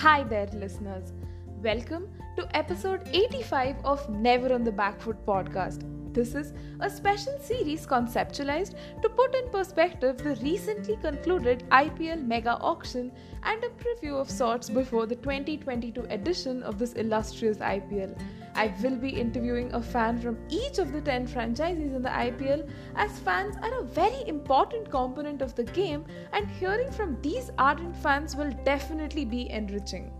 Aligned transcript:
Hi 0.00 0.24
there, 0.24 0.46
listeners. 0.52 1.14
Welcome 1.62 2.08
to 2.36 2.46
episode 2.54 3.08
85 3.14 3.76
of 3.82 4.10
Never 4.10 4.52
on 4.52 4.62
the 4.62 4.70
Back 4.70 5.00
Foot 5.00 5.24
podcast. 5.24 5.84
This 6.16 6.34
is 6.34 6.54
a 6.80 6.88
special 6.88 7.38
series 7.38 7.86
conceptualized 7.86 8.74
to 9.02 9.08
put 9.10 9.34
in 9.34 9.50
perspective 9.50 10.16
the 10.16 10.34
recently 10.36 10.96
concluded 10.96 11.64
IPL 11.70 12.26
mega 12.26 12.52
auction 12.52 13.12
and 13.42 13.62
a 13.62 13.68
preview 13.68 14.14
of 14.18 14.30
sorts 14.30 14.70
before 14.70 15.04
the 15.04 15.16
2022 15.16 16.06
edition 16.08 16.62
of 16.62 16.78
this 16.78 16.94
illustrious 16.94 17.58
IPL. 17.58 18.18
I 18.54 18.72
will 18.82 18.96
be 18.96 19.10
interviewing 19.10 19.74
a 19.74 19.82
fan 19.82 20.18
from 20.18 20.38
each 20.48 20.78
of 20.78 20.90
the 20.90 21.02
10 21.02 21.26
franchises 21.26 21.92
in 21.92 22.00
the 22.00 22.08
IPL, 22.08 22.66
as 22.94 23.18
fans 23.18 23.56
are 23.62 23.80
a 23.80 23.84
very 23.84 24.26
important 24.26 24.90
component 24.90 25.42
of 25.42 25.54
the 25.54 25.64
game, 25.64 26.06
and 26.32 26.48
hearing 26.48 26.90
from 26.90 27.20
these 27.20 27.50
ardent 27.58 27.94
fans 27.94 28.34
will 28.34 28.52
definitely 28.64 29.26
be 29.26 29.50
enriching. 29.50 30.10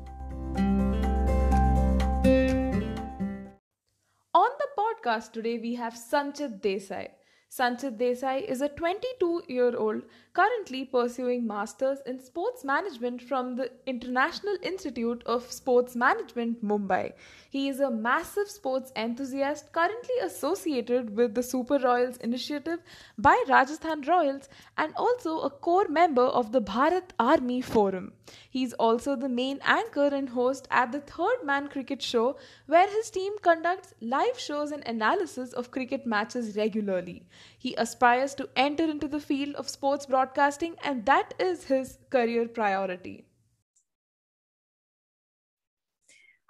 Podcast 5.06 5.33
today, 5.33 5.59
we 5.59 5.74
have 5.74 5.95
Sanchit 5.95 6.60
Desai. 6.60 7.09
Sanchit 7.51 7.97
Desai 7.98 8.42
is 8.42 8.60
a 8.60 8.69
22 8.69 9.42
year 9.48 9.77
old 9.77 10.02
currently 10.37 10.85
pursuing 10.85 11.47
Masters 11.47 12.01
in 12.05 12.21
Sports 12.21 12.63
Management 12.63 13.23
from 13.23 13.57
the 13.57 13.71
International 13.87 14.59
Institute 14.62 15.23
of 15.25 15.51
Sports 15.51 15.97
Management, 15.97 16.62
Mumbai. 16.62 17.12
He 17.49 17.69
is 17.69 17.81
a 17.81 17.91
massive 17.91 18.51
sports 18.51 18.93
enthusiast 18.95 19.73
currently 19.73 20.17
associated 20.23 21.17
with 21.17 21.35
the 21.35 21.43
Super 21.43 21.79
Royals 21.79 22.19
initiative 22.19 22.81
by 23.17 23.43
Rajasthan 23.49 24.03
Royals 24.03 24.51
and 24.77 24.93
also 24.97 25.39
a 25.41 25.49
core 25.49 25.89
member 25.89 26.27
of 26.41 26.53
the 26.53 26.61
Bharat 26.61 27.15
Army 27.19 27.62
Forum. 27.62 28.12
He 28.51 28.62
is 28.62 28.75
also 28.75 29.17
the 29.17 29.31
main 29.31 29.61
anchor 29.65 30.09
and 30.09 30.28
host 30.28 30.69
at 30.71 30.93
the 30.93 31.00
Third 31.00 31.45
Man 31.45 31.69
Cricket 31.69 32.03
Show, 32.03 32.37
where 32.67 32.91
his 32.91 33.09
team 33.09 33.33
conducts 33.41 33.95
live 34.03 34.39
shows 34.39 34.71
and 34.71 34.87
analysis 34.87 35.55
of 35.55 35.71
cricket 35.71 36.05
matches 36.05 36.56
regularly. 36.56 37.23
He 37.59 37.75
aspires 37.75 38.35
to 38.35 38.49
enter 38.55 38.85
into 38.85 39.09
the 39.09 39.21
field 39.21 39.55
of 39.55 39.69
sports 39.69 40.07
broadcasting, 40.07 40.77
and 40.85 41.07
that 41.07 41.35
is 41.39 41.65
his 41.65 41.99
career 42.11 42.49
priority. 42.49 43.25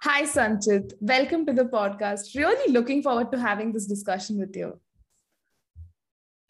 Hi, 0.01 0.23
Sanchit. 0.23 0.93
Welcome 0.99 1.45
to 1.45 1.53
the 1.53 1.65
podcast. 1.65 2.35
Really 2.35 2.71
looking 2.71 3.01
forward 3.01 3.31
to 3.31 3.39
having 3.39 3.71
this 3.71 3.87
discussion 3.87 4.37
with 4.37 4.55
you. 4.55 4.79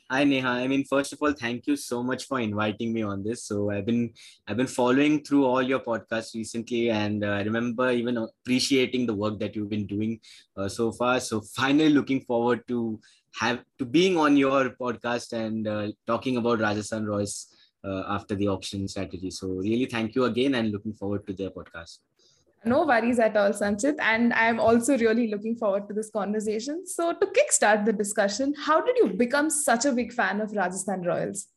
Hi 0.09 0.23
Neha. 0.23 0.47
I 0.47 0.67
mean, 0.67 0.85
first 0.85 1.11
of 1.11 1.19
all, 1.21 1.33
thank 1.33 1.67
you 1.67 1.75
so 1.75 2.01
much 2.01 2.27
for 2.27 2.39
inviting 2.39 2.93
me 2.93 3.01
on 3.03 3.23
this. 3.23 3.43
So 3.43 3.71
I've 3.71 3.85
been 3.85 4.13
I've 4.47 4.55
been 4.55 4.65
following 4.65 5.21
through 5.21 5.43
all 5.43 5.61
your 5.61 5.81
podcasts 5.81 6.33
recently, 6.33 6.89
and 6.89 7.25
uh, 7.25 7.31
I 7.31 7.41
remember 7.41 7.91
even 7.91 8.15
appreciating 8.17 9.05
the 9.05 9.13
work 9.13 9.37
that 9.39 9.53
you've 9.53 9.69
been 9.69 9.85
doing 9.85 10.21
uh, 10.55 10.69
so 10.69 10.93
far. 10.93 11.19
So 11.19 11.41
finally, 11.41 11.89
looking 11.89 12.21
forward 12.21 12.65
to 12.69 13.01
have 13.35 13.63
to 13.79 13.85
being 13.85 14.17
on 14.17 14.37
your 14.37 14.71
podcast 14.71 15.33
and 15.33 15.67
uh, 15.67 15.87
talking 16.05 16.37
about 16.37 16.59
Rajasthan 16.59 17.05
Royals 17.05 17.47
uh, 17.83 18.03
after 18.07 18.35
the 18.35 18.47
auction 18.47 18.87
strategy. 18.87 19.31
So 19.31 19.47
really, 19.47 19.85
thank 19.85 20.15
you 20.15 20.25
again, 20.25 20.55
and 20.55 20.71
looking 20.71 20.93
forward 20.93 21.25
to 21.27 21.33
the 21.33 21.49
podcast. 21.51 21.99
No 22.65 22.85
worries 22.85 23.19
at 23.19 23.37
all, 23.37 23.51
Sanchit. 23.51 23.95
And 23.99 24.33
I'm 24.33 24.59
also 24.59 24.97
really 24.97 25.29
looking 25.29 25.55
forward 25.55 25.87
to 25.87 25.93
this 25.93 26.09
conversation. 26.09 26.85
So, 26.85 27.13
to 27.13 27.27
kickstart 27.27 27.85
the 27.85 27.93
discussion, 27.93 28.53
how 28.65 28.81
did 28.81 28.97
you 28.97 29.13
become 29.13 29.49
such 29.49 29.85
a 29.85 29.91
big 29.91 30.11
fan 30.11 30.41
of 30.41 30.51
Rajasthan 30.51 31.03
Royals? 31.03 31.47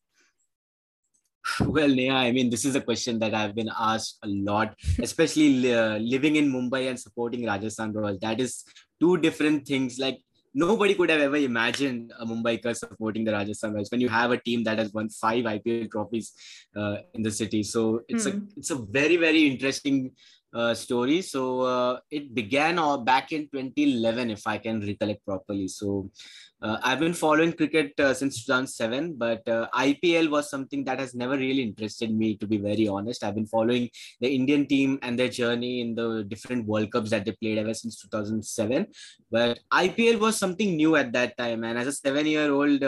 Well, 1.60 1.88
Neha, 1.88 2.14
I 2.14 2.32
mean, 2.32 2.50
this 2.50 2.64
is 2.64 2.76
a 2.76 2.80
question 2.80 3.18
that 3.20 3.34
I've 3.34 3.54
been 3.54 3.70
asked 3.78 4.18
a 4.22 4.28
lot, 4.28 4.76
especially 5.00 5.74
uh, 5.74 5.96
living 5.98 6.36
in 6.36 6.52
Mumbai 6.52 6.88
and 6.91 7.00
supporting 7.00 7.46
Rajasthan 7.46 7.92
Royals. 7.92 8.20
That 8.20 8.41
is 8.41 8.64
two 9.00 9.16
different 9.16 9.66
things. 9.66 9.98
Like, 9.98 10.20
nobody 10.55 10.94
could 10.94 11.11
have 11.11 11.21
ever 11.21 11.37
imagined 11.37 12.12
a 12.19 12.27
Mumbaikar 12.27 12.77
supporting 12.77 13.25
the 13.25 13.33
Rajasthan 13.33 13.72
Royals 13.72 13.91
when 13.91 14.00
you 14.00 14.09
have 14.09 14.31
a 14.31 14.37
team 14.38 14.65
that 14.65 14.78
has 14.78 14.93
won 14.93 15.09
five 15.09 15.44
IPL 15.44 15.91
trophies 15.91 16.33
uh, 16.77 16.97
in 17.15 17.22
the 17.22 17.31
city. 17.31 17.62
So 17.62 18.00
it's 18.09 18.25
hmm. 18.25 18.38
a 18.38 18.43
it's 18.56 18.71
a 18.71 18.77
very 18.77 19.16
very 19.16 19.47
interesting 19.47 20.12
uh, 20.53 20.75
story. 20.75 21.22
So 21.22 21.60
uh, 21.60 22.00
it 22.10 22.34
began 22.34 22.78
uh, 22.78 22.99
back 22.99 23.33
in 23.33 23.49
2011, 23.53 24.31
if 24.31 24.47
I 24.47 24.59
can 24.59 24.81
recollect 24.81 25.25
properly. 25.25 25.69
So 25.69 26.10
uh, 26.62 26.78
I've 26.82 27.00
been 27.00 27.15
following 27.15 27.53
cricket 27.53 27.98
uh, 27.98 28.12
since 28.12 28.44
2007, 28.44 29.15
but 29.15 29.47
uh, 29.48 29.69
IPL 29.75 30.31
was 30.31 30.50
something 30.50 30.84
that 30.84 30.98
has 30.98 31.15
never 31.15 31.37
really 31.37 31.62
interested 31.62 32.15
me, 32.15 32.37
to 32.37 32.47
be 32.47 32.59
very 32.59 32.87
honest. 32.87 33.25
I've 33.25 33.34
been 33.34 33.47
following 33.47 33.88
the 34.21 34.28
Indian 34.28 34.66
team 34.66 34.98
and 35.03 35.19
their 35.19 35.28
journey 35.28 35.81
in 35.81 35.94
the 35.94 36.25
different 36.25 36.66
World 36.66 36.93
Cups 36.93 37.10
that 37.10 37.25
they 37.25 37.32
played 37.32 37.59
ever 37.59 37.72
since 37.72 38.00
2007. 38.03 38.87
But 39.31 39.60
IPL 39.72 40.21
was 40.21 40.37
something 40.37 40.76
new 40.76 40.97
at 40.97 41.12
that 41.12 41.37
time. 41.38 41.65
And 41.65 41.78
as 41.78 41.87
a 41.87 41.93
seven 41.93 42.26
year 42.26 42.53
old, 42.53 42.82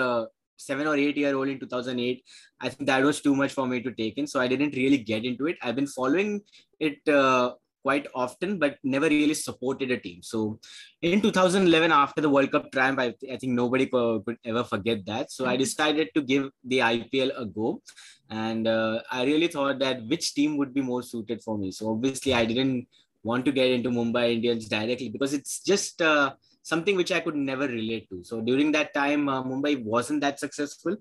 seven 0.57 0.87
or 0.87 0.97
eight 0.97 1.17
year 1.17 1.35
old 1.35 1.49
in 1.49 1.59
2008 1.59 2.23
i 2.61 2.69
think 2.69 2.87
that 2.87 3.03
was 3.03 3.21
too 3.21 3.35
much 3.35 3.53
for 3.53 3.67
me 3.67 3.81
to 3.83 3.93
take 3.93 4.17
in 4.19 4.27
so 4.27 4.41
i 4.41 4.47
didn't 4.47 4.77
really 4.77 4.99
get 4.99 5.25
into 5.25 5.47
it 5.47 5.57
i've 5.63 5.75
been 5.75 5.87
following 5.87 6.41
it 6.79 7.01
uh, 7.09 7.53
quite 7.83 8.07
often 8.15 8.59
but 8.59 8.77
never 8.83 9.09
really 9.09 9.35
supported 9.35 9.91
a 9.91 9.99
team. 9.99 10.23
So 10.23 10.59
in 11.01 11.21
2011 11.21 11.93
after 11.93 12.21
the 12.21 12.31
world 12.31 12.51
cup 12.53 12.71
triumph 12.73 12.99
i, 12.99 13.15
I 13.31 13.37
think 13.37 13.53
nobody 13.53 13.87
could, 13.87 14.25
could, 14.25 14.39
ever 14.45 14.65
forget 14.65 15.05
that. 15.07 15.31
So 15.31 15.45
i 15.45 15.51
mm-hmm. 15.51 15.59
decided 15.59 16.09
to 16.15 16.23
give 16.23 16.51
the 16.65 16.79
ipl 16.79 17.31
a 17.37 17.45
go. 17.45 17.83
And 18.31 18.67
uh, 18.67 19.01
i 19.11 19.25
really 19.25 19.49
thought 19.49 19.79
that 19.81 20.07
which 20.07 20.35
team 20.35 20.57
would 20.57 20.73
be 20.73 20.81
more 20.81 21.03
suited 21.03 21.43
for 21.43 21.59
me. 21.59 21.71
So 21.73 21.91
obviously 21.91 22.35
i 22.35 22.45
didn't 22.45 22.87
want 23.23 23.45
to 23.45 23.53
get 23.53 23.71
into 23.71 23.91
mumbai 23.91 24.33
indians 24.33 24.69
directly 24.69 25.09
because 25.09 25.33
it's 25.33 25.61
just 25.61 26.03
uh, 26.03 26.33
something 26.63 26.97
which 26.97 27.13
I 27.13 27.21
could 27.21 27.37
never 27.37 27.67
relate 27.67 28.09
to. 28.11 28.23
So 28.25 28.41
during 28.41 28.73
that 28.73 28.95
time, 28.95 29.29
uh, 29.29 29.43
Mumbai 29.43 29.85
wasn't 29.85 30.21
that 30.23 30.39
successful, 30.39 30.97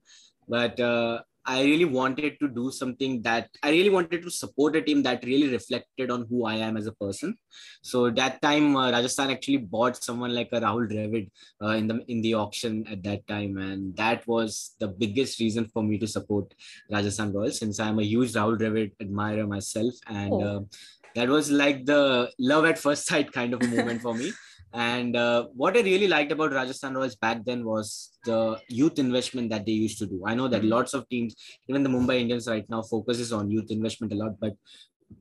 but 0.47 0.79
uh, 0.79 1.21
I 1.45 1.63
really 1.63 1.85
wanted 1.85 2.39
to 2.39 2.47
do 2.47 2.71
something 2.71 3.21
that 3.23 3.49
I 3.63 3.71
really 3.71 3.89
wanted 3.89 4.21
to 4.23 4.29
support 4.29 4.75
a 4.75 4.81
team 4.81 5.01
that 5.03 5.23
really 5.23 5.49
reflected 5.49 6.11
on 6.11 6.27
who 6.29 6.45
I 6.45 6.55
am 6.55 6.77
as 6.77 6.87
a 6.87 6.91
person. 6.91 7.35
So 7.81 8.11
that 8.11 8.41
time, 8.41 8.75
uh, 8.75 8.91
Rajasthan 8.91 9.31
actually 9.31 9.57
bought 9.57 10.03
someone 10.03 10.35
like 10.35 10.49
a 10.51 10.61
Rahul 10.61 10.91
Dravid 10.91 11.29
uh, 11.61 11.75
in 11.75 11.87
the 11.87 12.03
in 12.07 12.21
the 12.21 12.35
auction 12.35 12.85
at 12.87 13.03
that 13.03 13.27
time, 13.27 13.57
and 13.57 13.95
that 13.97 14.27
was 14.27 14.75
the 14.79 14.87
biggest 14.87 15.39
reason 15.39 15.65
for 15.65 15.83
me 15.83 15.97
to 15.97 16.07
support 16.07 16.53
Rajasthan 16.91 17.33
Royals 17.33 17.59
since 17.59 17.79
I'm 17.79 17.99
a 17.99 18.03
huge 18.03 18.33
Rahul 18.33 18.59
Dravid 18.59 18.91
admirer 19.01 19.47
myself, 19.47 19.95
and 20.07 20.33
oh. 20.33 20.41
uh, 20.41 20.59
that 21.15 21.27
was 21.27 21.49
like 21.49 21.85
the 21.85 22.31
love 22.39 22.65
at 22.65 22.77
first 22.77 23.07
sight 23.07 23.31
kind 23.31 23.53
of 23.53 23.67
moment 23.67 24.01
for 24.01 24.13
me. 24.13 24.31
And 24.73 25.15
uh, 25.17 25.47
what 25.53 25.75
I 25.75 25.81
really 25.81 26.07
liked 26.07 26.31
about 26.31 26.53
Rajasthan 26.53 26.95
Royals 26.95 27.15
back 27.17 27.43
then 27.43 27.65
was 27.65 28.11
the 28.23 28.57
youth 28.69 28.99
investment 28.99 29.49
that 29.49 29.65
they 29.65 29.73
used 29.73 29.99
to 29.99 30.05
do. 30.05 30.23
I 30.25 30.33
know 30.33 30.47
that 30.47 30.61
mm-hmm. 30.61 30.71
lots 30.71 30.93
of 30.93 31.07
teams, 31.09 31.35
even 31.67 31.83
the 31.83 31.89
Mumbai 31.89 32.21
Indians 32.21 32.47
right 32.47 32.67
now, 32.69 32.81
focuses 32.81 33.33
on 33.33 33.51
youth 33.51 33.69
investment 33.69 34.13
a 34.13 34.15
lot. 34.15 34.39
But 34.39 34.53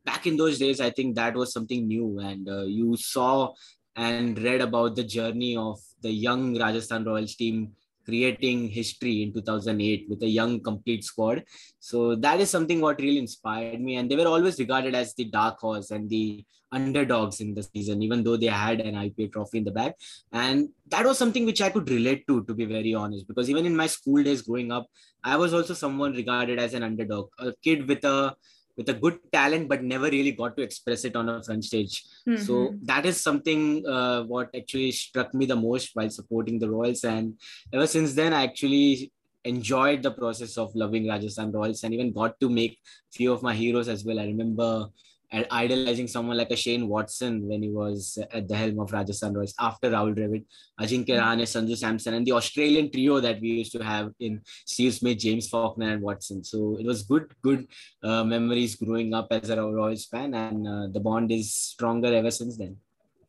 back 0.04 0.26
in 0.26 0.36
those 0.36 0.58
days, 0.58 0.80
I 0.80 0.90
think 0.90 1.16
that 1.16 1.34
was 1.34 1.52
something 1.52 1.86
new. 1.86 2.20
And 2.20 2.48
uh, 2.48 2.62
you 2.62 2.96
saw 2.96 3.52
and 3.96 4.38
read 4.40 4.60
about 4.60 4.94
the 4.94 5.04
journey 5.04 5.56
of 5.56 5.80
the 6.00 6.10
young 6.10 6.56
Rajasthan 6.56 7.04
Royals 7.04 7.34
team 7.34 7.72
creating 8.10 8.68
history 8.68 9.22
in 9.22 9.32
2008 9.32 10.06
with 10.10 10.22
a 10.22 10.32
young 10.38 10.60
complete 10.68 11.04
squad. 11.04 11.44
So 11.78 12.14
that 12.26 12.40
is 12.40 12.50
something 12.50 12.80
what 12.80 13.00
really 13.00 13.18
inspired 13.18 13.80
me. 13.80 13.96
And 13.96 14.10
they 14.10 14.16
were 14.16 14.32
always 14.34 14.58
regarded 14.58 14.94
as 14.94 15.14
the 15.14 15.26
dark 15.26 15.58
horse 15.58 15.90
and 15.90 16.08
the 16.10 16.44
underdogs 16.72 17.40
in 17.40 17.54
the 17.54 17.62
season 17.62 18.02
even 18.02 18.22
though 18.22 18.36
they 18.36 18.46
had 18.46 18.80
an 18.80 18.94
IPL 18.94 19.32
trophy 19.32 19.58
in 19.58 19.64
the 19.64 19.76
bag. 19.78 19.92
And 20.32 20.68
that 20.88 21.04
was 21.04 21.18
something 21.18 21.44
which 21.46 21.62
I 21.62 21.70
could 21.70 21.90
relate 21.90 22.26
to 22.28 22.44
to 22.44 22.54
be 22.54 22.64
very 22.64 22.94
honest 22.94 23.26
because 23.26 23.50
even 23.50 23.66
in 23.66 23.76
my 23.76 23.88
school 23.96 24.22
days 24.22 24.42
growing 24.42 24.70
up 24.70 24.86
I 25.24 25.36
was 25.36 25.52
also 25.52 25.74
someone 25.74 26.12
regarded 26.12 26.60
as 26.60 26.74
an 26.74 26.84
underdog 26.84 27.28
a 27.38 27.52
kid 27.64 27.88
with 27.88 28.04
a 28.04 28.36
with 28.80 28.88
a 28.88 28.98
good 29.04 29.18
talent 29.36 29.68
but 29.68 29.82
never 29.94 30.08
really 30.16 30.32
got 30.32 30.56
to 30.56 30.62
express 30.62 31.04
it 31.04 31.14
on 31.20 31.28
a 31.28 31.42
front 31.42 31.64
stage. 31.70 31.94
Mm-hmm. 32.26 32.42
so 32.42 32.74
that 32.90 33.04
is 33.10 33.20
something 33.28 33.86
uh, 33.86 34.22
what 34.24 34.48
actually 34.56 34.92
struck 34.92 35.32
me 35.34 35.46
the 35.46 35.60
most 35.68 35.90
while 35.94 36.10
supporting 36.18 36.58
the 36.58 36.70
royals. 36.70 37.04
And 37.04 37.34
ever 37.72 37.86
since 37.86 38.14
then 38.14 38.32
i 38.32 38.42
actually 38.44 39.12
enjoyed 39.44 40.02
the 40.02 40.10
process 40.10 40.58
of 40.62 40.74
loving 40.74 41.08
rajasthan 41.08 41.52
royals 41.52 41.82
and 41.84 41.94
even 41.94 42.12
got 42.12 42.38
to 42.40 42.48
make 42.48 42.78
few 43.12 43.32
of 43.32 43.42
my 43.42 43.54
heroes 43.54 43.88
as 43.88 44.04
well. 44.04 44.20
I 44.20 44.24
remember 44.24 44.88
idolizing 45.32 46.08
someone 46.08 46.36
like 46.36 46.50
a 46.50 46.56
Shane 46.56 46.88
Watson 46.88 47.46
when 47.46 47.62
he 47.62 47.70
was 47.70 48.18
at 48.32 48.48
the 48.48 48.56
helm 48.56 48.80
of 48.80 48.92
Rajasthan 48.92 49.34
Royals 49.34 49.54
after 49.58 49.90
Rahul 49.90 50.14
Dravid, 50.14 50.44
Ajinkya. 50.80 51.20
Rahane, 51.20 51.42
Sanju 51.42 51.76
Samson, 51.76 52.14
and 52.14 52.26
the 52.26 52.32
Australian 52.32 52.90
trio 52.90 53.20
that 53.20 53.40
we 53.40 53.48
used 53.48 53.72
to 53.72 53.84
have 53.84 54.12
in 54.18 54.40
Steve 54.66 54.94
Smith, 54.94 55.18
James 55.18 55.48
Faulkner, 55.48 55.90
and 55.92 56.02
Watson. 56.02 56.42
So 56.42 56.76
it 56.80 56.86
was 56.86 57.02
good, 57.02 57.32
good 57.42 57.66
uh, 58.02 58.24
memories 58.24 58.74
growing 58.76 59.14
up 59.14 59.28
as 59.30 59.50
a 59.50 59.62
Royals 59.62 60.06
fan, 60.06 60.34
and 60.34 60.66
uh, 60.66 60.88
the 60.92 61.00
bond 61.00 61.30
is 61.30 61.52
stronger 61.54 62.12
ever 62.12 62.30
since 62.30 62.56
then. 62.56 62.76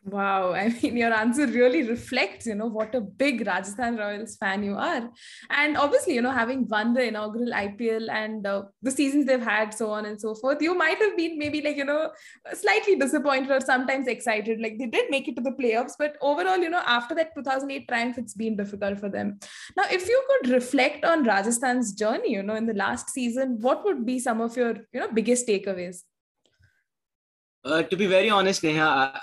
Wow, 0.03 0.53
I 0.53 0.69
mean, 0.69 0.97
your 0.97 1.13
answer 1.13 1.45
really 1.45 1.83
reflects, 1.83 2.47
you 2.47 2.55
know, 2.55 2.65
what 2.65 2.95
a 2.95 3.01
big 3.01 3.45
Rajasthan 3.45 3.97
Royals 3.97 4.35
fan 4.35 4.63
you 4.63 4.75
are. 4.75 5.07
And 5.51 5.77
obviously, 5.77 6.15
you 6.15 6.23
know, 6.23 6.31
having 6.31 6.67
won 6.67 6.95
the 6.95 7.03
inaugural 7.03 7.53
IPL 7.53 8.09
and 8.09 8.47
uh, 8.47 8.63
the 8.81 8.89
seasons 8.89 9.27
they've 9.27 9.39
had, 9.39 9.75
so 9.75 9.91
on 9.91 10.07
and 10.07 10.19
so 10.19 10.33
forth, 10.33 10.59
you 10.59 10.75
might 10.75 10.97
have 10.97 11.15
been 11.15 11.37
maybe 11.37 11.61
like, 11.61 11.77
you 11.77 11.85
know, 11.85 12.11
slightly 12.53 12.95
disappointed 12.95 13.51
or 13.51 13.61
sometimes 13.61 14.07
excited. 14.07 14.59
Like 14.59 14.79
they 14.79 14.87
did 14.87 15.11
make 15.11 15.27
it 15.27 15.35
to 15.35 15.41
the 15.41 15.51
playoffs, 15.51 15.93
but 15.99 16.17
overall, 16.19 16.57
you 16.57 16.69
know, 16.69 16.81
after 16.87 17.13
that 17.15 17.35
2008 17.35 17.87
triumph, 17.87 18.17
it's 18.17 18.33
been 18.33 18.57
difficult 18.57 18.99
for 18.99 19.09
them. 19.09 19.39
Now, 19.77 19.83
if 19.91 20.07
you 20.07 20.23
could 20.29 20.49
reflect 20.49 21.05
on 21.05 21.25
Rajasthan's 21.25 21.93
journey, 21.93 22.31
you 22.31 22.41
know, 22.41 22.55
in 22.55 22.65
the 22.65 22.73
last 22.73 23.11
season, 23.11 23.57
what 23.61 23.85
would 23.85 24.03
be 24.03 24.17
some 24.17 24.41
of 24.41 24.57
your, 24.57 24.77
you 24.93 24.99
know, 24.99 25.11
biggest 25.11 25.47
takeaways? 25.47 26.01
Uh, 27.63 27.83
to 27.83 27.95
be 27.95 28.07
very 28.07 28.31
honest, 28.31 28.63
Neha, 28.63 29.21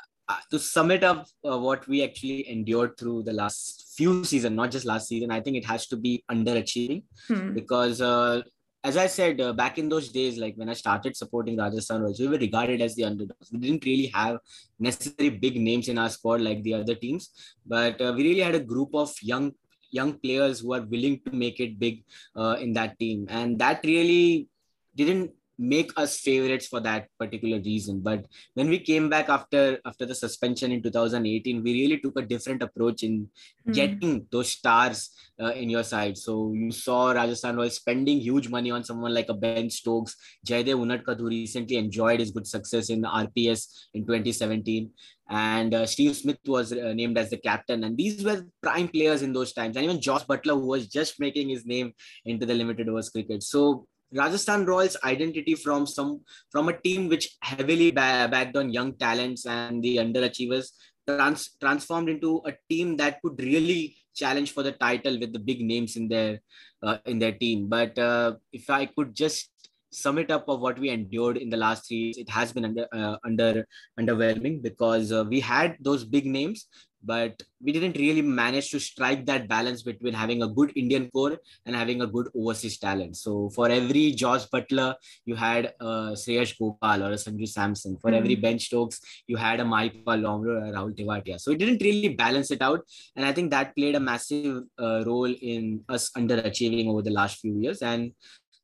to 0.50 0.58
sum 0.58 0.90
it 0.90 1.04
up, 1.04 1.26
uh, 1.48 1.58
what 1.58 1.86
we 1.88 2.02
actually 2.04 2.48
endured 2.48 2.98
through 2.98 3.22
the 3.22 3.32
last 3.32 3.92
few 3.96 4.24
seasons, 4.24 4.56
not 4.56 4.70
just 4.70 4.84
last 4.86 5.08
season, 5.08 5.30
I 5.30 5.40
think 5.40 5.56
it 5.56 5.64
has 5.64 5.86
to 5.88 5.96
be 5.96 6.24
underachieving 6.30 7.02
hmm. 7.26 7.54
because, 7.54 8.00
uh, 8.00 8.42
as 8.84 8.96
I 8.96 9.06
said 9.06 9.40
uh, 9.40 9.52
back 9.52 9.78
in 9.78 9.88
those 9.88 10.10
days, 10.10 10.38
like 10.38 10.54
when 10.56 10.68
I 10.68 10.74
started 10.74 11.16
supporting 11.16 11.56
Rajasthan 11.56 12.02
Royals, 12.02 12.20
we 12.20 12.28
were 12.28 12.38
regarded 12.38 12.80
as 12.80 12.94
the 12.94 13.04
underdogs. 13.04 13.50
We 13.52 13.58
didn't 13.58 13.84
really 13.84 14.06
have 14.14 14.38
necessary 14.78 15.30
big 15.30 15.60
names 15.60 15.88
in 15.88 15.98
our 15.98 16.08
squad 16.08 16.42
like 16.42 16.62
the 16.62 16.74
other 16.74 16.94
teams, 16.94 17.30
but 17.66 18.00
uh, 18.00 18.12
we 18.16 18.22
really 18.22 18.40
had 18.40 18.54
a 18.54 18.60
group 18.60 18.94
of 18.94 19.12
young 19.20 19.52
young 19.90 20.12
players 20.18 20.60
who 20.60 20.74
are 20.74 20.82
willing 20.82 21.18
to 21.24 21.32
make 21.32 21.60
it 21.60 21.78
big 21.78 22.04
uh, 22.36 22.56
in 22.60 22.72
that 22.74 22.98
team, 22.98 23.26
and 23.30 23.58
that 23.58 23.80
really 23.84 24.48
didn't 24.94 25.32
make 25.58 25.92
us 25.96 26.20
favorites 26.20 26.68
for 26.68 26.80
that 26.80 27.08
particular 27.18 27.58
reason 27.58 28.00
but 28.00 28.24
when 28.54 28.68
we 28.68 28.78
came 28.78 29.08
back 29.08 29.28
after 29.28 29.78
after 29.84 30.06
the 30.06 30.14
suspension 30.14 30.70
in 30.70 30.80
2018 30.82 31.62
we 31.62 31.72
really 31.72 31.98
took 31.98 32.16
a 32.18 32.22
different 32.22 32.62
approach 32.62 33.02
in 33.02 33.28
mm. 33.66 33.74
getting 33.74 34.24
those 34.30 34.52
stars 34.52 35.10
uh, 35.42 35.52
in 35.52 35.68
your 35.68 35.82
side 35.82 36.16
so 36.16 36.52
you 36.52 36.70
saw 36.70 37.10
rajasthan 37.10 37.56
was 37.56 37.74
spending 37.74 38.20
huge 38.20 38.48
money 38.48 38.70
on 38.70 38.84
someone 38.84 39.12
like 39.12 39.28
a 39.28 39.34
ben 39.34 39.68
stokes 39.68 40.14
jaydev 40.46 40.80
unadkat 40.86 41.18
who 41.18 41.28
recently 41.28 41.76
enjoyed 41.76 42.20
his 42.20 42.30
good 42.30 42.46
success 42.46 42.88
in 42.88 43.00
the 43.00 43.08
rps 43.08 43.66
in 43.94 44.02
2017 44.02 44.90
and 45.30 45.74
uh, 45.74 45.84
Steve 45.84 46.16
Smith 46.16 46.38
was 46.46 46.72
uh, 46.72 46.94
named 46.94 47.18
as 47.18 47.28
the 47.28 47.36
captain. 47.36 47.84
And 47.84 47.98
these 47.98 48.24
were 48.24 48.46
prime 48.62 48.88
players 48.88 49.20
in 49.20 49.34
those 49.34 49.52
times. 49.52 49.76
And 49.76 49.84
even 49.84 50.00
Josh 50.00 50.24
Buttler, 50.24 50.54
who 50.54 50.66
was 50.66 50.88
just 50.88 51.20
making 51.20 51.50
his 51.50 51.66
name 51.66 51.92
into 52.24 52.46
the 52.46 52.54
limited 52.54 52.88
overs 52.88 53.10
cricket. 53.10 53.42
So 53.42 53.86
Rajasthan 54.12 54.64
Royals' 54.64 54.96
identity 55.04 55.54
from 55.54 55.86
some 55.86 56.20
from 56.50 56.68
a 56.68 56.80
team 56.80 57.08
which 57.08 57.36
heavily 57.42 57.90
backed 57.90 58.56
on 58.56 58.72
young 58.72 58.94
talents 58.94 59.46
and 59.46 59.82
the 59.82 59.96
underachievers 59.96 60.70
trans- 61.06 61.56
transformed 61.60 62.08
into 62.08 62.42
a 62.46 62.52
team 62.68 62.96
that 62.96 63.20
could 63.22 63.40
really 63.40 63.96
challenge 64.14 64.52
for 64.52 64.62
the 64.62 64.72
title 64.72 65.18
with 65.18 65.32
the 65.32 65.38
big 65.38 65.60
names 65.60 65.96
in 65.96 66.08
their 66.08 66.40
uh, 66.82 66.98
in 67.06 67.18
their 67.18 67.32
team. 67.32 67.68
But 67.68 67.98
uh, 67.98 68.36
if 68.52 68.70
I 68.70 68.86
could 68.86 69.14
just 69.14 69.50
sum 69.90 70.18
it 70.18 70.30
up 70.30 70.48
of 70.48 70.60
what 70.60 70.78
we 70.78 70.90
endured 70.90 71.38
in 71.38 71.48
the 71.48 71.56
last 71.56 71.88
three 71.88 71.96
years, 71.96 72.18
it 72.18 72.28
has 72.28 72.52
been 72.52 72.64
under 72.64 72.86
uh, 72.92 73.16
under 73.24 73.66
underwhelming 73.98 74.62
because 74.62 75.12
uh, 75.12 75.24
we 75.28 75.40
had 75.40 75.76
those 75.80 76.04
big 76.04 76.26
names, 76.26 76.66
but 77.02 77.42
we 77.62 77.72
didn't 77.72 77.96
really 77.96 78.22
manage 78.22 78.70
to 78.70 78.78
strike 78.78 79.24
that 79.26 79.48
balance 79.48 79.82
between 79.82 80.14
having 80.14 80.42
a 80.42 80.48
good 80.48 80.72
Indian 80.76 81.10
core 81.10 81.38
and 81.66 81.74
having 81.74 82.02
a 82.02 82.06
good 82.06 82.28
overseas 82.34 82.78
talent. 82.78 83.16
So 83.16 83.50
for 83.50 83.68
every 83.68 84.12
Josh 84.12 84.46
Buttler, 84.48 84.94
you 85.24 85.34
had 85.34 85.74
a 85.80 86.12
Shreyas 86.14 86.58
Gopal 86.58 87.02
or 87.02 87.12
a 87.12 87.14
Sanju 87.14 87.48
Samson. 87.48 87.96
For 87.96 88.10
mm-hmm. 88.10 88.18
every 88.18 88.34
Ben 88.36 88.58
Stokes, 88.58 89.00
you 89.26 89.36
had 89.36 89.60
a 89.60 89.64
Mahipal 89.64 90.20
Lomror 90.20 90.60
or 90.60 90.64
a 90.66 90.72
Rahul 90.72 90.96
Tewatia. 90.96 91.40
So 91.40 91.50
it 91.50 91.58
didn't 91.58 91.82
really 91.82 92.14
balance 92.14 92.50
it 92.50 92.62
out. 92.62 92.80
And 93.16 93.24
I 93.24 93.32
think 93.32 93.50
that 93.50 93.74
played 93.76 93.94
a 93.94 94.00
massive 94.00 94.64
uh, 94.78 95.04
role 95.04 95.32
in 95.32 95.84
us 95.88 96.10
underachieving 96.16 96.88
over 96.88 97.02
the 97.02 97.10
last 97.10 97.40
few 97.40 97.58
years. 97.60 97.82
And 97.82 98.12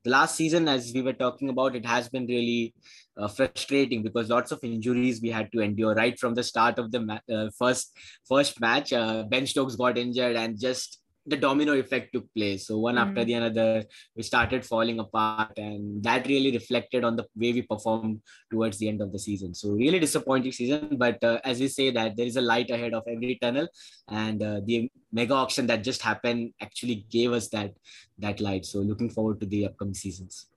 the 0.04 0.10
last 0.10 0.36
season, 0.36 0.68
as 0.68 0.92
we 0.94 1.02
were 1.02 1.12
talking 1.14 1.48
about, 1.48 1.74
it 1.74 1.86
has 1.86 2.08
been 2.08 2.26
really 2.26 2.74
uh, 3.16 3.28
frustrating 3.28 4.02
because 4.02 4.28
lots 4.28 4.52
of 4.52 4.62
injuries 4.62 5.20
we 5.22 5.30
had 5.30 5.50
to 5.52 5.60
endure 5.60 5.94
right 5.94 6.18
from 6.18 6.34
the 6.34 6.42
start 6.42 6.78
of 6.78 6.92
the 6.92 7.00
ma- 7.00 7.18
uh, 7.32 7.48
first 7.58 7.96
first 8.28 8.60
match. 8.60 8.92
Uh, 8.92 9.22
ben 9.24 9.46
Stokes 9.46 9.76
got 9.76 9.96
injured, 9.96 10.36
and 10.36 10.60
just 10.60 11.00
the 11.26 11.36
domino 11.36 11.72
effect 11.72 12.12
took 12.12 12.32
place. 12.34 12.66
So 12.66 12.78
one 12.78 12.96
mm. 12.96 13.00
after 13.00 13.24
the 13.24 13.34
another, 13.34 13.84
we 14.16 14.22
started 14.22 14.64
falling 14.64 14.98
apart, 14.98 15.56
and 15.56 16.02
that 16.02 16.26
really 16.26 16.52
reflected 16.52 17.04
on 17.04 17.16
the 17.16 17.26
way 17.36 17.52
we 17.52 17.62
performed 17.62 18.20
towards 18.50 18.78
the 18.78 18.88
end 18.88 19.00
of 19.00 19.12
the 19.12 19.18
season. 19.18 19.54
So 19.54 19.70
really 19.70 19.98
disappointing 19.98 20.52
season, 20.52 20.96
but 20.96 21.22
uh, 21.24 21.40
as 21.44 21.60
we 21.60 21.68
say 21.68 21.90
that 21.90 22.16
there 22.16 22.26
is 22.26 22.36
a 22.36 22.42
light 22.42 22.70
ahead 22.70 22.94
of 22.94 23.04
every 23.08 23.38
tunnel, 23.40 23.68
and 24.08 24.42
uh, 24.42 24.60
the 24.64 24.90
mega 25.12 25.34
auction 25.34 25.66
that 25.68 25.84
just 25.84 26.02
happened 26.02 26.52
actually 26.60 27.06
gave 27.10 27.32
us 27.32 27.48
that 27.50 27.72
that 28.18 28.40
light. 28.40 28.64
So 28.64 28.80
looking 28.80 29.10
forward 29.10 29.40
to 29.40 29.46
the 29.46 29.66
upcoming 29.66 29.94
seasons. 29.94 30.48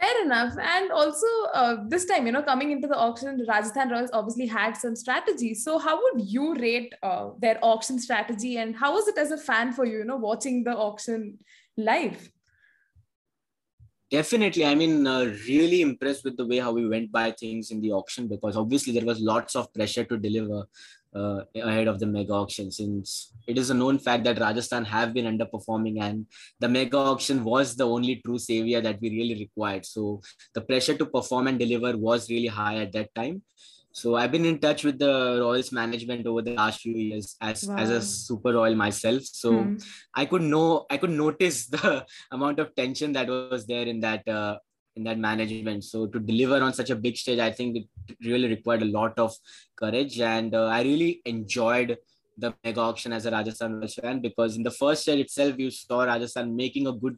Fair 0.00 0.24
enough. 0.24 0.56
And 0.58 0.90
also, 0.90 1.26
uh, 1.52 1.76
this 1.88 2.06
time, 2.06 2.24
you 2.24 2.32
know, 2.32 2.42
coming 2.42 2.70
into 2.70 2.88
the 2.88 2.96
auction, 2.96 3.44
Rajasthan 3.46 3.90
Royals 3.90 4.10
obviously 4.14 4.46
had 4.46 4.74
some 4.74 4.96
strategy. 4.96 5.52
So, 5.52 5.78
how 5.78 6.00
would 6.02 6.26
you 6.26 6.54
rate 6.54 6.94
uh, 7.02 7.30
their 7.38 7.58
auction 7.62 7.98
strategy, 7.98 8.56
and 8.56 8.74
how 8.74 8.94
was 8.94 9.08
it 9.08 9.18
as 9.18 9.30
a 9.30 9.36
fan 9.36 9.72
for 9.72 9.84
you, 9.84 9.98
you 9.98 10.04
know, 10.04 10.16
watching 10.16 10.64
the 10.64 10.74
auction 10.74 11.38
live? 11.76 12.30
Definitely. 14.10 14.64
I 14.64 14.74
mean, 14.74 15.06
uh, 15.06 15.32
really 15.46 15.82
impressed 15.82 16.24
with 16.24 16.36
the 16.36 16.46
way 16.46 16.58
how 16.58 16.72
we 16.72 16.88
went 16.88 17.12
by 17.12 17.30
things 17.30 17.70
in 17.70 17.80
the 17.80 17.92
auction 17.92 18.26
because 18.26 18.56
obviously 18.56 18.92
there 18.92 19.04
was 19.04 19.20
lots 19.20 19.54
of 19.54 19.72
pressure 19.72 20.02
to 20.04 20.16
deliver 20.16 20.64
uh, 21.14 21.42
ahead 21.56 21.88
of 21.88 21.98
the 21.98 22.06
mega 22.06 22.32
auction 22.32 22.70
since 22.70 23.32
it 23.46 23.58
is 23.58 23.70
a 23.70 23.74
known 23.74 23.98
fact 23.98 24.24
that 24.24 24.38
Rajasthan 24.38 24.84
have 24.84 25.12
been 25.12 25.26
underperforming 25.26 26.00
and 26.00 26.26
the 26.60 26.68
mega 26.68 26.96
auction 26.96 27.42
was 27.42 27.74
the 27.74 27.86
only 27.86 28.16
true 28.24 28.38
savior 28.38 28.80
that 28.80 29.00
we 29.00 29.10
really 29.10 29.34
required. 29.40 29.84
So 29.84 30.20
the 30.54 30.60
pressure 30.60 30.96
to 30.96 31.06
perform 31.06 31.48
and 31.48 31.58
deliver 31.58 31.96
was 31.96 32.30
really 32.30 32.46
high 32.46 32.76
at 32.76 32.92
that 32.92 33.14
time. 33.14 33.42
So 33.92 34.14
I've 34.14 34.30
been 34.30 34.44
in 34.44 34.60
touch 34.60 34.84
with 34.84 35.00
the 35.00 35.38
Royals 35.40 35.72
management 35.72 36.26
over 36.26 36.42
the 36.42 36.54
last 36.54 36.80
few 36.80 36.94
years 36.94 37.36
as, 37.40 37.64
wow. 37.64 37.76
as 37.76 37.90
a 37.90 38.00
super 38.00 38.52
royal 38.52 38.76
myself. 38.76 39.22
So 39.24 39.62
hmm. 39.62 39.76
I 40.14 40.26
could 40.26 40.42
know 40.42 40.86
I 40.88 40.96
could 40.96 41.10
notice 41.10 41.66
the 41.74 42.06
amount 42.30 42.60
of 42.60 42.74
tension 42.74 43.12
that 43.14 43.28
was 43.28 43.66
there 43.66 43.86
in 43.86 44.00
that 44.00 44.26
uh, 44.28 44.58
in 44.96 45.04
that 45.04 45.18
management. 45.18 45.84
So 45.84 46.06
to 46.06 46.18
deliver 46.18 46.62
on 46.62 46.72
such 46.74 46.90
a 46.90 46.96
big 46.96 47.16
stage, 47.16 47.38
I 47.38 47.50
think 47.50 47.76
it 47.76 48.16
really 48.24 48.48
required 48.48 48.82
a 48.82 48.86
lot 48.86 49.18
of 49.18 49.34
courage, 49.76 50.20
and 50.20 50.54
uh, 50.54 50.66
I 50.66 50.82
really 50.82 51.22
enjoyed 51.24 51.96
the 52.38 52.54
mega 52.64 52.80
auction 52.80 53.12
as 53.12 53.26
a 53.26 53.30
Rajasthan 53.30 53.86
fan 53.88 54.20
because 54.20 54.56
in 54.56 54.62
the 54.62 54.70
first 54.70 55.06
year 55.06 55.18
itself, 55.18 55.56
you 55.58 55.70
saw 55.70 56.04
Rajasthan 56.04 56.56
making 56.56 56.86
a 56.86 56.92
good, 56.92 57.16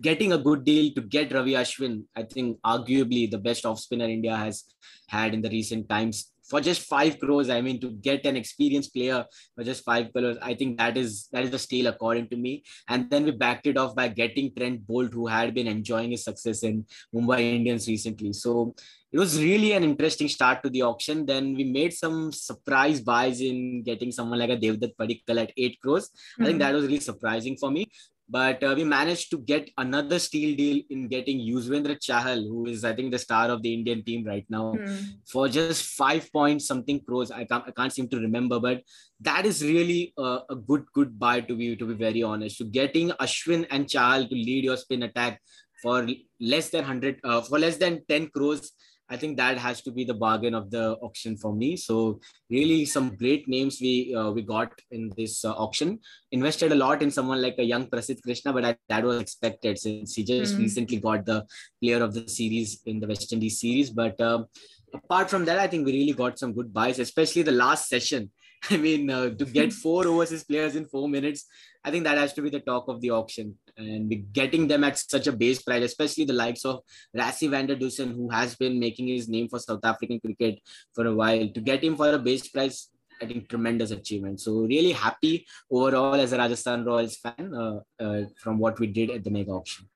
getting 0.00 0.32
a 0.32 0.38
good 0.38 0.64
deal 0.64 0.92
to 0.94 1.00
get 1.02 1.32
Ravi 1.32 1.52
Ashwin. 1.52 2.04
I 2.14 2.22
think 2.22 2.58
arguably 2.62 3.30
the 3.30 3.38
best 3.38 3.66
off 3.66 3.80
spinner 3.80 4.06
India 4.06 4.36
has 4.36 4.64
had 5.08 5.34
in 5.34 5.42
the 5.42 5.50
recent 5.50 5.88
times 5.88 6.30
for 6.48 6.60
just 6.60 6.82
five 6.82 7.18
crores, 7.18 7.48
I 7.48 7.60
mean, 7.60 7.80
to 7.80 7.90
get 7.90 8.26
an 8.26 8.36
experienced 8.36 8.92
player 8.92 9.24
for 9.54 9.64
just 9.64 9.84
five 9.84 10.12
crores, 10.12 10.36
I 10.42 10.54
think 10.54 10.78
that 10.78 10.96
is 10.96 11.28
that 11.32 11.44
is 11.44 11.54
a 11.54 11.58
steal 11.58 11.86
according 11.86 12.28
to 12.28 12.36
me. 12.36 12.64
And 12.88 13.08
then 13.10 13.24
we 13.24 13.30
backed 13.30 13.66
it 13.66 13.78
off 13.78 13.94
by 13.94 14.08
getting 14.08 14.52
Trent 14.54 14.86
Boult, 14.86 15.12
who 15.12 15.26
had 15.26 15.54
been 15.54 15.66
enjoying 15.66 16.10
his 16.10 16.24
success 16.24 16.62
in 16.62 16.84
Mumbai 17.14 17.40
Indians 17.40 17.88
recently. 17.88 18.32
So 18.32 18.74
it 19.10 19.18
was 19.18 19.40
really 19.40 19.72
an 19.72 19.84
interesting 19.84 20.28
start 20.28 20.62
to 20.64 20.70
the 20.70 20.82
auction. 20.82 21.24
Then 21.24 21.54
we 21.54 21.64
made 21.64 21.94
some 21.94 22.32
surprise 22.32 23.00
buys 23.00 23.40
in 23.40 23.82
getting 23.82 24.10
someone 24.12 24.40
like 24.40 24.50
a 24.50 24.56
Devdutt 24.56 24.96
Padikkal 25.00 25.40
at 25.40 25.52
eight 25.56 25.78
crores. 25.80 26.08
Mm-hmm. 26.08 26.42
I 26.42 26.46
think 26.46 26.56
hmm. 26.56 26.62
that 26.62 26.74
was 26.74 26.84
really 26.84 27.00
surprising 27.00 27.56
for 27.56 27.70
me. 27.70 27.86
But 28.34 28.64
uh, 28.64 28.74
we 28.76 28.82
managed 28.82 29.30
to 29.30 29.38
get 29.38 29.70
another 29.78 30.18
steal 30.18 30.56
deal 30.56 30.82
in 30.90 31.06
getting 31.06 31.38
Yuzvendra 31.38 31.96
Chahal, 32.06 32.42
who 32.48 32.66
is, 32.66 32.84
I 32.84 32.92
think, 32.92 33.12
the 33.12 33.18
star 33.20 33.48
of 33.48 33.62
the 33.62 33.72
Indian 33.72 34.02
team 34.02 34.24
right 34.26 34.44
now, 34.48 34.72
mm. 34.72 35.04
for 35.24 35.48
just 35.48 35.84
five 35.84 36.32
point 36.32 36.60
something 36.60 36.98
crores. 37.06 37.30
I 37.30 37.44
can't, 37.44 37.62
I 37.68 37.70
can't 37.70 37.92
seem 37.92 38.08
to 38.08 38.18
remember, 38.18 38.58
but 38.58 38.82
that 39.20 39.46
is 39.46 39.62
really 39.62 40.12
a, 40.18 40.40
a 40.50 40.56
good, 40.56 40.84
good 40.92 41.16
buy 41.16 41.42
to 41.42 41.54
be, 41.54 41.76
to 41.76 41.86
be 41.86 41.94
very 41.94 42.24
honest. 42.24 42.58
To 42.58 42.64
getting 42.64 43.10
Ashwin 43.26 43.68
and 43.70 43.86
Chahal 43.86 44.28
to 44.28 44.34
lead 44.34 44.64
your 44.64 44.78
spin 44.78 45.04
attack 45.04 45.40
for 45.80 46.04
less 46.40 46.70
than 46.70 46.80
100, 46.80 47.20
uh, 47.22 47.40
for 47.42 47.60
less 47.60 47.76
than 47.76 48.02
10 48.08 48.30
crores 48.30 48.72
I 49.10 49.16
think 49.16 49.36
that 49.36 49.58
has 49.58 49.82
to 49.82 49.92
be 49.92 50.04
the 50.04 50.14
bargain 50.14 50.54
of 50.54 50.70
the 50.70 50.92
auction 51.02 51.36
for 51.36 51.54
me. 51.54 51.76
So 51.76 52.20
really, 52.48 52.86
some 52.86 53.16
great 53.16 53.46
names 53.46 53.78
we 53.80 54.14
uh, 54.14 54.30
we 54.30 54.42
got 54.42 54.72
in 54.90 55.10
this 55.16 55.44
uh, 55.44 55.52
auction. 55.52 55.98
Invested 56.32 56.72
a 56.72 56.74
lot 56.74 57.02
in 57.02 57.10
someone 57.10 57.42
like 57.42 57.56
a 57.58 57.62
young 57.62 57.86
Prasidh 57.86 58.22
Krishna, 58.22 58.52
but 58.52 58.64
I, 58.64 58.76
that 58.88 59.04
was 59.04 59.20
expected 59.20 59.78
since 59.78 60.14
he 60.14 60.24
just 60.24 60.54
mm. 60.54 60.60
recently 60.60 60.98
got 60.98 61.26
the 61.26 61.44
Player 61.82 62.02
of 62.02 62.14
the 62.14 62.26
Series 62.28 62.80
in 62.86 62.98
the 62.98 63.06
West 63.06 63.32
Indies 63.32 63.60
series. 63.60 63.90
But 63.90 64.18
uh, 64.20 64.44
apart 64.94 65.28
from 65.28 65.44
that, 65.44 65.58
I 65.58 65.66
think 65.66 65.84
we 65.84 65.92
really 65.92 66.14
got 66.14 66.38
some 66.38 66.54
good 66.54 66.72
buys, 66.72 66.98
especially 66.98 67.42
the 67.42 67.52
last 67.52 67.88
session. 67.88 68.30
I 68.70 68.78
mean, 68.78 69.10
uh, 69.10 69.30
to 69.30 69.44
get 69.44 69.72
four 69.84 70.06
overseas 70.06 70.44
players 70.44 70.76
in 70.76 70.86
four 70.86 71.08
minutes, 71.08 71.44
I 71.84 71.90
think 71.90 72.04
that 72.04 72.16
has 72.16 72.32
to 72.34 72.42
be 72.42 72.48
the 72.48 72.60
talk 72.60 72.88
of 72.88 73.02
the 73.02 73.10
auction. 73.10 73.58
And 73.76 74.32
getting 74.32 74.68
them 74.68 74.84
at 74.84 74.98
such 74.98 75.26
a 75.26 75.32
base 75.32 75.60
price, 75.60 75.82
especially 75.82 76.24
the 76.24 76.32
likes 76.32 76.64
of 76.64 76.80
Rassie 77.16 77.50
van 77.50 77.66
der 77.66 77.74
Dussen, 77.74 78.14
who 78.14 78.30
has 78.30 78.54
been 78.54 78.78
making 78.78 79.08
his 79.08 79.28
name 79.28 79.48
for 79.48 79.58
South 79.58 79.84
African 79.84 80.20
cricket 80.20 80.60
for 80.94 81.06
a 81.06 81.14
while, 81.14 81.48
to 81.48 81.60
get 81.60 81.82
him 81.82 81.96
for 81.96 82.12
a 82.12 82.18
base 82.18 82.46
price 82.48 82.90
I 83.22 83.26
think 83.26 83.48
tremendous 83.48 83.90
achievement. 83.90 84.40
So 84.40 84.52
really 84.52 84.92
happy 84.92 85.46
overall 85.70 86.14
as 86.14 86.32
a 86.32 86.38
Rajasthan 86.38 86.84
Royals 86.84 87.16
fan 87.16 87.54
uh, 87.54 87.80
uh, 88.00 88.22
from 88.38 88.58
what 88.58 88.78
we 88.80 88.86
did 88.86 89.10
at 89.10 89.24
the 89.24 89.30
mega 89.30 89.52
auction. 89.52 89.88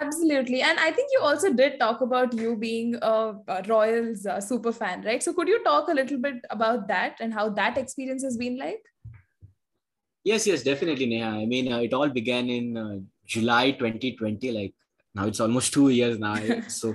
Absolutely. 0.00 0.60
And 0.60 0.78
I 0.78 0.90
think 0.90 1.10
you 1.12 1.20
also 1.20 1.52
did 1.52 1.78
talk 1.78 2.00
about 2.00 2.34
you 2.34 2.56
being 2.56 2.96
a, 3.00 3.34
a 3.46 3.62
Royals 3.68 4.26
uh, 4.26 4.40
super 4.40 4.72
fan, 4.72 5.02
right? 5.02 5.22
So 5.22 5.32
could 5.32 5.48
you 5.48 5.62
talk 5.62 5.88
a 5.88 5.94
little 5.94 6.18
bit 6.18 6.36
about 6.50 6.88
that 6.88 7.16
and 7.20 7.32
how 7.32 7.48
that 7.50 7.78
experience 7.78 8.24
has 8.24 8.36
been 8.36 8.58
like? 8.58 8.82
Yes, 10.24 10.46
yes, 10.46 10.62
definitely, 10.62 11.06
Neha. 11.06 11.26
I 11.26 11.46
mean, 11.46 11.70
uh, 11.70 11.78
it 11.78 11.92
all 11.92 12.08
began 12.08 12.48
in 12.48 12.76
uh, 12.76 12.98
July 13.26 13.72
2020. 13.72 14.50
Like 14.52 14.74
now 15.14 15.26
it's 15.26 15.40
almost 15.40 15.72
two 15.72 15.90
years 15.90 16.18
now. 16.18 16.36
so 16.68 16.94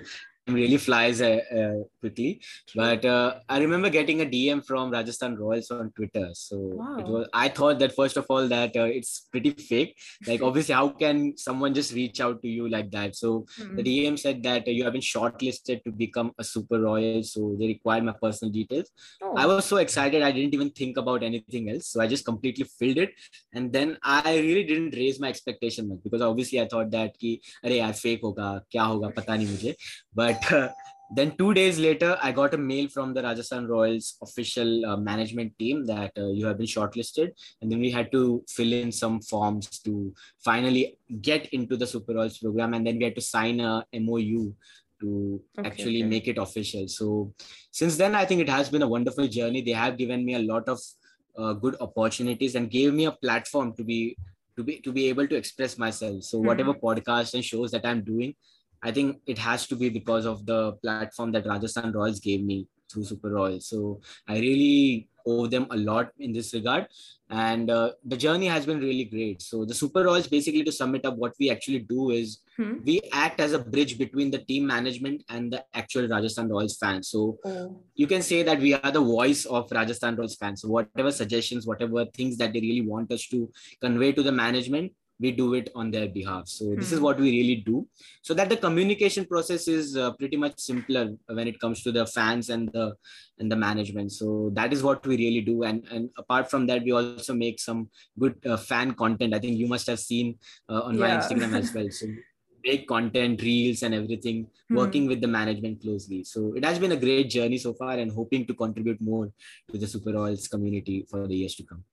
really 0.54 0.78
flies 0.78 1.22
uh, 1.22 1.40
uh, 1.56 1.84
quickly. 2.00 2.42
But 2.76 3.06
uh, 3.06 3.40
I 3.48 3.60
remember 3.60 3.90
getting 3.90 4.22
a 4.22 4.26
DM 4.26 4.66
from 4.66 4.92
Rajasthan 4.92 5.38
Royals 5.38 5.72
on 5.72 5.92
Twitter. 5.92 6.30
So 6.34 6.58
wow. 6.58 6.98
it 6.98 7.06
was, 7.08 7.28
I 7.34 7.50
thought 7.50 7.80
that 7.80 7.96
first 7.96 8.18
of 8.18 8.26
all 8.30 8.48
that 8.48 8.76
it's 8.76 9.28
pretty 9.32 9.52
fake. 9.52 9.98
Like 10.28 10.42
obviously, 10.50 10.76
how 10.76 10.90
can 10.90 11.38
someone 11.38 11.74
just 11.74 11.94
reach 11.94 12.22
out 12.22 12.42
to 12.42 12.48
you 12.48 12.70
like 12.70 12.92
that? 12.92 13.16
So 13.16 13.46
mm-hmm. 13.60 13.76
the 13.76 13.84
DM 13.84 14.20
said 14.20 14.44
that 14.44 14.68
you 14.68 14.84
have 14.84 14.94
been 14.94 15.02
shortlisted 15.02 15.84
to 15.84 15.92
become 15.92 16.32
a 16.38 16.44
super 16.44 16.80
royal. 16.80 17.24
So 17.24 17.56
they 17.60 17.68
require 17.68 18.02
my 18.02 18.14
personal 18.22 18.52
details. 18.52 18.90
Oh. 19.22 19.34
I 19.36 19.46
was 19.46 19.66
so 19.66 19.78
excited. 19.78 20.22
I 20.22 20.32
didn't 20.32 20.54
even 20.54 20.70
think 20.72 20.98
about 20.98 21.24
anything 21.24 21.70
else. 21.70 21.88
So 21.88 22.02
I 22.02 22.08
just 22.08 22.26
completely 22.26 22.66
filled 22.78 22.98
it. 22.98 23.12
And 23.54 23.72
then 23.72 23.98
I 24.04 24.38
really 24.38 24.64
didn't 24.64 24.96
raise 24.96 25.20
my 25.20 25.30
expectation 25.30 26.00
because 26.04 26.22
obviously 26.22 26.62
I 26.62 26.68
thought 26.68 26.92
that 26.92 27.18
ki, 27.18 27.42
Are, 27.64 27.94
fake 27.94 28.22
hoga, 28.24 28.62
kya 28.74 28.86
hoga, 28.92 29.14
pata 29.14 29.32
nahi 29.32 29.48
mujhe. 29.48 29.76
But 30.14 30.39
but 30.42 30.52
uh, 30.58 30.70
then 31.12 31.36
two 31.38 31.54
days 31.54 31.80
later, 31.80 32.18
I 32.22 32.32
got 32.32 32.54
a 32.54 32.58
mail 32.58 32.88
from 32.88 33.14
the 33.14 33.24
Rajasthan 33.24 33.68
Royals 33.68 34.18
official 34.22 34.86
uh, 34.86 34.98
management 34.98 35.58
team 35.58 35.86
that 35.88 36.12
uh, 36.18 36.28
you 36.28 36.46
have 36.46 36.58
been 36.58 36.68
shortlisted, 36.68 37.32
and 37.62 37.72
then 37.72 37.80
we 37.80 37.90
had 37.90 38.12
to 38.12 38.44
fill 38.48 38.72
in 38.72 38.92
some 38.92 39.20
forms 39.22 39.68
to 39.80 40.14
finally 40.38 40.98
get 41.22 41.48
into 41.52 41.78
the 41.78 41.88
Super 41.88 42.14
Royals 42.14 42.38
program, 42.38 42.76
and 42.76 42.86
then 42.86 42.98
we 42.98 43.06
had 43.06 43.16
to 43.16 43.22
sign 43.22 43.60
a 43.60 43.84
MOU 43.94 44.54
to 45.02 45.42
okay, 45.58 45.68
actually 45.68 46.04
okay. 46.04 46.10
make 46.10 46.28
it 46.28 46.38
official. 46.38 46.88
So 46.88 47.34
since 47.72 47.98
then, 47.98 48.14
I 48.14 48.26
think 48.26 48.42
it 48.42 48.50
has 48.50 48.70
been 48.70 48.84
a 48.84 48.88
wonderful 48.88 49.28
journey. 49.28 49.62
They 49.62 49.72
have 49.72 49.98
given 49.98 50.24
me 50.24 50.36
a 50.36 50.40
lot 50.40 50.68
of 50.68 50.80
uh, 51.38 51.54
good 51.54 51.76
opportunities 51.80 52.56
and 52.56 52.70
gave 52.70 52.94
me 52.94 53.06
a 53.06 53.12
platform 53.12 53.74
to 53.78 53.84
be 53.84 54.16
to 54.58 54.64
be 54.64 54.80
to 54.82 54.92
be 54.92 55.08
able 55.10 55.28
to 55.28 55.36
express 55.36 55.78
myself. 55.78 56.24
So 56.24 56.38
mm-hmm. 56.38 56.48
whatever 56.48 56.74
podcasts 56.74 57.34
and 57.34 57.44
shows 57.44 57.72
that 57.72 57.86
I'm 57.86 58.04
doing, 58.04 58.36
I 58.84 58.92
think 58.92 59.22
it 59.26 59.38
has 59.38 59.68
to 59.68 59.76
be 59.76 59.90
because 59.90 60.26
of 60.26 60.46
the 60.46 60.74
platform 60.84 61.32
that 61.34 61.46
Rajasthan 61.46 61.92
Royals 61.92 62.20
gave 62.20 62.44
me 62.44 62.68
through 62.92 63.06
Super 63.06 63.30
Royals. 63.30 63.68
So 63.68 64.02
I 64.28 64.40
really 64.40 65.10
owe 65.26 65.48
them 65.48 65.68
a 65.70 65.78
lot 65.78 66.12
in 66.20 66.34
this 66.34 66.54
regard. 66.54 66.88
And 67.30 67.70
uh, 67.70 67.92
the 68.04 68.18
journey 68.18 68.48
has 68.48 68.66
been 68.66 68.80
really 68.80 69.06
great. 69.06 69.42
So 69.42 69.64
the 69.64 69.74
Super 69.74 70.04
Royals, 70.04 70.28
basically 70.28 70.64
to 70.64 70.72
sum 70.72 70.96
it 70.96 71.06
up, 71.06 71.16
what 71.16 71.34
we 71.40 71.52
actually 71.52 71.80
do 71.80 72.10
is 72.10 72.40
hmm. 72.58 72.78
we 72.84 73.02
act 73.14 73.40
as 73.40 73.54
a 73.54 73.60
bridge 73.60 74.00
between 74.00 74.32
the 74.32 74.40
team 74.40 74.66
management 74.66 75.24
and 75.30 75.54
the 75.54 75.64
actual 75.76 76.08
Rajasthan 76.08 76.50
Royals 76.50 76.78
fans. 76.78 77.10
So 77.10 77.38
oh. 77.46 77.80
you 77.94 78.08
can 78.08 78.24
say 78.24 78.42
that 78.44 78.60
we 78.60 78.74
are 78.74 78.92
the 78.92 79.02
voice 79.02 79.46
of 79.46 79.72
Rajasthan 79.72 80.16
Royals 80.16 80.38
fans. 80.38 80.62
So 80.62 80.70
whatever 80.70 81.12
suggestions, 81.12 81.68
whatever 81.68 82.06
things 82.06 82.38
that 82.38 82.54
they 82.54 82.62
really 82.62 82.88
want 82.88 83.12
us 83.12 83.28
to 83.28 83.52
convey 83.80 84.12
to 84.14 84.24
the 84.24 84.32
management, 84.32 84.94
we 85.20 85.32
do 85.32 85.54
it 85.54 85.70
on 85.76 85.92
their 85.92 86.08
behalf. 86.08 86.48
So 86.48 86.76
this 86.76 86.92
is 86.92 87.00
hmm. 87.00 87.06
what 87.06 87.20
we 87.20 87.32
really 87.32 87.58
do. 87.66 87.88
So 88.22 88.34
that 88.34 88.50
the 88.50 88.58
communication 88.58 89.26
process 89.26 89.68
is 89.68 89.98
uh, 89.98 90.14
pretty 90.14 90.38
much 90.38 90.60
simpler 90.60 91.10
when 91.28 91.48
it 91.48 91.60
comes 91.60 91.84
to 91.84 91.92
the 91.92 92.06
fans 92.06 92.50
and 92.50 92.72
the 92.72 92.96
and 93.40 93.52
the 93.52 93.56
management. 93.56 94.12
So 94.12 94.52
that 94.54 94.72
is 94.74 94.82
what 94.82 95.06
we 95.06 95.18
really 95.18 95.42
do. 95.42 95.64
And 95.64 95.86
and 95.92 96.10
apart 96.18 96.50
from 96.50 96.68
that 96.68 96.84
we 96.84 96.92
also 96.92 97.34
make 97.34 97.60
some 97.60 97.90
good 98.18 98.36
uh, 98.46 98.58
fan 98.58 98.94
content. 98.94 99.34
I 99.34 99.40
think 99.40 99.58
you 99.58 99.68
must 99.68 99.88
have 99.88 100.00
seen 100.00 100.38
uh, 100.70 100.82
on 100.82 100.98
yeah. 100.98 101.08
my 101.08 101.10
instagram 101.18 101.54
as 101.58 101.74
well. 101.74 101.90
So 101.92 102.08
make 102.64 102.88
content 102.88 103.42
reels 103.42 103.84
and 103.84 103.94
everything 103.94 104.46
mm-hmm. 104.46 104.76
working 104.76 105.08
with 105.08 105.22
the 105.22 105.28
management 105.28 105.82
closely. 105.82 106.24
So 106.24 106.54
it 106.56 106.66
has 106.66 106.80
been 106.80 106.92
a 106.92 106.98
great 106.98 107.30
journey 107.30 107.58
so 107.58 107.74
far 107.74 107.94
and 107.94 108.12
hoping 108.12 108.46
to 108.48 108.54
contribute 108.54 109.02
more 109.02 109.32
to 109.72 109.78
the 109.78 109.88
super 109.88 110.14
royals 110.14 110.48
community 110.48 111.06
for 111.10 111.28
the 111.28 111.36
years 111.36 111.56
to 111.56 111.64
come 111.64 111.84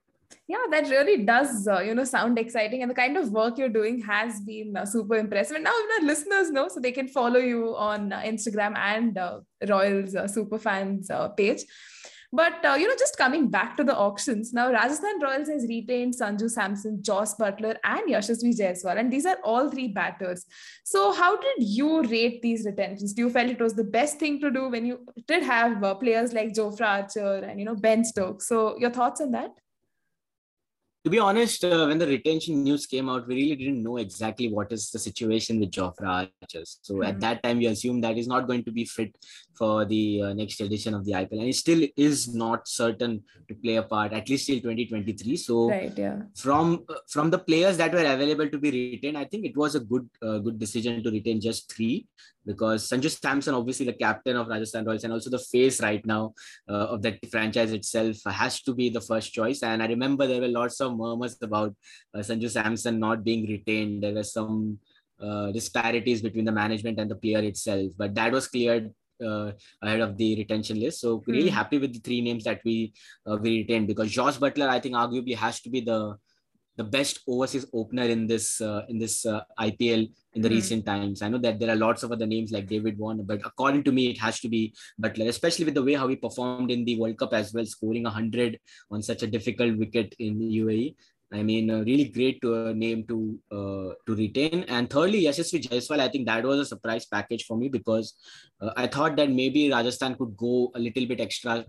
yeah 0.49 0.65
that 0.71 0.88
really 0.88 1.25
does 1.25 1.67
uh, 1.67 1.81
you 1.81 1.95
know 1.95 2.05
sound 2.05 2.38
exciting. 2.38 2.83
And 2.83 2.91
the 2.91 2.95
kind 2.95 3.17
of 3.17 3.31
work 3.31 3.59
you're 3.59 3.69
doing 3.69 4.00
has 4.03 4.41
been 4.41 4.76
uh, 4.76 4.87
super 4.87 5.17
impressive. 5.17 5.57
And 5.57 5.65
now 5.65 5.71
our 5.71 6.07
listeners 6.07 6.50
know 6.50 6.69
so 6.69 6.81
they 6.81 6.93
can 6.93 7.09
follow 7.09 7.41
you 7.41 7.76
on 7.76 8.12
uh, 8.12 8.21
instagram 8.21 8.76
and 8.76 9.19
uh, 9.19 9.41
royals 9.69 10.15
uh, 10.15 10.29
super 10.29 10.59
fans 10.59 11.11
uh, 11.11 11.29
page. 11.29 11.65
But 12.33 12.55
you 12.79 12.88
know 12.88 12.97
just 12.99 13.17
coming 13.17 13.49
back 13.49 13.76
to 13.76 13.85
the 13.85 13.97
auctions 13.97 14.53
now 14.53 14.71
rajasthan 14.71 15.21
royals 15.23 15.49
has 15.49 15.65
retained 15.69 16.15
sanju 16.21 16.50
samson 16.50 16.99
josh 17.00 17.35
buttler 17.41 17.76
and 17.85 18.11
yashasvi 18.11 18.50
jaiswal. 18.61 18.99
And 18.99 19.12
these 19.12 19.26
are 19.26 19.38
all 19.45 19.71
three 19.71 19.88
batters. 19.88 20.45
So 20.85 21.12
how 21.12 21.37
did 21.37 21.59
you 21.61 22.03
rate 22.03 22.43
these 22.43 22.67
retentions? 22.67 23.15
Do 23.15 23.23
you 23.23 23.31
felt 23.31 23.50
it 23.50 23.61
was 23.61 23.75
the 23.75 23.85
best 23.85 24.19
thing 24.19 24.41
to 24.41 24.50
do 24.50 24.69
when 24.69 24.85
you 24.85 24.99
did 25.26 25.45
have 25.45 25.81
players 26.00 26.33
like 26.33 26.53
jofra 26.53 26.88
archer 26.88 27.37
and 27.37 27.59
you 27.61 27.65
know 27.65 27.76
ben 27.76 28.05
stokes? 28.05 28.49
So 28.49 28.76
your 28.76 28.91
thoughts 28.91 29.21
on 29.21 29.31
that 29.31 29.53
to 31.07 31.11
be 31.11 31.21
honest, 31.21 31.65
uh, 31.65 31.87
when 31.87 31.99
the 31.99 32.07
retention 32.09 32.65
news 32.65 32.85
came 32.85 33.09
out, 33.09 33.29
we 33.29 33.37
really 33.37 33.55
didn't 33.55 33.81
know 33.81 33.97
exactly 33.97 34.49
what 34.53 34.73
is 34.73 34.91
the 34.91 34.99
situation 34.99 35.61
with 35.61 35.71
Jofra 35.71 36.29
Archers. 36.43 36.81
So 36.83 36.95
mm-hmm. 36.95 37.05
at 37.05 37.21
that 37.21 37.45
time, 37.45 37.59
we 37.59 37.67
assumed 37.67 38.03
that 38.03 38.17
he's 38.17 38.27
not 38.27 38.49
going 38.49 38.65
to 38.65 38.73
be 38.73 38.85
fit 38.85 39.15
for 39.57 39.85
the 39.85 40.23
uh, 40.23 40.33
next 40.35 40.61
edition 40.61 40.95
of 40.95 41.05
the 41.05 41.13
IPL, 41.13 41.41
and 41.41 41.49
it 41.49 41.57
still 41.57 41.87
is 41.97 42.35
not 42.35 42.69
certain 42.69 43.23
to 43.49 43.55
play 43.55 43.77
a 43.77 43.83
part 43.83 44.13
at 44.13 44.29
least 44.29 44.47
till 44.47 44.57
2023. 44.57 45.37
So 45.37 45.71
right, 45.71 45.93
yeah. 45.97 46.23
from 46.37 46.85
uh, 46.89 46.95
from 47.09 47.31
the 47.31 47.39
players 47.39 47.77
that 47.79 47.93
were 47.93 48.05
available 48.05 48.49
to 48.49 48.59
be 48.59 48.71
retained, 48.71 49.19
I 49.19 49.25
think 49.25 49.45
it 49.45 49.57
was 49.57 49.75
a 49.75 49.81
good 49.81 50.09
uh, 50.23 50.39
good 50.39 50.59
decision 50.59 51.03
to 51.03 51.11
retain 51.11 51.41
just 51.41 51.73
three 51.73 52.07
because 52.47 52.89
Sanju 52.89 53.11
Samson, 53.11 53.55
obviously 53.55 53.87
the 53.87 53.93
captain 53.93 54.37
of 54.37 54.47
Rajasthan 54.47 54.85
Royals 54.85 55.05
and 55.05 55.13
also 55.13 55.29
the 55.29 55.39
face 55.39 55.83
right 55.83 56.05
now 56.07 56.33
uh, 56.69 56.95
of 56.95 57.03
that 57.03 57.19
franchise 57.31 57.73
itself, 57.73 58.17
has 58.25 58.63
to 58.63 58.73
be 58.73 58.89
the 58.89 59.01
first 59.01 59.33
choice. 59.33 59.63
And 59.63 59.83
I 59.83 59.87
remember 59.87 60.27
there 60.27 60.41
were 60.41 60.49
lots 60.49 60.81
of 60.81 60.97
murmurs 60.97 61.37
about 61.43 61.75
uh, 62.15 62.21
Sanju 62.21 62.49
Samson 62.49 63.01
not 63.01 63.25
being 63.25 63.47
retained. 63.47 64.03
There 64.03 64.15
were 64.15 64.23
some 64.23 64.79
uh, 65.21 65.51
disparities 65.51 66.23
between 66.23 66.45
the 66.45 66.53
management 66.53 67.01
and 67.01 67.11
the 67.11 67.17
player 67.17 67.41
itself, 67.41 67.91
but 67.99 68.15
that 68.15 68.33
was 68.33 68.47
cleared 68.49 68.95
uh, 69.25 69.52
ahead 69.82 70.00
of 70.00 70.16
the 70.16 70.37
retention 70.37 70.80
list. 70.80 71.00
So 71.00 71.23
really 71.26 71.50
mm. 71.50 71.54
happy 71.54 71.78
with 71.78 71.92
the 71.92 72.00
three 72.00 72.20
names 72.20 72.44
that 72.44 72.61
we 72.64 72.92
uh, 73.26 73.37
we 73.40 73.58
retained 73.58 73.87
because 73.87 74.11
Josh 74.11 74.38
Buttler, 74.38 74.68
I 74.68 74.80
think, 74.80 74.94
arguably 74.94 75.35
has 75.37 75.61
to 75.61 75.70
be 75.70 75.80
the 75.80 76.16
the 76.76 76.85
best 76.85 77.20
overseas 77.26 77.66
opener 77.73 78.04
in 78.04 78.26
this 78.26 78.61
uh, 78.61 78.82
in 78.88 78.99
this 78.99 79.25
uh, 79.25 79.40
IPL 79.58 80.11
in 80.35 80.42
the 80.42 80.49
mm-hmm. 80.49 80.56
recent 80.56 80.87
times. 80.87 81.23
I 81.23 81.28
know 81.28 81.38
that 81.38 81.58
there 81.58 81.70
are 81.70 81.76
lots 81.76 82.02
of 82.02 82.12
other 82.12 82.26
names 82.26 82.52
like 82.52 82.66
David 82.66 82.99
Warner, 82.99 83.23
but 83.23 83.40
according 83.44 83.85
to 83.85 83.92
me, 83.92 84.11
it 84.11 84.18
has 84.18 84.40
to 84.40 84.49
be 84.49 84.75
Buttler, 85.00 85.28
especially 85.28 85.64
with 85.64 85.75
the 85.75 85.82
way 85.82 85.94
how 85.94 86.08
he 86.08 86.16
performed 86.16 86.70
in 86.70 86.85
the 86.85 86.99
World 86.99 87.18
Cup 87.18 87.32
as 87.32 87.52
well, 87.54 87.64
scoring 87.64 88.02
100 88.02 88.58
on 88.90 89.02
such 89.02 89.23
a 89.23 89.26
difficult 89.26 89.78
wicket 89.78 90.14
in 90.18 90.38
the 90.38 90.58
UAE. 90.58 90.94
I 91.33 91.42
mean, 91.42 91.71
uh, 91.71 91.80
really 91.80 92.04
great 92.04 92.40
to, 92.42 92.54
uh, 92.54 92.73
name 92.73 93.04
to 93.09 93.38
uh, 93.50 93.95
to 94.06 94.14
retain. 94.14 94.64
And 94.68 94.88
thirdly, 94.88 95.25
Yashasvi 95.25 95.62
Jaiswal, 95.62 95.99
I 95.99 96.09
think 96.09 96.26
that 96.26 96.45
was 96.45 96.61
a 96.61 96.64
surprise 96.64 97.06
package 97.06 97.45
for 97.45 97.56
me 97.56 97.68
because 97.68 98.14
uh, 98.61 98.71
I 98.76 98.87
thought 98.87 99.16
that 99.16 99.30
maybe 99.30 99.71
Rajasthan 99.71 100.14
could 100.14 100.37
go 100.37 100.71
a 100.75 100.78
little 100.78 101.06
bit 101.06 101.21
extra 101.21 101.64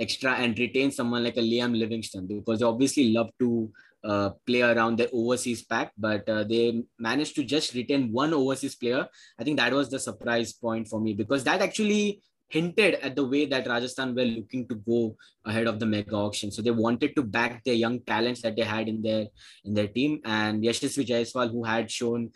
extra 0.00 0.32
and 0.32 0.58
retain 0.58 0.90
someone 0.90 1.22
like 1.22 1.36
a 1.36 1.40
Liam 1.40 1.78
Livingstone 1.78 2.26
because 2.26 2.60
they 2.60 2.64
obviously 2.64 3.12
love 3.12 3.30
to 3.38 3.70
uh, 4.04 4.30
play 4.46 4.62
around 4.62 4.96
their 4.98 5.08
overseas 5.12 5.62
pack, 5.62 5.92
but 5.96 6.28
uh, 6.28 6.42
they 6.44 6.82
managed 6.98 7.36
to 7.36 7.44
just 7.44 7.74
retain 7.74 8.10
one 8.12 8.32
overseas 8.34 8.74
player. 8.74 9.06
I 9.38 9.44
think 9.44 9.58
that 9.58 9.72
was 9.72 9.90
the 9.90 10.00
surprise 10.00 10.52
point 10.52 10.88
for 10.88 11.00
me 11.00 11.12
because 11.12 11.44
that 11.44 11.60
actually 11.60 12.22
hinted 12.52 12.94
at 12.96 13.16
the 13.16 13.26
way 13.26 13.46
that 13.46 13.66
Rajasthan 13.66 14.14
were 14.14 14.24
looking 14.24 14.68
to 14.68 14.74
go 14.74 15.16
ahead 15.46 15.66
of 15.66 15.80
the 15.80 15.86
mega 15.86 16.14
auction. 16.14 16.50
So 16.50 16.60
they 16.60 16.70
wanted 16.70 17.16
to 17.16 17.22
back 17.22 17.64
their 17.64 17.74
young 17.74 18.00
talents 18.00 18.42
that 18.42 18.56
they 18.56 18.62
had 18.62 18.88
in 18.88 19.00
their 19.02 19.26
in 19.64 19.72
their 19.74 19.88
team. 19.88 20.20
And 20.24 20.62
Yashasvi 20.62 21.06
Jaiswal, 21.06 21.50
who 21.50 21.64
had 21.64 21.90
shown 21.90 22.30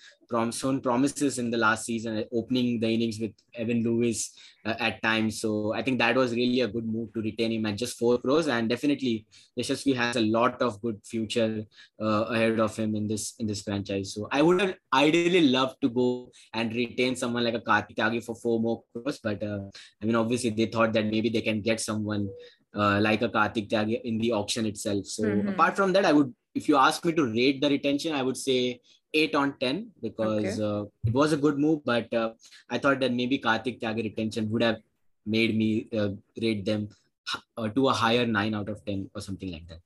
shown 0.50 0.80
promises 0.80 1.38
in 1.38 1.50
the 1.50 1.59
last 1.59 1.85
season, 1.85 2.25
opening 2.33 2.80
the 2.80 2.88
innings 2.88 3.18
with 3.21 3.33
Evan 3.54 3.83
Lewis 3.83 4.33
uh, 4.64 4.75
at 4.78 5.02
times. 5.02 5.40
So 5.40 5.73
I 5.75 5.83
think 5.83 5.99
that 5.99 6.16
was 6.16 6.33
really 6.33 6.61
a 6.61 6.68
good 6.68 6.87
move 6.87 7.12
to 7.14 7.21
retain 7.21 7.52
him 7.52 7.66
at 7.66 7.76
just 7.76 7.99
four 7.99 8.18
crores. 8.18 8.49
And 8.49 8.68
definitely, 8.68 9.26
Yashasvi 9.59 9.95
has 9.97 10.16
a 10.16 10.21
lot 10.21 10.61
of 10.61 10.80
good 10.83 11.00
future 11.04 11.64
uh, 12.00 12.25
ahead 12.28 12.59
of 12.61 12.76
him 12.76 12.95
in 12.95 13.09
this 13.09 13.35
in 13.38 13.47
this 13.47 13.62
franchise. 13.62 14.14
So 14.14 14.28
I 14.30 14.42
would 14.42 14.61
have 14.61 14.75
ideally 14.92 15.49
loved 15.49 15.80
to 15.83 15.88
go 15.88 16.30
and 16.52 16.75
retain 16.75 17.16
someone 17.16 17.45
like 17.45 17.54
a 17.54 17.61
Kartik 17.61 18.23
for 18.25 18.35
four 18.35 18.61
more 18.61 18.83
crores, 18.92 19.18
but 19.23 19.42
uh, 19.42 19.61
I 20.02 20.06
mean, 20.06 20.16
obviously 20.16 20.50
they 20.50 20.66
thought 20.66 20.92
that 20.92 21.06
maybe 21.06 21.28
they 21.28 21.40
can 21.40 21.61
get 21.61 21.80
someone 21.80 22.28
uh, 22.75 23.00
like 23.00 23.23
a 23.23 23.28
Kartik 23.28 23.68
Tyagi 23.68 24.00
in 24.02 24.18
the 24.18 24.33
auction 24.33 24.66
itself. 24.66 25.06
So 25.06 25.25
mm-hmm. 25.25 25.49
apart 25.49 25.76
from 25.76 25.92
that, 25.95 26.04
I 26.04 26.12
would, 26.12 26.35
if 26.54 26.68
you 26.68 26.76
ask 26.76 27.04
me 27.04 27.12
to 27.12 27.26
rate 27.26 27.61
the 27.61 27.71
retention, 27.71 28.14
I 28.14 28.23
would 28.23 28.37
say 28.37 28.80
8 29.15 29.35
on 29.35 29.55
10 29.59 29.91
because 30.03 30.61
okay. 30.61 30.63
uh, 30.63 30.85
it 31.05 31.15
was 31.15 31.33
a 31.33 31.37
good 31.37 31.59
move, 31.59 31.85
but 31.85 32.13
uh, 32.13 32.31
I 32.71 32.79
thought 32.79 33.01
that 33.01 33.13
maybe 33.13 33.39
Kartik 33.39 33.81
Tyagi 33.81 34.05
retention 34.05 34.51
would 34.51 34.63
have 34.63 34.81
made 35.25 35.57
me 35.57 35.89
uh, 35.97 36.11
rate 36.41 36.65
them 36.65 36.89
uh, 37.57 37.69
to 37.69 37.89
a 37.89 37.93
higher 37.93 38.27
9 38.27 38.55
out 38.55 38.69
of 38.69 38.85
10 38.85 39.11
or 39.15 39.21
something 39.21 39.51
like 39.51 39.67
that 39.69 39.81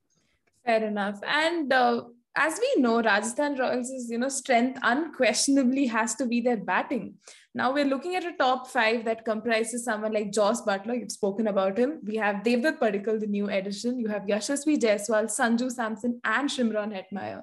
fair 0.64 0.84
enough 0.84 1.18
and 1.26 1.72
uh, 1.72 2.02
as 2.36 2.60
we 2.60 2.82
know, 2.82 3.02
Rajasthan 3.02 3.56
Royals' 3.56 4.08
you 4.08 4.18
know 4.18 4.28
strength 4.28 4.78
unquestionably 4.82 5.86
has 5.86 6.14
to 6.16 6.26
be 6.26 6.40
their 6.40 6.56
batting. 6.56 7.14
Now 7.52 7.72
we're 7.72 7.84
looking 7.84 8.14
at 8.14 8.24
a 8.24 8.32
top 8.38 8.68
five 8.68 9.04
that 9.06 9.24
comprises 9.24 9.84
someone 9.84 10.12
like 10.12 10.30
Jos 10.30 10.62
Buttler. 10.62 10.98
You've 10.98 11.10
spoken 11.10 11.48
about 11.48 11.76
him. 11.76 11.98
We 12.04 12.14
have 12.16 12.44
Devdutt 12.44 12.78
Padikkal, 12.78 13.18
the 13.18 13.26
new 13.26 13.48
addition. 13.48 13.98
You 13.98 14.06
have 14.06 14.22
Yashasvi 14.22 14.78
Jaiswal, 14.78 15.24
Sanju 15.24 15.68
Samson, 15.72 16.20
and 16.22 16.48
Shimron 16.48 16.96
Hetmyer. 16.96 17.42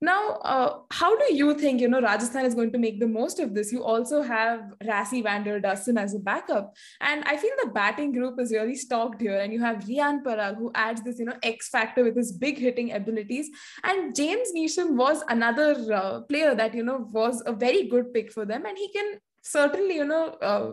Now, 0.00 0.38
uh, 0.44 0.78
how 0.92 1.16
do 1.16 1.34
you 1.34 1.54
think 1.54 1.80
you 1.80 1.88
know 1.88 2.00
Rajasthan 2.00 2.44
is 2.44 2.54
going 2.54 2.70
to 2.72 2.78
make 2.78 3.00
the 3.00 3.08
most 3.08 3.40
of 3.40 3.52
this? 3.54 3.72
You 3.72 3.82
also 3.82 4.22
have 4.22 4.74
Rassie 4.84 5.24
van 5.24 5.42
der 5.42 5.60
Dussen 5.60 5.98
as 5.98 6.14
a 6.14 6.20
backup, 6.20 6.76
and 7.00 7.24
I 7.24 7.36
feel 7.36 7.50
the 7.62 7.70
batting 7.70 8.12
group 8.12 8.40
is 8.40 8.52
really 8.52 8.76
stocked 8.76 9.20
here. 9.20 9.38
And 9.38 9.52
you 9.52 9.60
have 9.60 9.78
Riyan 9.78 10.22
Parag 10.22 10.56
who 10.56 10.70
adds 10.74 11.02
this 11.02 11.18
you 11.18 11.24
know 11.24 11.36
X 11.42 11.68
factor 11.68 12.04
with 12.04 12.16
his 12.16 12.30
big 12.30 12.58
hitting 12.58 12.92
abilities, 12.92 13.50
and 13.82 14.14
James 14.14 14.50
Neesham 14.56 14.96
was 14.96 15.24
another 15.28 15.74
uh, 15.92 16.20
player 16.22 16.54
that 16.54 16.74
you 16.74 16.84
know 16.84 17.08
was 17.12 17.42
a 17.44 17.52
very 17.52 17.88
good 17.88 18.14
pick 18.14 18.32
for 18.32 18.44
them, 18.44 18.66
and 18.66 18.78
he 18.78 18.92
can 18.92 19.18
certainly 19.42 19.96
you 19.96 20.04
know 20.04 20.28
uh, 20.40 20.72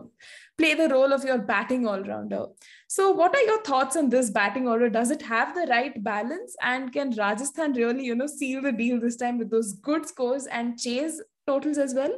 play 0.57 0.73
the 0.75 0.89
role 0.89 1.13
of 1.13 1.23
your 1.23 1.37
batting 1.37 1.87
all 1.87 2.01
rounder. 2.03 2.45
So, 2.87 3.11
what 3.11 3.35
are 3.35 3.41
your 3.41 3.61
thoughts 3.63 3.95
on 3.95 4.09
this 4.09 4.29
batting 4.29 4.67
order? 4.67 4.89
Does 4.89 5.11
it 5.11 5.21
have 5.23 5.55
the 5.55 5.67
right 5.69 6.03
balance? 6.03 6.55
And 6.61 6.91
can 6.91 7.11
Rajasthan 7.11 7.73
really, 7.73 8.05
you 8.05 8.15
know, 8.15 8.27
seal 8.27 8.61
the 8.61 8.71
deal 8.71 8.99
this 8.99 9.15
time 9.15 9.37
with 9.37 9.51
those 9.51 9.73
good 9.73 10.07
scores 10.07 10.47
and 10.47 10.77
chase 10.77 11.21
totals 11.47 11.77
as 11.77 11.93
well? 11.93 12.13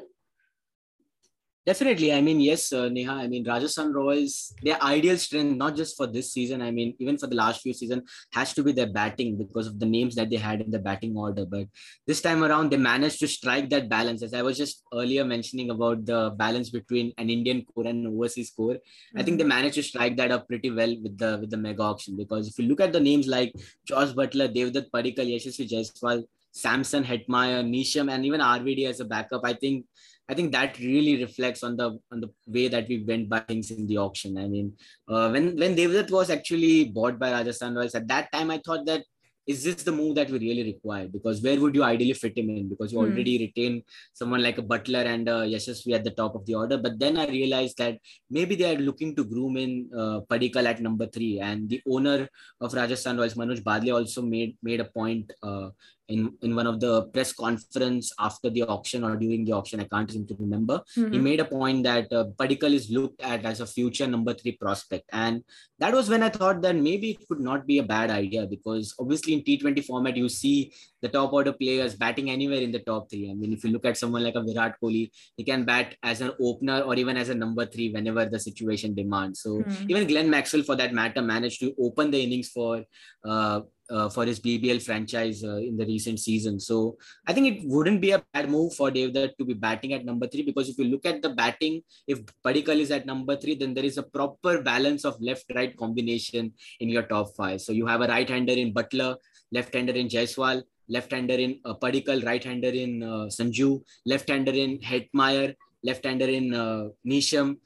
Definitely. 1.64 2.12
I 2.12 2.22
mean, 2.22 2.40
yes, 2.40 2.74
uh, 2.74 2.90
Neha. 2.90 3.12
I 3.12 3.28
mean, 3.28 3.44
Rajasthan 3.48 3.94
Royals, 3.94 4.52
their 4.64 4.82
ideal 4.82 5.16
strength, 5.18 5.58
not 5.58 5.76
just 5.76 5.96
for 5.96 6.08
this 6.08 6.34
season, 6.34 6.60
I 6.60 6.72
mean, 6.72 6.96
even 6.98 7.20
for 7.20 7.28
the 7.28 7.36
last 7.36 7.62
few 7.62 7.72
seasons, 7.72 8.10
has 8.34 8.52
to 8.56 8.64
be 8.64 8.72
their 8.72 8.92
batting 8.92 9.38
because 9.38 9.68
of 9.68 9.80
the 9.80 9.86
names 9.86 10.16
that 10.16 10.32
they 10.32 10.38
had 10.38 10.62
in 10.62 10.72
the 10.72 10.80
batting 10.80 11.16
order. 11.16 11.46
But 11.46 11.68
this 12.08 12.20
time 12.20 12.44
around, 12.44 12.72
they 12.72 12.78
managed 12.78 13.20
to 13.20 13.28
strike 13.28 13.70
that 13.70 13.90
balance. 13.90 14.24
As 14.24 14.34
I 14.34 14.42
was 14.42 14.58
just 14.58 14.82
earlier 14.92 15.24
mentioning 15.24 15.70
about 15.70 16.04
the 16.04 16.34
balance 16.36 16.72
between 16.72 17.14
an 17.20 17.30
Indian 17.30 17.64
core 17.64 17.86
and 17.86 18.08
an 18.08 18.14
overseas 18.16 18.50
core, 18.50 18.74
mm-hmm. 18.74 19.20
I 19.20 19.24
think 19.24 19.38
they 19.38 19.44
mm-hmm. 19.44 19.50
managed 19.50 19.76
to 19.76 19.84
strike 19.84 20.18
that 20.18 20.32
up 20.32 20.48
pretty 20.48 20.72
well 20.72 20.96
with 21.04 21.16
the 21.20 21.38
with 21.40 21.52
the 21.52 21.58
mega 21.58 21.84
auction. 21.84 22.18
Because 22.18 22.48
if 22.48 22.58
you 22.58 22.68
look 22.68 22.82
at 22.82 22.92
the 22.92 23.00
names 23.00 23.28
like 23.28 23.54
Josh 23.86 24.14
Buttler, 24.14 24.52
Devdutt 24.52 24.90
Padikkal, 24.90 25.30
Yashasvi 25.30 25.70
Jaiswal, 25.70 26.24
Samson 26.52 27.04
Hetmyer, 27.04 27.64
Neesham, 27.64 28.12
and 28.12 28.26
even 28.26 28.42
RVD 28.42 28.88
as 28.88 29.00
a 29.00 29.06
backup, 29.06 29.42
I 29.46 29.54
think 29.54 29.86
I 30.30 30.34
think 30.34 30.52
that 30.54 30.80
really 30.80 31.22
reflects 31.22 31.64
on 31.64 31.76
the 31.76 32.00
on 32.12 32.22
the 32.22 32.30
way 32.48 32.68
that 32.68 32.88
we 32.88 33.04
went 33.04 33.28
by 33.28 33.40
things 33.40 33.72
in 33.72 33.86
the 33.88 33.98
auction. 33.98 34.38
I 34.38 34.48
mean, 34.48 34.74
uh, 35.08 35.30
when 35.30 35.58
when 35.58 35.76
Devdutt 35.76 36.12
was 36.12 36.30
actually 36.30 36.86
bought 36.86 37.20
by 37.20 37.32
Rajasthan 37.32 37.76
Royals, 37.76 37.96
at 37.96 38.08
that 38.08 38.32
time 38.32 38.50
I 38.52 38.62
thought 38.64 38.86
that 38.86 39.04
is 39.48 39.64
this 39.64 39.84
the 39.84 39.92
move 39.92 40.16
that 40.16 40.30
we 40.30 40.40
really 40.40 40.64
require? 40.64 41.08
Because 41.08 41.42
where 41.42 41.60
would 41.60 41.74
you 41.74 41.84
ideally 41.84 42.14
fit 42.14 42.38
him 42.38 42.50
in? 42.50 42.70
Because 42.70 42.92
you 42.94 43.00
mm. 43.00 43.06
already 43.06 43.38
retain 43.40 43.84
someone 44.14 44.44
like 44.44 44.58
a 44.58 44.62
Buttler 44.62 45.06
and 45.06 45.28
uh, 45.28 45.42
Yashasvi 45.42 45.94
at 45.94 46.04
the 46.04 46.12
top 46.12 46.36
of 46.36 46.46
the 46.46 46.56
order. 46.56 46.78
But 46.78 47.00
then 47.00 47.18
I 47.18 47.28
realized 47.28 47.78
that 47.80 47.98
maybe 48.30 48.56
they 48.56 48.76
are 48.76 48.80
looking 48.80 49.16
to 49.16 49.24
groom 49.24 49.58
in 49.58 49.90
uh, 49.98 50.22
Padikkal 50.30 50.66
at 50.66 50.80
number 50.80 51.08
three. 51.08 51.40
And 51.40 51.70
the 51.70 51.82
owner 51.90 52.30
of 52.60 52.74
Rajasthan 52.74 53.18
Royals, 53.18 53.34
Manoj 53.34 53.64
Badale, 53.64 53.96
also 53.96 54.22
made 54.22 54.58
made 54.62 54.80
a 54.80 54.86
point 54.86 55.32
uh, 55.42 55.70
in, 56.12 56.34
in 56.42 56.56
one 56.56 56.68
of 56.68 56.80
the 56.80 57.04
press 57.14 57.32
conference 57.34 58.12
after 58.20 58.50
the 58.50 58.64
auction 58.64 59.04
or 59.04 59.16
during 59.16 59.46
the 59.46 59.54
auction. 59.54 59.80
I 59.80 59.86
can't 59.86 60.12
seem 60.12 60.28
to 60.28 60.36
remember. 60.40 60.82
Mm-hmm. 60.98 61.14
He 61.14 61.20
made 61.20 61.40
a 61.40 61.46
point 61.46 61.84
that 61.84 62.12
uh, 62.12 62.26
Padikkal 62.40 62.74
is 62.74 62.90
looked 62.90 63.22
at 63.22 63.46
as 63.46 63.62
a 63.62 63.66
future 63.66 64.08
number 64.08 64.34
three 64.34 64.54
prospect. 64.54 65.10
And 65.12 65.44
that 65.80 65.94
was 65.94 66.10
when 66.10 66.24
I 66.24 66.30
thought 66.30 66.62
that 66.62 66.76
maybe 66.76 67.12
it 67.12 67.28
could 67.28 67.40
not 67.40 67.66
be 67.66 67.80
a 67.80 67.84
bad 67.84 68.12
idea 68.12 68.46
because 68.46 68.94
obviously 69.00 69.34
in 69.34 69.42
T20 69.42 69.84
format, 69.86 70.18
you 70.18 70.30
see 70.30 70.74
the 71.02 71.10
top 71.10 71.34
order 71.34 71.54
players 71.54 71.96
batting 71.96 72.30
anywhere 72.30 72.62
in 72.62 72.72
the 72.72 72.80
top 72.80 73.10
three. 73.10 73.30
I 73.32 73.34
mean, 73.34 73.54
if 73.54 73.64
you 73.64 73.72
look 73.72 73.86
at 73.86 73.98
someone 73.98 74.24
like 74.24 74.36
a 74.36 74.44
Virat 74.44 74.76
Kohli, 74.82 75.10
he 75.38 75.44
can 75.44 75.66
bat 75.66 75.96
as 76.04 76.22
an 76.22 76.32
opener 76.40 76.82
or 76.82 76.96
even 76.96 77.18
as 77.18 77.30
a 77.30 77.36
number 77.36 77.66
three 77.66 77.92
whenever 77.92 78.26
the 78.26 78.40
situation 78.40 78.94
demands. 78.94 79.42
So 79.42 79.64
mm. 79.64 79.90
even 79.90 80.08
Glenn 80.08 80.30
Maxwell, 80.30 80.64
for 80.64 80.76
that 80.76 80.94
matter, 80.94 81.22
managed 81.22 81.62
to 81.62 81.74
open 81.80 82.12
the 82.12 82.22
innings 82.22 82.50
for 82.50 82.84
uh, 83.26 83.62
uh, 83.90 84.10
for 84.10 84.26
his 84.26 84.40
BBL 84.40 84.82
franchise 84.82 85.44
uh, 85.44 85.58
in 85.58 85.78
the 85.78 85.86
recent 85.86 86.20
season. 86.20 86.60
So 86.60 86.98
I 87.28 87.34
think 87.34 87.48
it 87.48 87.68
wouldn't 87.68 88.02
be 88.02 88.12
a 88.12 88.24
bad 88.34 88.50
move 88.50 88.74
for 88.74 88.92
Devdutt 88.92 89.38
to 89.38 89.46
be 89.46 89.54
batting 89.54 89.94
at 89.94 90.06
number 90.06 90.28
three 90.28 90.44
because 90.44 90.70
if 90.70 90.78
you 90.78 90.86
look 90.86 91.06
at 91.06 91.22
the 91.22 91.30
batting, 91.30 91.82
if 92.08 92.20
Padikkal 92.46 92.80
is 92.80 92.92
at 92.92 93.06
number 93.06 93.36
three, 93.36 93.56
then 93.56 93.74
there 93.74 93.86
is 93.86 93.98
a 93.98 94.04
proper 94.04 94.62
balance 94.62 95.06
of 95.06 95.20
left-right 95.22 95.76
combination 95.78 96.54
in 96.80 96.90
your 96.90 97.04
top 97.04 97.36
five. 97.36 97.62
So 97.62 97.72
you 97.72 97.86
have 97.86 98.02
a 98.02 98.08
right-hander 98.08 98.54
in 98.54 98.74
Buttler, 98.74 99.16
left-hander 99.52 99.94
in 99.94 100.08
Jaiswal, 100.08 100.64
left-hander 100.90 101.36
in 101.36 101.60
uh, 101.66 101.74
Padikkal, 101.76 102.26
right-hander 102.26 102.70
in 102.70 103.04
uh, 103.04 103.28
Sanju, 103.28 103.82
left-hander 104.06 104.52
in 104.52 104.80
Hetmyer, 104.80 105.56
left-hander 105.84 106.28
in 106.28 106.54
uh, 106.54 106.90
Neesham, 107.08 107.58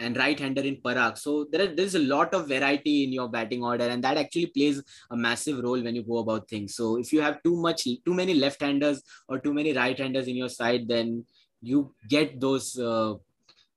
and 0.00 0.16
right-hander 0.16 0.62
in 0.62 0.76
Parag. 0.76 1.18
So 1.18 1.46
there 1.50 1.62
is 1.62 1.76
there's 1.76 1.94
a 1.94 2.00
lot 2.00 2.34
of 2.34 2.48
variety 2.48 3.04
in 3.04 3.12
your 3.12 3.28
batting 3.28 3.62
order, 3.62 3.84
and 3.84 4.02
that 4.04 4.16
actually 4.16 4.46
plays 4.46 4.82
a 5.10 5.16
massive 5.16 5.62
role 5.62 5.82
when 5.82 5.94
you 5.94 6.02
go 6.02 6.18
about 6.18 6.48
things. 6.48 6.74
So 6.74 6.98
if 6.98 7.12
you 7.12 7.20
have 7.20 7.42
too 7.42 7.56
much, 7.56 7.84
too 7.84 8.14
many 8.14 8.34
left-handers 8.34 9.02
or 9.28 9.38
too 9.38 9.54
many 9.54 9.72
right-handers 9.72 10.26
in 10.26 10.36
your 10.36 10.48
side, 10.48 10.88
then 10.88 11.24
you 11.62 11.94
get 12.08 12.40
those 12.40 12.78
uh, 12.78 13.14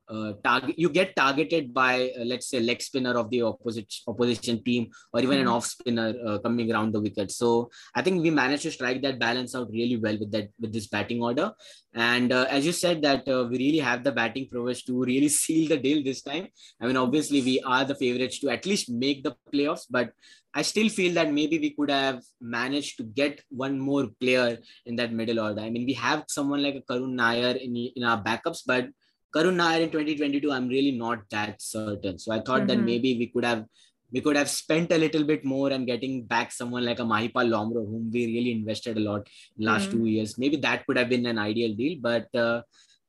uh, 0.10 0.34
target 0.43 0.78
you 0.78 0.89
get 0.89 1.15
targeted 1.15 1.74
by 1.74 2.12
uh, 2.20 2.24
let's 2.24 2.50
say 2.50 2.60
leg 2.60 2.82
spinner 2.82 3.17
of 3.17 3.30
the 3.30 3.41
opposite 3.41 3.93
opposition 4.08 4.63
team 4.63 4.89
or 5.13 5.20
even 5.22 5.38
mm-hmm. 5.38 5.48
an 5.48 5.54
off 5.54 5.65
spinner 5.65 6.13
uh, 6.26 6.38
coming 6.39 6.72
around 6.72 6.93
the 6.93 7.00
wicket 7.00 7.32
so 7.32 7.70
i 7.96 8.02
think 8.02 8.22
we 8.22 8.30
managed 8.30 8.63
to 8.63 8.72
strike 8.72 9.02
that 9.02 9.20
balance 9.20 9.56
out 9.56 9.70
really 9.72 9.98
well 9.98 10.17
with 10.20 10.32
that 10.32 10.50
with 10.60 10.72
this 10.74 10.88
batting 10.88 11.22
order 11.22 11.52
and 11.93 12.32
uh, 12.32 12.46
as 12.50 12.65
you 12.65 12.72
said 12.72 13.02
that 13.02 13.28
uh, 13.28 13.46
we 13.50 13.58
really 13.58 13.80
have 13.80 14.04
the 14.04 14.12
batting 14.12 14.48
prowess 14.50 14.84
to 14.84 15.04
really 15.04 15.30
seal 15.41 15.67
the 15.67 15.78
deal 15.78 16.04
this 16.04 16.22
time 16.22 16.48
i 16.82 16.88
mean 16.88 16.98
obviously 16.98 17.41
we 17.41 17.60
are 17.62 17.84
the 17.86 17.96
favorites 17.96 18.39
to 18.39 18.50
at 18.50 18.65
least 18.65 18.89
make 18.89 19.24
the 19.24 19.36
playoffs 19.54 19.86
but 19.89 20.12
I 20.58 20.63
still 20.63 20.89
feel 20.89 21.13
that 21.13 21.32
maybe 21.32 21.60
we 21.60 21.70
could 21.72 21.91
have 21.91 22.24
managed 22.41 22.98
to 22.98 23.04
get 23.04 23.41
one 23.50 23.78
more 23.78 24.08
player 24.20 24.58
in 24.88 24.96
that 24.96 25.13
middle 25.13 25.39
order. 25.39 25.62
I 25.62 25.70
mean, 25.70 25.86
we 25.86 25.93
have 25.93 26.24
someone 26.30 26.63
like 26.63 26.74
a 26.74 26.82
Karun 26.82 27.13
Nair 27.13 27.56
in, 27.58 27.76
in 27.76 28.04
our 28.04 28.24
backups, 28.24 28.62
but 28.65 28.88
Karun 29.35 29.55
Nair 29.55 29.81
in 29.81 29.89
2022, 29.89 30.51
I'm 30.51 30.67
really 30.67 30.91
not 30.91 31.19
that 31.31 31.61
certain. 31.61 32.17
So 32.17 32.31
I 32.31 32.39
thought 32.39 32.61
mm-hmm. 32.61 32.67
that 32.67 32.79
maybe 32.79 33.17
we 33.17 33.27
could 33.27 33.45
have 33.45 33.65
we 34.11 34.21
could 34.21 34.37
have 34.37 34.49
spent 34.49 34.91
a 34.93 34.97
little 34.97 35.23
bit 35.25 35.43
more 35.43 35.69
and 35.69 35.85
getting 35.85 36.23
back 36.23 36.51
someone 36.51 36.85
like 36.85 36.99
a 36.99 37.03
Mahipal 37.03 37.49
Lomror, 37.49 37.85
whom 37.85 38.09
we 38.11 38.25
really 38.25 38.51
invested 38.53 38.95
a 38.95 39.01
lot 39.01 39.27
in 39.59 39.65
last 39.65 39.89
mm-hmm. 39.89 39.97
two 39.97 40.05
years. 40.05 40.37
Maybe 40.37 40.55
that 40.57 40.85
could 40.85 40.97
have 40.97 41.09
been 41.09 41.25
an 41.25 41.37
ideal 41.37 41.75
deal, 41.75 41.97
but 42.01 42.33
uh, 42.33 42.61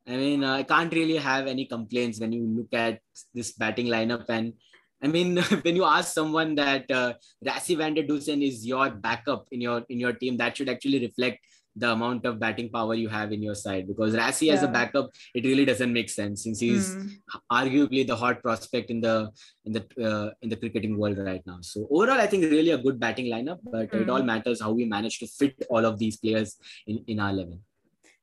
I 0.09 0.17
mean, 0.17 0.43
uh, 0.43 0.55
I 0.55 0.63
can't 0.63 0.93
really 0.93 1.17
have 1.17 1.47
any 1.47 1.67
complaints 1.67 2.19
when 2.19 2.33
you 2.33 2.45
look 2.47 2.73
at 2.73 3.01
this 3.35 3.53
batting 3.53 3.87
lineup. 3.87 4.25
And 4.29 4.55
I 5.03 5.07
mean, 5.07 5.37
when 5.63 5.77
you 5.77 5.85
ask 5.85 6.13
someone 6.13 6.55
that 6.57 6.91
uh, 6.91 7.13
Rassie 7.45 7.77
van 7.77 7.95
der 7.95 8.03
Dussen 8.03 8.43
is 8.47 8.67
your 8.67 8.91
backup 8.91 9.47
in 9.53 9.61
your 9.61 9.85
in 9.89 10.01
your 10.01 10.15
team, 10.15 10.37
that 10.39 10.57
should 10.57 10.69
actually 10.69 11.01
reflect 11.01 11.39
the 11.79 11.91
amount 11.91 12.25
of 12.25 12.39
batting 12.39 12.69
power 12.71 12.95
you 12.95 13.09
have 13.09 13.33
in 13.33 13.43
your 13.43 13.55
side 13.55 13.87
because 13.87 14.15
Rassie 14.15 14.47
yeah. 14.49 14.55
as 14.55 14.63
a 14.63 14.69
backup 14.69 15.11
it 15.35 15.45
really 15.45 15.65
doesn't 15.65 15.93
make 15.93 16.11
sense 16.11 16.45
since 16.45 16.61
he's 16.61 16.95
mm. 16.95 17.11
arguably 17.53 18.07
the 18.07 18.17
hot 18.17 18.43
prospect 18.43 18.91
in 18.91 19.01
the 19.01 19.31
in 19.65 19.73
the 19.73 19.83
uh, 20.09 20.31
in 20.43 20.49
the 20.49 20.57
cricketing 20.57 20.99
world 20.99 21.19
right 21.19 21.43
now 21.47 21.59
so 21.61 21.87
overall 21.91 22.21
I 22.21 22.27
think 22.27 22.45
really 22.45 22.71
a 22.71 22.79
good 22.79 22.99
batting 22.99 23.27
lineup 23.27 23.59
but 23.63 23.91
mm. 23.91 24.03
it 24.03 24.11
all 24.11 24.23
matters 24.23 24.61
how 24.61 24.73
we 24.73 24.85
manage 24.85 25.19
to 25.21 25.27
fit 25.27 25.55
all 25.71 25.85
of 25.85 25.99
these 25.99 26.17
players 26.17 26.57
in 26.87 27.05
in 27.07 27.21
our 27.21 27.33
level 27.33 27.59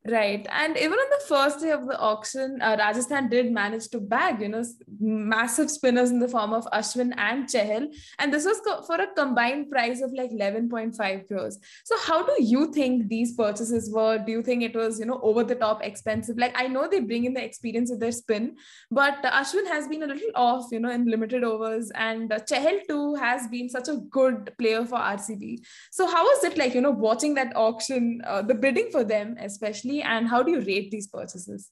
Right. 0.07 0.45
And 0.51 0.77
even 0.77 0.93
on 0.93 1.09
the 1.09 1.25
first 1.27 1.61
day 1.61 1.71
of 1.71 1.87
the 1.87 1.97
auction, 1.97 2.61
uh, 2.61 2.75
Rajasthan 2.77 3.27
did 3.27 3.51
manage 3.51 3.87
to 3.87 3.99
bag, 3.99 4.39
you 4.39 4.49
know, 4.49 4.63
massive 4.99 5.71
spinners 5.71 6.11
in 6.11 6.19
the 6.19 6.27
form 6.27 6.53
of 6.53 6.67
Ashwin 6.67 7.11
and 7.17 7.47
Chahal. 7.47 7.87
And 8.19 8.31
this 8.31 8.45
was 8.45 8.61
co- 8.63 8.83
for 8.83 9.01
a 9.01 9.07
combined 9.15 9.71
price 9.71 10.01
of 10.01 10.13
like 10.13 10.29
11.5 10.29 11.27
crores. 11.27 11.57
So 11.85 11.97
how 12.05 12.23
do 12.23 12.35
you 12.39 12.71
think 12.71 13.07
these 13.07 13.33
purchases 13.33 13.91
were? 13.91 14.19
Do 14.19 14.31
you 14.31 14.43
think 14.43 14.61
it 14.61 14.75
was, 14.75 14.99
you 14.99 15.07
know, 15.07 15.19
over 15.23 15.43
the 15.43 15.55
top 15.55 15.83
expensive? 15.83 16.37
Like 16.37 16.53
I 16.55 16.67
know 16.67 16.87
they 16.87 16.99
bring 16.99 17.25
in 17.25 17.33
the 17.33 17.43
experience 17.43 17.89
of 17.89 17.99
their 17.99 18.11
spin, 18.11 18.57
but 18.91 19.23
Ashwin 19.23 19.65
has 19.65 19.87
been 19.87 20.03
a 20.03 20.07
little 20.07 20.29
off, 20.35 20.67
you 20.71 20.79
know, 20.79 20.91
in 20.91 21.05
limited 21.05 21.43
overs. 21.43 21.91
And 21.95 22.31
uh, 22.31 22.37
too 22.37 23.15
has 23.15 23.47
been 23.47 23.69
such 23.69 23.87
a 23.87 23.95
good 24.11 24.53
player 24.59 24.85
for 24.85 24.99
RCB. 24.99 25.65
So 25.91 26.05
how 26.05 26.23
was 26.23 26.43
it 26.43 26.59
like, 26.59 26.75
you 26.75 26.81
know, 26.81 26.91
watching 26.91 27.33
that 27.33 27.53
auction, 27.55 28.21
uh, 28.23 28.43
the 28.43 28.53
bidding 28.53 28.91
for 28.91 29.03
them, 29.03 29.35
especially? 29.39 29.94
And 30.01 30.27
how 30.27 30.43
do 30.43 30.51
you 30.51 30.61
rate 30.61 30.91
these 30.91 31.07
purchases? 31.07 31.69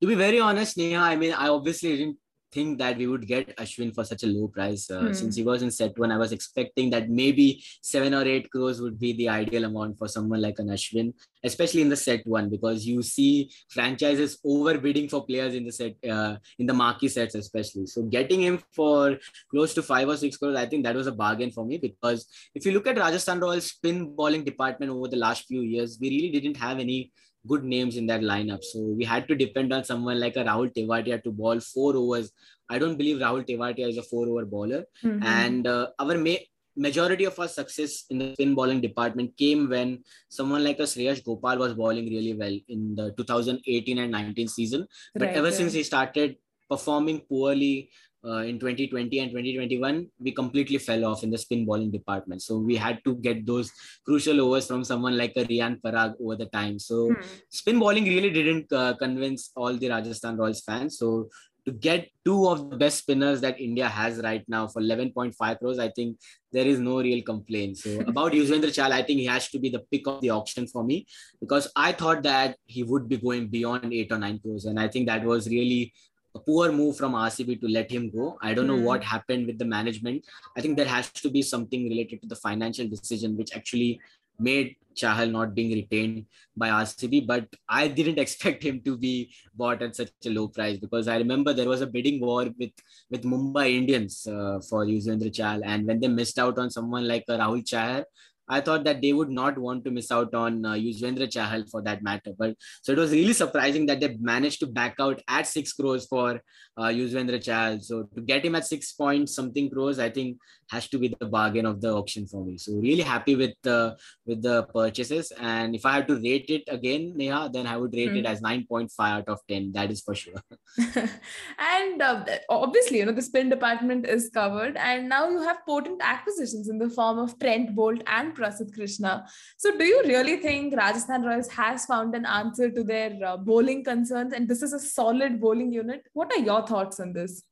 To 0.00 0.06
be 0.06 0.14
very 0.14 0.40
honest, 0.40 0.76
Neha, 0.76 0.98
I 0.98 1.16
mean, 1.16 1.32
I 1.32 1.48
obviously 1.48 1.96
didn't 1.96 2.18
think 2.54 2.78
that 2.78 2.96
we 2.96 3.06
would 3.06 3.26
get 3.26 3.56
Ashwin 3.56 3.94
for 3.94 4.04
such 4.04 4.22
a 4.22 4.26
low 4.26 4.48
price. 4.48 4.90
Uh, 4.90 5.00
hmm. 5.00 5.12
Since 5.12 5.36
he 5.36 5.42
was 5.42 5.62
in 5.62 5.70
set 5.70 5.98
one, 5.98 6.12
I 6.12 6.16
was 6.16 6.32
expecting 6.32 6.90
that 6.90 7.10
maybe 7.10 7.62
seven 7.82 8.14
or 8.14 8.22
eight 8.22 8.50
crores 8.50 8.80
would 8.80 8.98
be 8.98 9.12
the 9.12 9.28
ideal 9.28 9.64
amount 9.64 9.98
for 9.98 10.08
someone 10.08 10.40
like 10.40 10.58
an 10.60 10.68
Ashwin, 10.68 11.12
especially 11.42 11.82
in 11.82 11.88
the 11.88 11.96
set 11.96 12.26
one, 12.26 12.48
because 12.48 12.86
you 12.86 13.02
see 13.02 13.50
franchises 13.68 14.38
overbidding 14.46 15.10
for 15.10 15.26
players 15.26 15.54
in 15.54 15.64
the 15.64 15.72
set, 15.72 15.96
uh, 16.08 16.36
in 16.58 16.66
the 16.66 16.74
marquee 16.74 17.08
sets, 17.08 17.34
especially. 17.34 17.86
So 17.86 18.02
getting 18.02 18.40
him 18.40 18.62
for 18.72 19.18
close 19.50 19.74
to 19.74 19.82
five 19.82 20.08
or 20.08 20.16
six 20.16 20.36
crores, 20.36 20.56
I 20.56 20.66
think 20.66 20.84
that 20.84 20.94
was 20.94 21.08
a 21.08 21.12
bargain 21.12 21.50
for 21.50 21.64
me 21.64 21.78
because 21.78 22.26
if 22.54 22.64
you 22.64 22.72
look 22.72 22.86
at 22.86 22.98
Rajasthan 22.98 23.40
Royals 23.40 23.66
spin 23.66 24.14
bowling 24.14 24.44
department 24.44 24.92
over 24.92 25.08
the 25.08 25.16
last 25.16 25.46
few 25.46 25.62
years, 25.62 25.98
we 26.00 26.10
really 26.10 26.40
didn't 26.40 26.56
have 26.56 26.78
any 26.78 27.10
good 27.46 27.64
names 27.64 27.96
in 27.96 28.06
that 28.06 28.20
lineup. 28.20 28.62
So 28.64 28.80
we 28.80 29.04
had 29.04 29.28
to 29.28 29.34
depend 29.34 29.72
on 29.72 29.84
someone 29.84 30.18
like 30.20 30.36
a 30.36 30.44
Rahul 30.44 30.72
Tewatia 30.74 31.22
to 31.24 31.30
bowl 31.30 31.60
four 31.60 31.96
overs. 31.96 32.32
I 32.70 32.78
don't 32.78 32.96
believe 32.96 33.18
Rahul 33.18 33.46
Tewatia 33.46 33.88
is 33.88 33.98
a 33.98 34.02
four 34.02 34.26
over 34.26 34.44
bowler. 34.44 34.84
Mm-hmm. 35.02 35.22
And 35.22 35.66
uh, 35.66 35.88
our 35.98 36.16
ma- 36.16 36.46
majority 36.76 37.24
of 37.24 37.38
our 37.38 37.48
success 37.48 38.04
in 38.10 38.18
the 38.18 38.32
spin 38.32 38.54
bowling 38.54 38.80
department 38.80 39.36
came 39.36 39.68
when 39.68 40.02
someone 40.28 40.64
like 40.64 40.78
a 40.78 40.82
Shreyas 40.82 41.24
Gopal 41.24 41.58
was 41.58 41.74
bowling 41.74 42.06
really 42.06 42.34
well 42.34 42.58
in 42.68 42.94
the 42.94 43.12
2018 43.12 43.98
and 43.98 44.12
19 44.12 44.48
season. 44.48 44.86
But 45.14 45.26
right, 45.26 45.36
ever 45.36 45.48
yeah. 45.48 45.54
since 45.54 45.72
he 45.72 45.82
started 45.82 46.36
performing 46.68 47.20
poorly 47.20 47.90
uh, 48.26 48.42
in 48.42 48.58
2020 48.58 49.18
and 49.18 49.30
2021, 49.30 50.06
we 50.18 50.32
completely 50.32 50.78
fell 50.78 51.04
off 51.04 51.22
in 51.22 51.30
the 51.30 51.38
spin 51.38 51.64
bowling 51.64 51.90
department. 51.90 52.42
So 52.42 52.58
we 52.58 52.76
had 52.76 53.02
to 53.04 53.16
get 53.16 53.46
those 53.46 53.70
crucial 54.04 54.40
overs 54.40 54.66
from 54.66 54.84
someone 54.84 55.16
like 55.16 55.32
a 55.36 55.44
Riyan 55.44 55.80
Parag 55.80 56.14
over 56.20 56.36
the 56.36 56.46
time. 56.46 56.78
So 56.78 57.08
hmm. 57.08 57.20
spin 57.50 57.78
bowling 57.78 58.04
really 58.04 58.30
didn't 58.30 58.72
uh, 58.72 58.94
convince 58.94 59.50
all 59.56 59.74
the 59.74 59.88
Rajasthan 59.88 60.36
Royals 60.36 60.62
fans. 60.62 60.98
So 60.98 61.28
to 61.66 61.72
get 61.72 62.08
two 62.24 62.46
of 62.48 62.70
the 62.70 62.76
best 62.76 62.98
spinners 62.98 63.40
that 63.40 63.58
India 63.58 63.88
has 63.88 64.18
right 64.18 64.44
now 64.48 64.66
for 64.66 64.82
11.5 64.82 65.58
crores, 65.58 65.78
I 65.78 65.88
think 65.88 66.18
there 66.52 66.66
is 66.66 66.78
no 66.78 67.00
real 67.00 67.22
complaint. 67.22 67.78
So 67.78 68.00
about 68.06 68.32
Yuzvendra 68.32 68.68
Chahal, 68.68 68.90
I 68.90 69.02
think 69.02 69.20
he 69.20 69.26
has 69.26 69.48
to 69.48 69.58
be 69.58 69.70
the 69.70 69.82
pick 69.90 70.06
of 70.06 70.20
the 70.20 70.30
auction 70.30 70.66
for 70.66 70.84
me 70.84 71.06
because 71.40 71.70
I 71.74 71.92
thought 71.92 72.22
that 72.24 72.56
he 72.66 72.82
would 72.82 73.08
be 73.08 73.16
going 73.16 73.48
beyond 73.48 73.92
eight 73.92 74.12
or 74.12 74.18
nine 74.18 74.40
crores. 74.40 74.66
And 74.66 74.78
I 74.78 74.88
think 74.88 75.06
that 75.08 75.24
was 75.24 75.48
really 75.48 75.92
a 76.34 76.38
poor 76.38 76.72
move 76.72 76.96
from 76.96 77.12
RCB 77.12 77.60
to 77.60 77.68
let 77.68 77.90
him 77.90 78.10
go. 78.10 78.38
I 78.42 78.54
don't 78.54 78.66
know 78.66 78.76
mm. 78.76 78.84
what 78.84 79.04
happened 79.04 79.46
with 79.46 79.58
the 79.58 79.64
management. 79.64 80.24
I 80.56 80.60
think 80.60 80.76
there 80.76 80.86
has 80.86 81.10
to 81.12 81.30
be 81.30 81.42
something 81.42 81.88
related 81.88 82.22
to 82.22 82.28
the 82.28 82.36
financial 82.36 82.88
decision, 82.88 83.36
which 83.36 83.54
actually 83.54 84.00
made 84.38 84.76
Chahal 84.96 85.30
not 85.30 85.54
being 85.54 85.72
retained 85.72 86.26
by 86.56 86.70
RCB. 86.70 87.26
But 87.26 87.46
I 87.68 87.88
didn't 87.88 88.18
expect 88.24 88.62
him 88.62 88.80
to 88.80 88.96
be 88.96 89.32
bought 89.54 89.82
at 89.82 89.96
such 89.96 90.10
a 90.26 90.30
low 90.30 90.48
price 90.48 90.78
because 90.78 91.08
I 91.08 91.18
remember 91.18 91.52
there 91.52 91.68
was 91.68 91.80
a 91.82 91.86
bidding 91.86 92.20
war 92.20 92.46
with 92.58 92.72
with 93.10 93.22
Mumbai 93.22 93.76
Indians 93.76 94.26
uh, 94.26 94.60
for 94.68 94.84
Yuzvendra 94.86 95.30
Chahal, 95.30 95.62
and 95.64 95.86
when 95.86 96.00
they 96.00 96.08
missed 96.08 96.38
out 96.38 96.58
on 96.58 96.70
someone 96.70 97.06
like 97.06 97.24
Rahul 97.28 97.64
Chahar, 97.64 98.04
I 98.48 98.60
thought 98.60 98.84
that 98.84 99.00
they 99.00 99.12
would 99.12 99.30
not 99.30 99.58
want 99.58 99.84
to 99.84 99.90
miss 99.90 100.10
out 100.10 100.34
on 100.34 100.64
uh, 100.64 100.72
Yuzvendra 100.72 101.28
Chahal 101.28 101.68
for 101.70 101.82
that 101.82 102.02
matter. 102.02 102.32
But 102.38 102.56
so 102.82 102.92
it 102.92 102.98
was 102.98 103.12
really 103.12 103.32
surprising 103.32 103.86
that 103.86 104.00
they 104.00 104.16
managed 104.20 104.60
to 104.60 104.66
back 104.66 104.96
out 105.00 105.22
at 105.28 105.46
six 105.46 105.72
crores 105.72 106.06
for 106.06 106.40
uh, 106.76 106.84
Yuzvendra 106.84 107.38
Chahal. 107.38 107.82
So 107.82 108.04
to 108.14 108.20
get 108.20 108.44
him 108.44 108.54
at 108.54 108.66
six 108.66 108.92
point 108.92 109.28
something 109.30 109.70
crores, 109.70 109.98
I 109.98 110.10
think 110.10 110.38
has 110.70 110.88
to 110.88 110.98
be 110.98 111.08
the 111.08 111.26
bargain 111.26 111.66
of 111.66 111.80
the 111.80 111.92
auction 111.92 112.26
for 112.26 112.44
me. 112.44 112.56
So 112.58 112.72
really 112.72 113.02
happy 113.02 113.36
with 113.36 113.54
the 113.62 113.96
with 114.26 114.42
the 114.42 114.64
purchases. 114.74 115.32
And 115.38 115.74
if 115.74 115.86
I 115.86 115.94
had 115.94 116.08
to 116.08 116.16
rate 116.16 116.46
it 116.48 116.64
again, 116.68 117.12
Neha, 117.16 117.50
then 117.52 117.66
I 117.66 117.76
would 117.76 117.94
rate 117.94 118.10
mm. 118.10 118.18
it 118.18 118.26
hmm. 118.26 118.32
as 118.32 118.42
nine 118.42 118.66
point 118.66 118.90
five 118.90 119.14
out 119.18 119.28
of 119.28 119.40
ten. 119.48 119.72
That 119.72 119.90
is 119.90 120.00
for 120.00 120.14
sure. 120.14 120.40
and 120.78 122.02
uh, 122.02 122.24
obviously, 122.48 122.98
you 122.98 123.06
know 123.06 123.12
the 123.12 123.22
spin 123.22 123.48
department 123.48 124.06
is 124.06 124.30
covered, 124.32 124.76
and 124.76 125.08
now 125.08 125.28
you 125.28 125.40
have 125.42 125.64
potent 125.66 126.00
acquisitions 126.02 126.68
in 126.68 126.78
the 126.78 126.90
form 126.90 127.18
of 127.18 127.38
Trent 127.38 127.74
Boult 127.76 128.02
and 128.06 128.33
Prasidh 128.34 128.72
Krishna. 128.74 129.26
So 129.56 129.76
do 129.76 129.84
you 129.84 130.02
really 130.04 130.36
think 130.36 130.76
Rajasthan 130.76 131.22
Royals 131.22 131.48
has 131.48 131.86
found 131.86 132.14
an 132.14 132.26
answer 132.26 132.70
to 132.70 132.84
their 132.84 133.18
uh, 133.24 133.36
bowling 133.36 133.84
concerns, 133.84 134.32
and 134.32 134.48
this 134.48 134.62
is 134.62 134.72
a 134.72 134.80
solid 134.80 135.40
bowling 135.40 135.72
unit? 135.72 136.06
What 136.12 136.32
are 136.32 136.40
your 136.40 136.66
thoughts 136.66 137.00
on 137.00 137.12
this? 137.12 137.42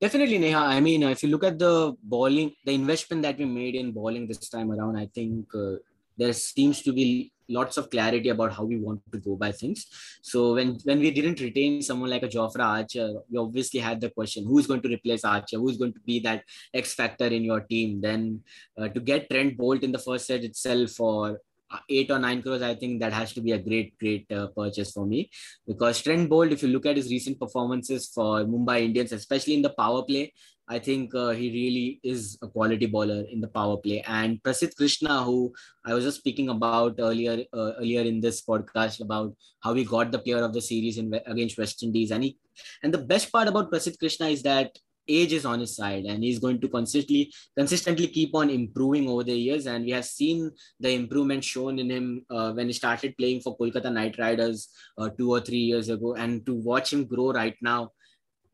Definitely, 0.00 0.38
Neha. 0.38 0.58
I 0.58 0.80
mean, 0.80 1.02
if 1.04 1.22
you 1.22 1.30
look 1.30 1.44
at 1.44 1.58
the 1.58 1.94
bowling, 2.02 2.52
the 2.64 2.72
investment 2.72 3.22
that 3.22 3.38
we 3.38 3.44
made 3.44 3.74
in 3.74 3.92
bowling 3.92 4.26
this 4.26 4.48
time 4.48 4.70
around, 4.70 4.96
I 4.96 5.06
think 5.14 5.46
uh, 5.54 5.76
there 6.16 6.32
seems 6.32 6.82
to 6.82 6.92
be 6.92 7.32
lots 7.48 7.76
of 7.76 7.90
clarity 7.90 8.30
about 8.30 8.52
how 8.52 8.64
we 8.64 8.76
want 8.76 9.00
to 9.12 9.18
go 9.18 9.36
by 9.36 9.52
things. 9.52 9.86
So 10.22 10.54
when 10.54 10.78
when 10.84 11.00
we 11.00 11.10
didn't 11.10 11.40
retain 11.40 11.82
someone 11.82 12.10
like 12.10 12.22
a 12.22 12.28
Jofra 12.28 12.64
Archer, 12.64 13.08
we 13.30 13.38
obviously 13.38 13.80
had 13.80 14.00
the 14.00 14.10
question: 14.10 14.44
who's 14.46 14.66
going 14.66 14.82
to 14.82 14.88
replace 14.88 15.24
Archer? 15.24 15.58
Who's 15.58 15.76
going 15.76 15.92
to 15.92 16.00
be 16.00 16.20
that 16.20 16.44
X 16.72 16.94
factor 16.94 17.26
in 17.26 17.44
your 17.44 17.60
team? 17.60 18.00
Then 18.00 18.42
uh, 18.78 18.88
to 18.88 19.00
get 19.00 19.28
Trent 19.30 19.58
Boult 19.58 19.82
in 19.82 19.92
the 19.92 19.98
first 19.98 20.26
set 20.26 20.44
itself 20.44 20.90
for 20.90 21.40
eight 21.88 22.10
or 22.10 22.18
nine 22.18 22.42
crores, 22.42 22.62
I 22.62 22.74
think 22.74 23.00
that 23.00 23.12
has 23.12 23.32
to 23.34 23.40
be 23.40 23.52
a 23.52 23.58
great, 23.58 23.98
great 23.98 24.30
uh, 24.32 24.48
purchase 24.48 24.92
for 24.92 25.06
me. 25.06 25.30
Because 25.66 26.00
Trent 26.00 26.30
Boult, 26.30 26.52
if 26.52 26.62
you 26.62 26.68
look 26.68 26.86
at 26.86 26.96
his 26.96 27.10
recent 27.10 27.38
performances 27.38 28.08
for 28.14 28.44
Mumbai 28.44 28.82
Indians, 28.82 29.12
especially 29.12 29.54
in 29.54 29.62
the 29.62 29.70
power 29.70 30.02
play, 30.02 30.32
I 30.66 30.78
think 30.78 31.14
uh, 31.14 31.30
he 31.30 31.50
really 31.50 32.00
is 32.02 32.38
a 32.42 32.48
quality 32.48 32.86
bowler 32.86 33.24
in 33.30 33.40
the 33.40 33.48
power 33.48 33.76
play. 33.76 34.02
And 34.06 34.42
Prasidh 34.42 34.74
Krishna, 34.74 35.22
who 35.22 35.52
I 35.84 35.92
was 35.92 36.04
just 36.04 36.18
speaking 36.18 36.48
about 36.48 36.94
earlier, 36.98 37.44
uh, 37.52 37.72
earlier 37.78 38.00
in 38.00 38.20
this 38.20 38.42
podcast 38.42 39.02
about 39.02 39.34
how 39.60 39.74
he 39.74 39.84
got 39.84 40.10
the 40.10 40.18
player 40.18 40.42
of 40.42 40.54
the 40.54 40.62
series 40.62 40.96
in 40.96 41.12
against 41.26 41.58
West 41.58 41.82
Indies, 41.82 42.10
and 42.12 42.24
he, 42.24 42.38
and 42.82 42.94
the 42.94 42.98
best 42.98 43.30
part 43.30 43.48
about 43.48 43.70
Prasidh 43.70 43.98
Krishna 43.98 44.28
is 44.28 44.42
that 44.42 44.78
age 45.08 45.32
is 45.32 45.44
on 45.44 45.60
his 45.60 45.76
side 45.76 46.04
and 46.04 46.22
he's 46.22 46.38
going 46.38 46.60
to 46.60 46.68
consistently 46.68 47.32
consistently 47.56 48.06
keep 48.06 48.34
on 48.34 48.50
improving 48.50 49.08
over 49.08 49.24
the 49.24 49.36
years. 49.36 49.66
And 49.66 49.84
we 49.84 49.90
have 49.90 50.04
seen 50.04 50.50
the 50.80 50.90
improvement 50.90 51.44
shown 51.44 51.78
in 51.78 51.90
him 51.90 52.24
uh, 52.30 52.52
when 52.52 52.66
he 52.66 52.72
started 52.72 53.16
playing 53.16 53.40
for 53.40 53.56
kolkata 53.56 53.92
knight 53.92 54.18
riders 54.18 54.68
uh, 54.98 55.08
two 55.18 55.30
or 55.30 55.40
three 55.40 55.64
years 55.72 55.88
ago. 55.88 56.14
And 56.14 56.44
to 56.46 56.54
watch 56.54 56.92
him 56.92 57.04
grow 57.06 57.32
right 57.32 57.56
now 57.60 57.90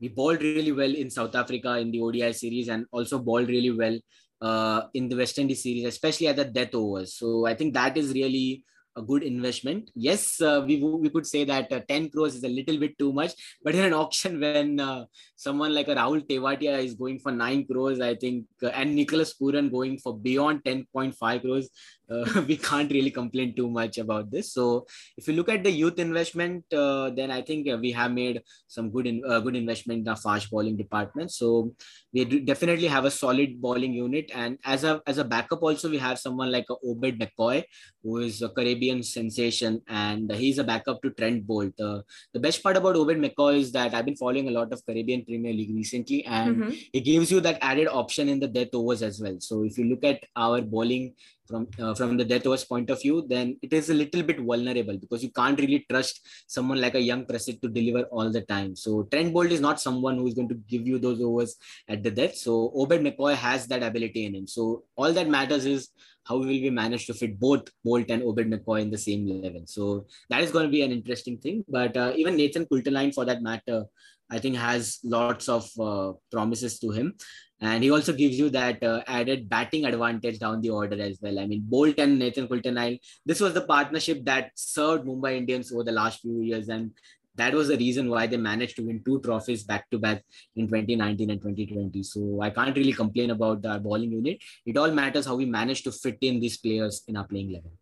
he 0.00 0.08
bowled 0.08 0.42
really 0.42 0.72
well 0.72 0.94
in 1.02 1.10
south 1.10 1.34
africa 1.34 1.76
in 1.76 1.90
the 1.90 2.00
odi 2.00 2.32
series 2.32 2.68
and 2.68 2.86
also 2.90 3.18
bowled 3.18 3.48
really 3.48 3.70
well 3.70 3.98
uh, 4.40 4.82
in 4.94 5.08
the 5.08 5.16
west 5.16 5.38
indies 5.38 5.62
series 5.62 5.84
especially 5.84 6.26
at 6.26 6.36
the 6.36 6.44
death 6.44 6.74
overs. 6.74 7.14
So 7.14 7.46
i 7.46 7.54
think 7.54 7.74
that 7.74 7.96
is 7.96 8.12
really 8.14 8.64
a 8.96 9.02
good 9.02 9.22
investment. 9.22 9.90
Yes, 9.94 10.40
uh, 10.40 10.62
we 10.66 10.82
we 10.82 11.10
could 11.10 11.26
say 11.26 11.44
that 11.44 11.72
uh, 11.72 11.80
10 11.88 12.10
crores 12.10 12.34
is 12.34 12.44
a 12.44 12.48
little 12.48 12.78
bit 12.78 12.98
too 12.98 13.12
much, 13.12 13.32
but 13.64 13.74
in 13.74 13.84
an 13.84 13.94
auction 13.94 14.40
when 14.40 14.80
uh, 14.80 15.04
someone 15.36 15.74
like 15.74 15.88
a 15.88 15.94
Rahul 15.94 16.26
Tewatia 16.26 16.82
is 16.82 16.94
going 16.94 17.18
for 17.18 17.32
9 17.32 17.66
crores, 17.66 18.00
I 18.00 18.14
think, 18.14 18.46
uh, 18.62 18.68
and 18.68 18.94
Nicholas 18.94 19.34
Pooran 19.40 19.70
going 19.70 19.98
for 19.98 20.16
beyond 20.16 20.64
10.5 20.64 21.42
crores, 21.42 21.70
uh, 22.10 22.42
we 22.48 22.56
can't 22.56 22.90
really 22.90 23.10
complain 23.10 23.54
too 23.54 23.68
much 23.68 23.98
about 23.98 24.30
this. 24.30 24.52
So 24.52 24.86
if 25.16 25.28
you 25.28 25.34
look 25.34 25.48
at 25.48 25.62
the 25.62 25.70
youth 25.70 25.98
investment, 25.98 26.64
uh, 26.72 27.10
then 27.10 27.30
I 27.30 27.42
think 27.42 27.68
we 27.80 27.92
have 27.92 28.12
made 28.12 28.42
some 28.68 28.90
good 28.90 29.06
in, 29.06 29.20
good 29.20 29.56
investment 29.56 30.00
in 30.00 30.08
our 30.08 30.16
fast 30.16 30.50
bowling 30.50 30.76
department. 30.76 31.30
So 31.32 31.74
we 32.12 32.24
definitely 32.24 32.88
have 32.88 33.04
a 33.04 33.10
solid 33.10 33.60
bowling 33.60 33.92
unit, 33.92 34.30
and 34.34 34.58
as 34.64 34.84
a 34.84 35.00
as 35.06 35.18
a 35.18 35.24
backup 35.24 35.62
also 35.62 35.88
we 35.88 35.98
have 35.98 36.18
someone 36.18 36.50
like 36.50 36.66
Obed 36.70 37.18
McCoy, 37.20 37.64
who 38.02 38.18
is 38.18 38.42
a 38.42 38.48
Caribbean 38.48 39.02
sensation, 39.02 39.80
and 39.88 40.30
he's 40.32 40.58
a 40.58 40.64
backup 40.64 41.02
to 41.02 41.10
Trent 41.10 41.46
Boult. 41.46 41.72
Uh, 41.80 42.02
the 42.34 42.40
best 42.40 42.62
part 42.62 42.76
about 42.76 42.96
Obed 42.96 43.18
McCoy 43.18 43.58
is 43.58 43.72
that 43.72 43.94
I've 43.94 44.04
been 44.04 44.16
following 44.16 44.48
a 44.48 44.52
lot 44.52 44.72
of 44.72 44.84
Caribbean 44.84 45.24
Premier 45.24 45.52
League 45.52 45.74
recently, 45.74 46.24
and 46.24 46.56
mm-hmm. 46.56 46.70
it 46.92 47.00
gives 47.00 47.30
you 47.30 47.40
that 47.40 47.58
added 47.60 47.88
option 47.88 48.28
in 48.28 48.40
the 48.40 48.48
death 48.48 48.74
overs 48.74 49.02
as 49.02 49.20
well. 49.20 49.36
So 49.40 49.64
if 49.64 49.78
you 49.78 49.84
look 49.84 50.04
at 50.04 50.24
our 50.36 50.60
bowling 50.60 51.14
from 51.50 51.66
uh, 51.78 51.94
from 51.94 52.16
the 52.16 52.24
death 52.24 52.46
overs 52.46 52.64
point 52.64 52.88
of 52.90 53.02
view, 53.02 53.16
then 53.28 53.56
it 53.62 53.72
is 53.72 53.90
a 53.90 53.94
little 53.94 54.22
bit 54.22 54.40
vulnerable 54.40 54.96
because 54.98 55.22
you 55.22 55.30
can't 55.30 55.60
really 55.60 55.84
trust 55.90 56.20
someone 56.46 56.80
like 56.80 56.94
a 56.94 57.00
young 57.00 57.24
Prasidh 57.24 57.60
to 57.62 57.68
deliver 57.68 58.04
all 58.04 58.30
the 58.30 58.42
time. 58.42 58.76
So 58.76 59.02
Trent 59.10 59.34
Boult 59.34 59.50
is 59.50 59.60
not 59.60 59.80
someone 59.80 60.16
who 60.18 60.26
is 60.28 60.34
going 60.34 60.48
to 60.48 60.60
give 60.72 60.86
you 60.86 60.98
those 60.98 61.20
overs 61.20 61.56
at 61.88 62.02
the 62.02 62.10
death. 62.10 62.36
So 62.36 62.70
Obed 62.74 63.00
McCoy 63.00 63.34
has 63.34 63.66
that 63.66 63.82
ability 63.82 64.26
in 64.26 64.34
him. 64.34 64.46
So 64.46 64.84
all 64.96 65.12
that 65.12 65.28
matters 65.28 65.66
is 65.66 65.88
how 66.24 66.36
will 66.36 66.46
we 66.46 66.70
manage 66.70 67.06
to 67.06 67.14
fit 67.14 67.38
both 67.38 67.68
Boult 67.84 68.10
and 68.10 68.22
Obed 68.22 68.46
McCoy 68.50 68.82
in 68.82 68.90
the 68.90 68.98
same 68.98 69.26
level. 69.26 69.62
So 69.66 70.06
that 70.28 70.42
is 70.42 70.50
going 70.50 70.66
to 70.66 70.70
be 70.70 70.82
an 70.82 70.92
interesting 70.92 71.38
thing. 71.38 71.64
But 71.68 71.96
uh, 71.96 72.12
even 72.16 72.36
Nathan 72.36 72.66
Coulter-Nile, 72.66 73.12
for 73.12 73.24
that 73.24 73.42
matter, 73.42 73.84
I 74.30 74.38
think 74.38 74.56
has 74.56 74.98
lots 75.04 75.48
of 75.48 75.68
uh, 75.78 76.12
promises 76.30 76.78
to 76.80 76.90
him 76.90 77.14
and 77.60 77.84
he 77.84 77.90
also 77.90 78.12
gives 78.12 78.38
you 78.38 78.48
that 78.50 78.82
uh, 78.82 79.02
added 79.06 79.48
batting 79.48 79.84
advantage 79.84 80.38
down 80.38 80.60
the 80.60 80.70
order 80.70 81.00
as 81.00 81.18
well. 81.20 81.38
I 81.38 81.46
mean, 81.46 81.66
Boult 81.70 81.98
and 81.98 82.18
Nathan 82.18 82.48
Coulter-Nile, 82.48 82.96
this 83.26 83.40
was 83.40 83.52
the 83.52 83.66
partnership 83.66 84.24
that 84.24 84.52
served 84.54 85.06
Mumbai 85.06 85.36
Indians 85.36 85.70
over 85.72 85.84
the 85.84 85.92
last 85.92 86.20
few 86.20 86.40
years, 86.40 86.70
and 86.70 86.90
that 87.36 87.52
was 87.54 87.68
the 87.68 87.76
reason 87.76 88.08
why 88.08 88.26
they 88.26 88.38
managed 88.38 88.76
to 88.76 88.82
win 88.86 89.02
two 89.04 89.20
trophies 89.20 89.62
back 89.62 89.88
to 89.90 89.98
back 89.98 90.22
in 90.56 90.68
2019 90.68 91.30
and 91.30 91.40
2020. 91.40 92.02
So 92.02 92.40
I 92.40 92.50
can't 92.50 92.76
really 92.76 92.92
complain 92.92 93.30
about 93.30 93.64
our 93.66 93.78
bowling 93.78 94.12
unit. 94.12 94.38
It 94.64 94.76
all 94.78 94.90
matters 94.90 95.26
how 95.26 95.36
we 95.36 95.44
manage 95.44 95.82
to 95.82 95.92
fit 95.92 96.18
in 96.22 96.40
these 96.40 96.56
players 96.56 97.02
in 97.08 97.16
our 97.16 97.26
playing 97.26 97.52
level. 97.52 97.72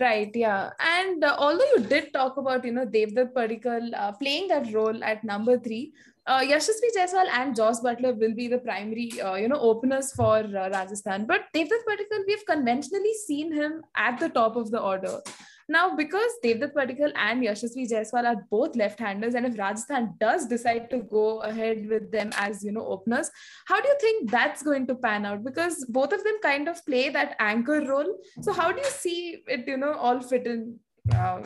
Right, 0.00 0.30
yeah. 0.34 0.70
And 0.80 1.22
uh, 1.22 1.36
although 1.38 1.66
you 1.76 1.84
did 1.84 2.12
talk 2.12 2.36
about, 2.36 2.64
you 2.64 2.72
know, 2.72 2.84
Devdutt 2.84 3.32
Padikkal 3.32 3.94
uh, 3.96 4.12
playing 4.12 4.48
that 4.48 4.72
role 4.72 5.04
at 5.04 5.22
number 5.22 5.56
three, 5.56 5.92
uh, 6.26 6.40
Yashasvi 6.40 6.90
Jaiswal 6.96 7.28
and 7.32 7.54
Jos 7.54 7.80
Buttler 7.80 8.18
will 8.18 8.34
be 8.34 8.48
the 8.48 8.58
primary, 8.58 9.12
uh, 9.20 9.34
you 9.34 9.46
know, 9.46 9.60
openers 9.60 10.12
for 10.12 10.38
uh, 10.38 10.68
Rajasthan. 10.70 11.26
But 11.26 11.42
Devdutt 11.54 11.84
Padikkal, 11.88 12.24
we've 12.26 12.44
conventionally 12.44 13.14
seen 13.24 13.52
him 13.52 13.84
at 13.94 14.18
the 14.18 14.30
top 14.30 14.56
of 14.56 14.72
the 14.72 14.80
order. 14.80 15.20
Now, 15.68 15.96
because 15.96 16.30
Devdutt 16.44 16.74
Padikkal 16.74 17.12
and 17.16 17.42
Yashasvi 17.42 17.90
Jaiswal 17.90 18.24
are 18.24 18.44
both 18.50 18.76
left-handers, 18.76 19.34
and 19.34 19.46
if 19.46 19.58
Rajasthan 19.58 20.14
does 20.20 20.46
decide 20.46 20.90
to 20.90 20.98
go 20.98 21.40
ahead 21.40 21.86
with 21.88 22.10
them 22.12 22.30
as 22.36 22.62
you 22.62 22.72
know 22.72 22.86
openers, 22.86 23.30
how 23.66 23.80
do 23.80 23.88
you 23.88 23.96
think 24.00 24.30
that's 24.30 24.62
going 24.62 24.86
to 24.88 24.94
pan 24.94 25.24
out? 25.24 25.44
Because 25.44 25.84
both 25.86 26.12
of 26.12 26.22
them 26.22 26.38
kind 26.42 26.68
of 26.68 26.84
play 26.84 27.08
that 27.10 27.36
anchor 27.38 27.80
role. 27.80 28.18
So, 28.42 28.52
how 28.52 28.72
do 28.72 28.78
you 28.78 28.90
see 28.90 29.42
it, 29.46 29.66
you 29.66 29.76
know, 29.76 29.94
all 29.94 30.20
fit 30.20 30.46
in 30.46 30.78
uh, 31.14 31.42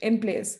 in 0.00 0.20
place? 0.20 0.58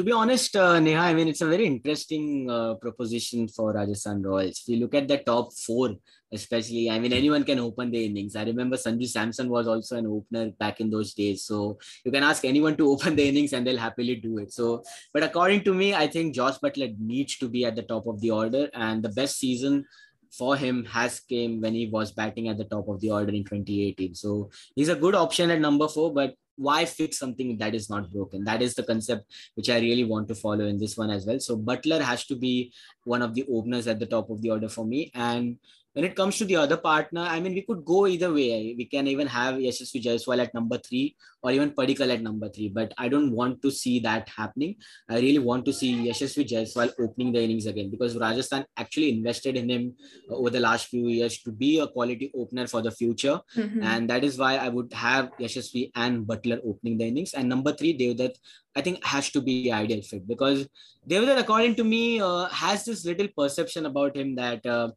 To 0.00 0.04
be 0.04 0.12
honest, 0.12 0.56
uh, 0.56 0.80
Neha, 0.80 0.98
I 0.98 1.12
mean, 1.12 1.28
it's 1.28 1.42
a 1.42 1.46
very 1.46 1.66
interesting 1.66 2.50
uh, 2.50 2.72
proposition 2.76 3.46
for 3.48 3.74
Rajasthan 3.74 4.22
Royals. 4.22 4.62
If 4.62 4.68
you 4.68 4.78
look 4.78 4.94
at 4.94 5.06
the 5.06 5.18
top 5.18 5.52
four, 5.52 5.94
especially, 6.32 6.88
I 6.88 6.98
mean, 6.98 7.12
anyone 7.12 7.44
can 7.44 7.58
open 7.58 7.90
the 7.90 8.06
innings. 8.06 8.34
I 8.34 8.44
remember 8.44 8.78
Sanju 8.78 9.06
Samson 9.06 9.50
was 9.50 9.68
also 9.68 9.98
an 9.98 10.06
opener 10.06 10.52
back 10.58 10.80
in 10.80 10.88
those 10.88 11.12
days. 11.12 11.44
So 11.44 11.78
you 12.02 12.10
can 12.10 12.22
ask 12.22 12.46
anyone 12.46 12.78
to 12.78 12.88
open 12.92 13.14
the 13.14 13.28
innings 13.28 13.52
and 13.52 13.66
they'll 13.66 13.76
happily 13.76 14.16
do 14.16 14.38
it. 14.38 14.54
So, 14.54 14.82
but 15.12 15.22
according 15.22 15.64
to 15.64 15.74
me, 15.74 15.94
I 15.94 16.06
think 16.06 16.34
Jos 16.34 16.58
Buttler 16.60 16.98
needs 16.98 17.36
to 17.36 17.50
be 17.50 17.66
at 17.66 17.76
the 17.76 17.82
top 17.82 18.06
of 18.06 18.22
the 18.22 18.30
order. 18.30 18.70
And 18.72 19.02
the 19.02 19.10
best 19.10 19.38
season 19.38 19.84
for 20.32 20.56
him 20.56 20.86
has 20.86 21.20
came 21.20 21.60
when 21.60 21.74
he 21.74 21.88
was 21.88 22.12
batting 22.12 22.48
at 22.48 22.56
the 22.56 22.64
top 22.64 22.88
of 22.88 23.00
the 23.00 23.10
order 23.10 23.34
in 23.34 23.44
2018. 23.44 24.14
So 24.14 24.48
he's 24.74 24.88
a 24.88 24.96
good 24.96 25.14
option 25.14 25.50
at 25.50 25.60
number 25.60 25.88
four, 25.88 26.14
but 26.14 26.36
why 26.60 26.84
fix 26.84 27.18
something 27.18 27.56
that 27.56 27.74
is 27.74 27.88
not 27.88 28.10
broken? 28.12 28.44
That 28.44 28.60
is 28.60 28.74
the 28.74 28.82
concept 28.82 29.24
which 29.54 29.70
i 29.70 29.78
really 29.78 30.04
want 30.04 30.28
to 30.28 30.34
follow 30.34 30.66
in 30.66 30.78
this 30.78 30.96
one 30.96 31.10
as 31.10 31.26
well. 31.26 31.40
So 31.40 31.56
buttler 31.56 32.00
has 32.00 32.26
to 32.26 32.36
be 32.36 32.72
one 33.04 33.22
of 33.22 33.34
the 33.34 33.46
openers 33.50 33.86
at 33.86 33.98
the 33.98 34.06
top 34.06 34.28
of 34.28 34.42
the 34.42 34.50
order 34.50 34.68
for 34.68 34.84
me. 34.84 35.10
And 35.14 35.56
when 35.92 36.04
it 36.04 36.14
comes 36.14 36.38
to 36.38 36.44
the 36.44 36.56
other 36.56 36.76
partner, 36.76 37.22
I 37.22 37.40
mean, 37.40 37.54
we 37.54 37.62
could 37.62 37.84
go 37.84 38.06
either 38.06 38.32
way. 38.32 38.74
We 38.78 38.84
can 38.84 39.08
even 39.08 39.26
have 39.26 39.56
Yashasvi 39.56 40.02
Jaiswal 40.02 40.40
at 40.40 40.54
number 40.54 40.78
three 40.78 41.16
or 41.42 41.50
even 41.50 41.70
Padikkal 41.70 42.12
at 42.12 42.22
number 42.22 42.48
three. 42.48 42.68
But 42.68 42.94
I 42.96 43.08
don't 43.08 43.32
want 43.32 43.60
to 43.62 43.70
see 43.70 43.98
that 44.00 44.28
happening. 44.28 44.76
I 45.08 45.16
really 45.18 45.40
want 45.40 45.64
to 45.64 45.72
see 45.72 46.08
Yashasvi 46.08 46.48
Jaiswal 46.48 46.92
opening 47.00 47.32
the 47.32 47.42
innings 47.42 47.66
again 47.66 47.90
because 47.90 48.16
Rajasthan 48.16 48.66
actually 48.76 49.10
invested 49.10 49.56
in 49.56 49.68
him 49.68 49.94
over 50.30 50.50
the 50.50 50.60
last 50.60 50.86
few 50.86 51.08
years 51.08 51.42
to 51.42 51.50
be 51.50 51.80
a 51.80 51.88
quality 51.88 52.30
opener 52.36 52.68
for 52.68 52.82
the 52.82 52.92
future. 52.92 53.40
Mm-hmm. 53.56 53.82
And 53.82 54.08
that 54.10 54.22
is 54.22 54.38
why 54.38 54.56
I 54.56 54.68
would 54.68 54.92
have 54.92 55.30
Yashasvi 55.40 55.90
and 55.96 56.24
Buttler 56.24 56.60
opening 56.64 56.98
the 56.98 57.08
innings. 57.08 57.34
And 57.34 57.48
number 57.48 57.72
three, 57.72 57.98
Devdutt, 57.98 58.36
I 58.76 58.80
think 58.82 59.04
has 59.04 59.30
to 59.30 59.40
be 59.40 59.72
ideal 59.72 60.02
fit 60.02 60.28
because 60.28 60.68
Devdutt, 61.08 61.40
according 61.40 61.74
to 61.76 61.84
me, 61.84 62.20
uh, 62.20 62.46
has 62.46 62.84
this 62.84 63.04
little 63.04 63.26
perception 63.36 63.86
about 63.86 64.16
him 64.16 64.36
that 64.36 64.64
uh, 64.64 64.90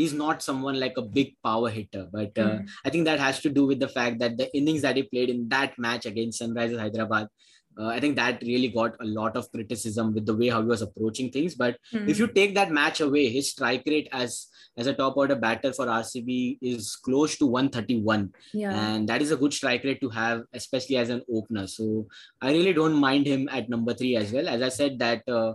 he's 0.00 0.14
not 0.14 0.42
someone 0.48 0.80
like 0.80 0.96
a 0.96 1.08
big 1.18 1.34
power 1.44 1.68
hitter. 1.68 2.06
But 2.10 2.32
uh, 2.38 2.50
mm. 2.50 2.68
I 2.84 2.90
think 2.90 3.04
that 3.04 3.20
has 3.20 3.40
to 3.40 3.50
do 3.50 3.66
with 3.66 3.80
the 3.80 3.88
fact 3.88 4.18
that 4.20 4.36
the 4.38 4.54
innings 4.56 4.82
that 4.82 4.96
he 4.96 5.02
played 5.02 5.30
in 5.30 5.48
that 5.50 5.78
match 5.78 6.06
against 6.06 6.40
Sunrisers 6.40 6.80
Hyderabad, 6.80 7.28
uh, 7.78 7.86
I 7.86 8.00
think 8.00 8.16
that 8.16 8.42
really 8.42 8.68
got 8.68 8.96
a 9.00 9.04
lot 9.04 9.36
of 9.36 9.50
criticism 9.52 10.14
with 10.14 10.26
the 10.26 10.36
way 10.36 10.48
how 10.48 10.62
he 10.62 10.68
was 10.68 10.82
approaching 10.82 11.30
things. 11.30 11.54
But 11.54 11.76
mm. 11.92 12.08
if 12.08 12.18
you 12.18 12.28
take 12.28 12.54
that 12.54 12.72
match 12.72 13.00
away, 13.00 13.28
his 13.28 13.50
strike 13.50 13.84
rate 13.86 14.08
as 14.12 14.46
as 14.76 14.86
a 14.86 14.94
top 14.94 15.16
order 15.16 15.34
batter 15.34 15.72
for 15.72 15.86
RCB 15.86 16.58
is 16.62 16.96
close 16.96 17.36
to 17.38 17.46
131. 17.46 18.32
Yeah. 18.54 18.72
And 18.72 19.08
that 19.08 19.20
is 19.20 19.32
a 19.32 19.36
good 19.36 19.52
strike 19.52 19.84
rate 19.84 20.00
to 20.00 20.08
have, 20.10 20.42
especially 20.54 20.96
as 20.96 21.10
an 21.10 21.22
opener. 21.32 21.66
So 21.66 22.06
I 22.40 22.52
really 22.52 22.72
don't 22.72 22.94
mind 22.94 23.26
him 23.26 23.48
at 23.50 23.68
number 23.68 23.92
three 23.94 24.16
as 24.16 24.32
well. 24.32 24.48
As 24.48 24.62
I 24.62 24.68
said, 24.68 24.98
that 25.00 25.28
uh, 25.28 25.54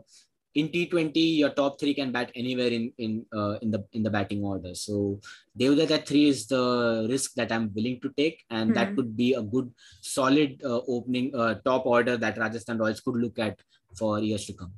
in 0.56 0.70
T20, 0.70 1.38
your 1.38 1.50
top 1.50 1.80
three 1.80 1.94
can 1.94 2.12
bat 2.12 2.32
anywhere 2.34 2.68
in 2.68 2.92
in 2.98 3.26
uh, 3.36 3.56
in 3.62 3.72
the 3.72 3.84
in 3.92 4.04
the 4.04 4.10
batting 4.10 4.44
order. 4.44 4.74
So 4.74 5.20
Devdutt 5.60 5.92
at 5.92 6.08
three 6.08 6.30
is 6.30 6.48
the 6.48 7.08
risk 7.10 7.34
that 7.36 7.52
I'm 7.52 7.72
willing 7.76 8.00
to 8.02 8.12
take, 8.18 8.44
and 8.50 8.70
mm-hmm. 8.70 8.80
that 8.80 8.90
hmm. 8.90 8.96
could 8.96 9.18
be 9.18 9.34
a 9.34 9.42
good, 9.42 9.72
solid 10.02 10.62
uh, 10.64 10.82
opening 10.88 11.36
uh, 11.36 11.56
top 11.66 11.86
order 11.86 12.18
that 12.18 12.38
Rajasthan 12.38 12.78
Royals 12.78 13.02
could 13.02 13.18
look 13.18 13.38
at 13.38 13.60
for 13.98 14.20
years 14.20 14.46
to 14.48 14.54
come. 14.54 14.74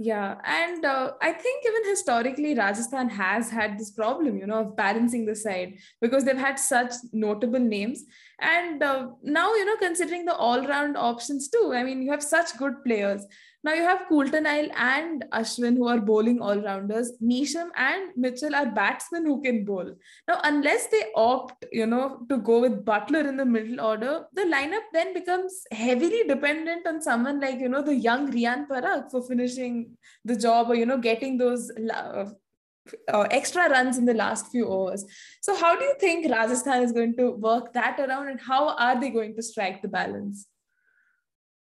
Yeah, 0.00 0.36
and 0.44 0.84
uh, 0.84 1.14
I 1.20 1.32
think 1.32 1.64
even 1.66 1.90
historically, 1.90 2.54
Rajasthan 2.54 3.08
has 3.10 3.50
had 3.50 3.76
this 3.76 3.90
problem, 3.90 4.38
you 4.38 4.46
know, 4.46 4.60
of 4.60 4.76
balancing 4.76 5.26
the 5.26 5.34
side 5.34 5.74
because 6.00 6.24
they've 6.24 6.36
had 6.36 6.56
such 6.56 6.92
notable 7.12 7.58
names. 7.58 8.04
And 8.40 8.80
uh, 8.80 9.08
now, 9.24 9.52
you 9.54 9.64
know, 9.64 9.76
considering 9.76 10.24
the 10.24 10.36
all 10.36 10.64
round 10.64 10.96
options 10.96 11.48
too, 11.48 11.72
I 11.74 11.82
mean, 11.82 12.00
you 12.02 12.12
have 12.12 12.22
such 12.22 12.56
good 12.56 12.84
players. 12.84 13.26
Now 13.64 13.74
you 13.74 13.82
have 13.82 14.06
Coulter-Nile 14.08 14.68
and 14.76 15.24
Ashwin 15.32 15.76
who 15.76 15.88
are 15.88 16.00
bowling 16.00 16.40
all-rounders. 16.40 17.12
Neesham 17.22 17.70
and 17.76 18.10
Mitchell 18.16 18.54
are 18.54 18.66
batsmen 18.66 19.26
who 19.26 19.42
can 19.42 19.64
bowl. 19.64 19.94
Now, 20.28 20.40
unless 20.44 20.86
they 20.86 21.06
opt, 21.16 21.64
you 21.72 21.86
know, 21.86 22.20
to 22.28 22.38
go 22.38 22.60
with 22.60 22.84
Buttler 22.84 23.28
in 23.28 23.36
the 23.36 23.44
middle 23.44 23.80
order, 23.80 24.26
the 24.32 24.42
lineup 24.42 24.84
then 24.92 25.12
becomes 25.12 25.64
heavily 25.72 26.22
dependent 26.28 26.86
on 26.86 27.02
someone 27.02 27.40
like, 27.40 27.58
you 27.58 27.68
know, 27.68 27.82
the 27.82 27.96
young 27.96 28.32
Riyan 28.32 28.68
Parag 28.68 29.10
for 29.10 29.26
finishing 29.26 29.96
the 30.24 30.36
job 30.36 30.70
or, 30.70 30.76
you 30.76 30.86
know, 30.86 30.98
getting 30.98 31.36
those 31.36 31.72
uh, 31.92 32.26
uh, 33.12 33.26
extra 33.30 33.68
runs 33.68 33.98
in 33.98 34.04
the 34.04 34.14
last 34.14 34.46
few 34.52 34.68
overs. 34.68 35.04
So, 35.42 35.56
how 35.56 35.76
do 35.76 35.84
you 35.84 35.96
think 35.98 36.30
Rajasthan 36.30 36.82
is 36.82 36.92
going 36.92 37.16
to 37.16 37.32
work 37.32 37.72
that 37.72 37.98
around 37.98 38.28
and 38.28 38.40
how 38.40 38.68
are 38.76 39.00
they 39.00 39.10
going 39.10 39.34
to 39.34 39.42
strike 39.42 39.82
the 39.82 39.88
balance? 39.88 40.46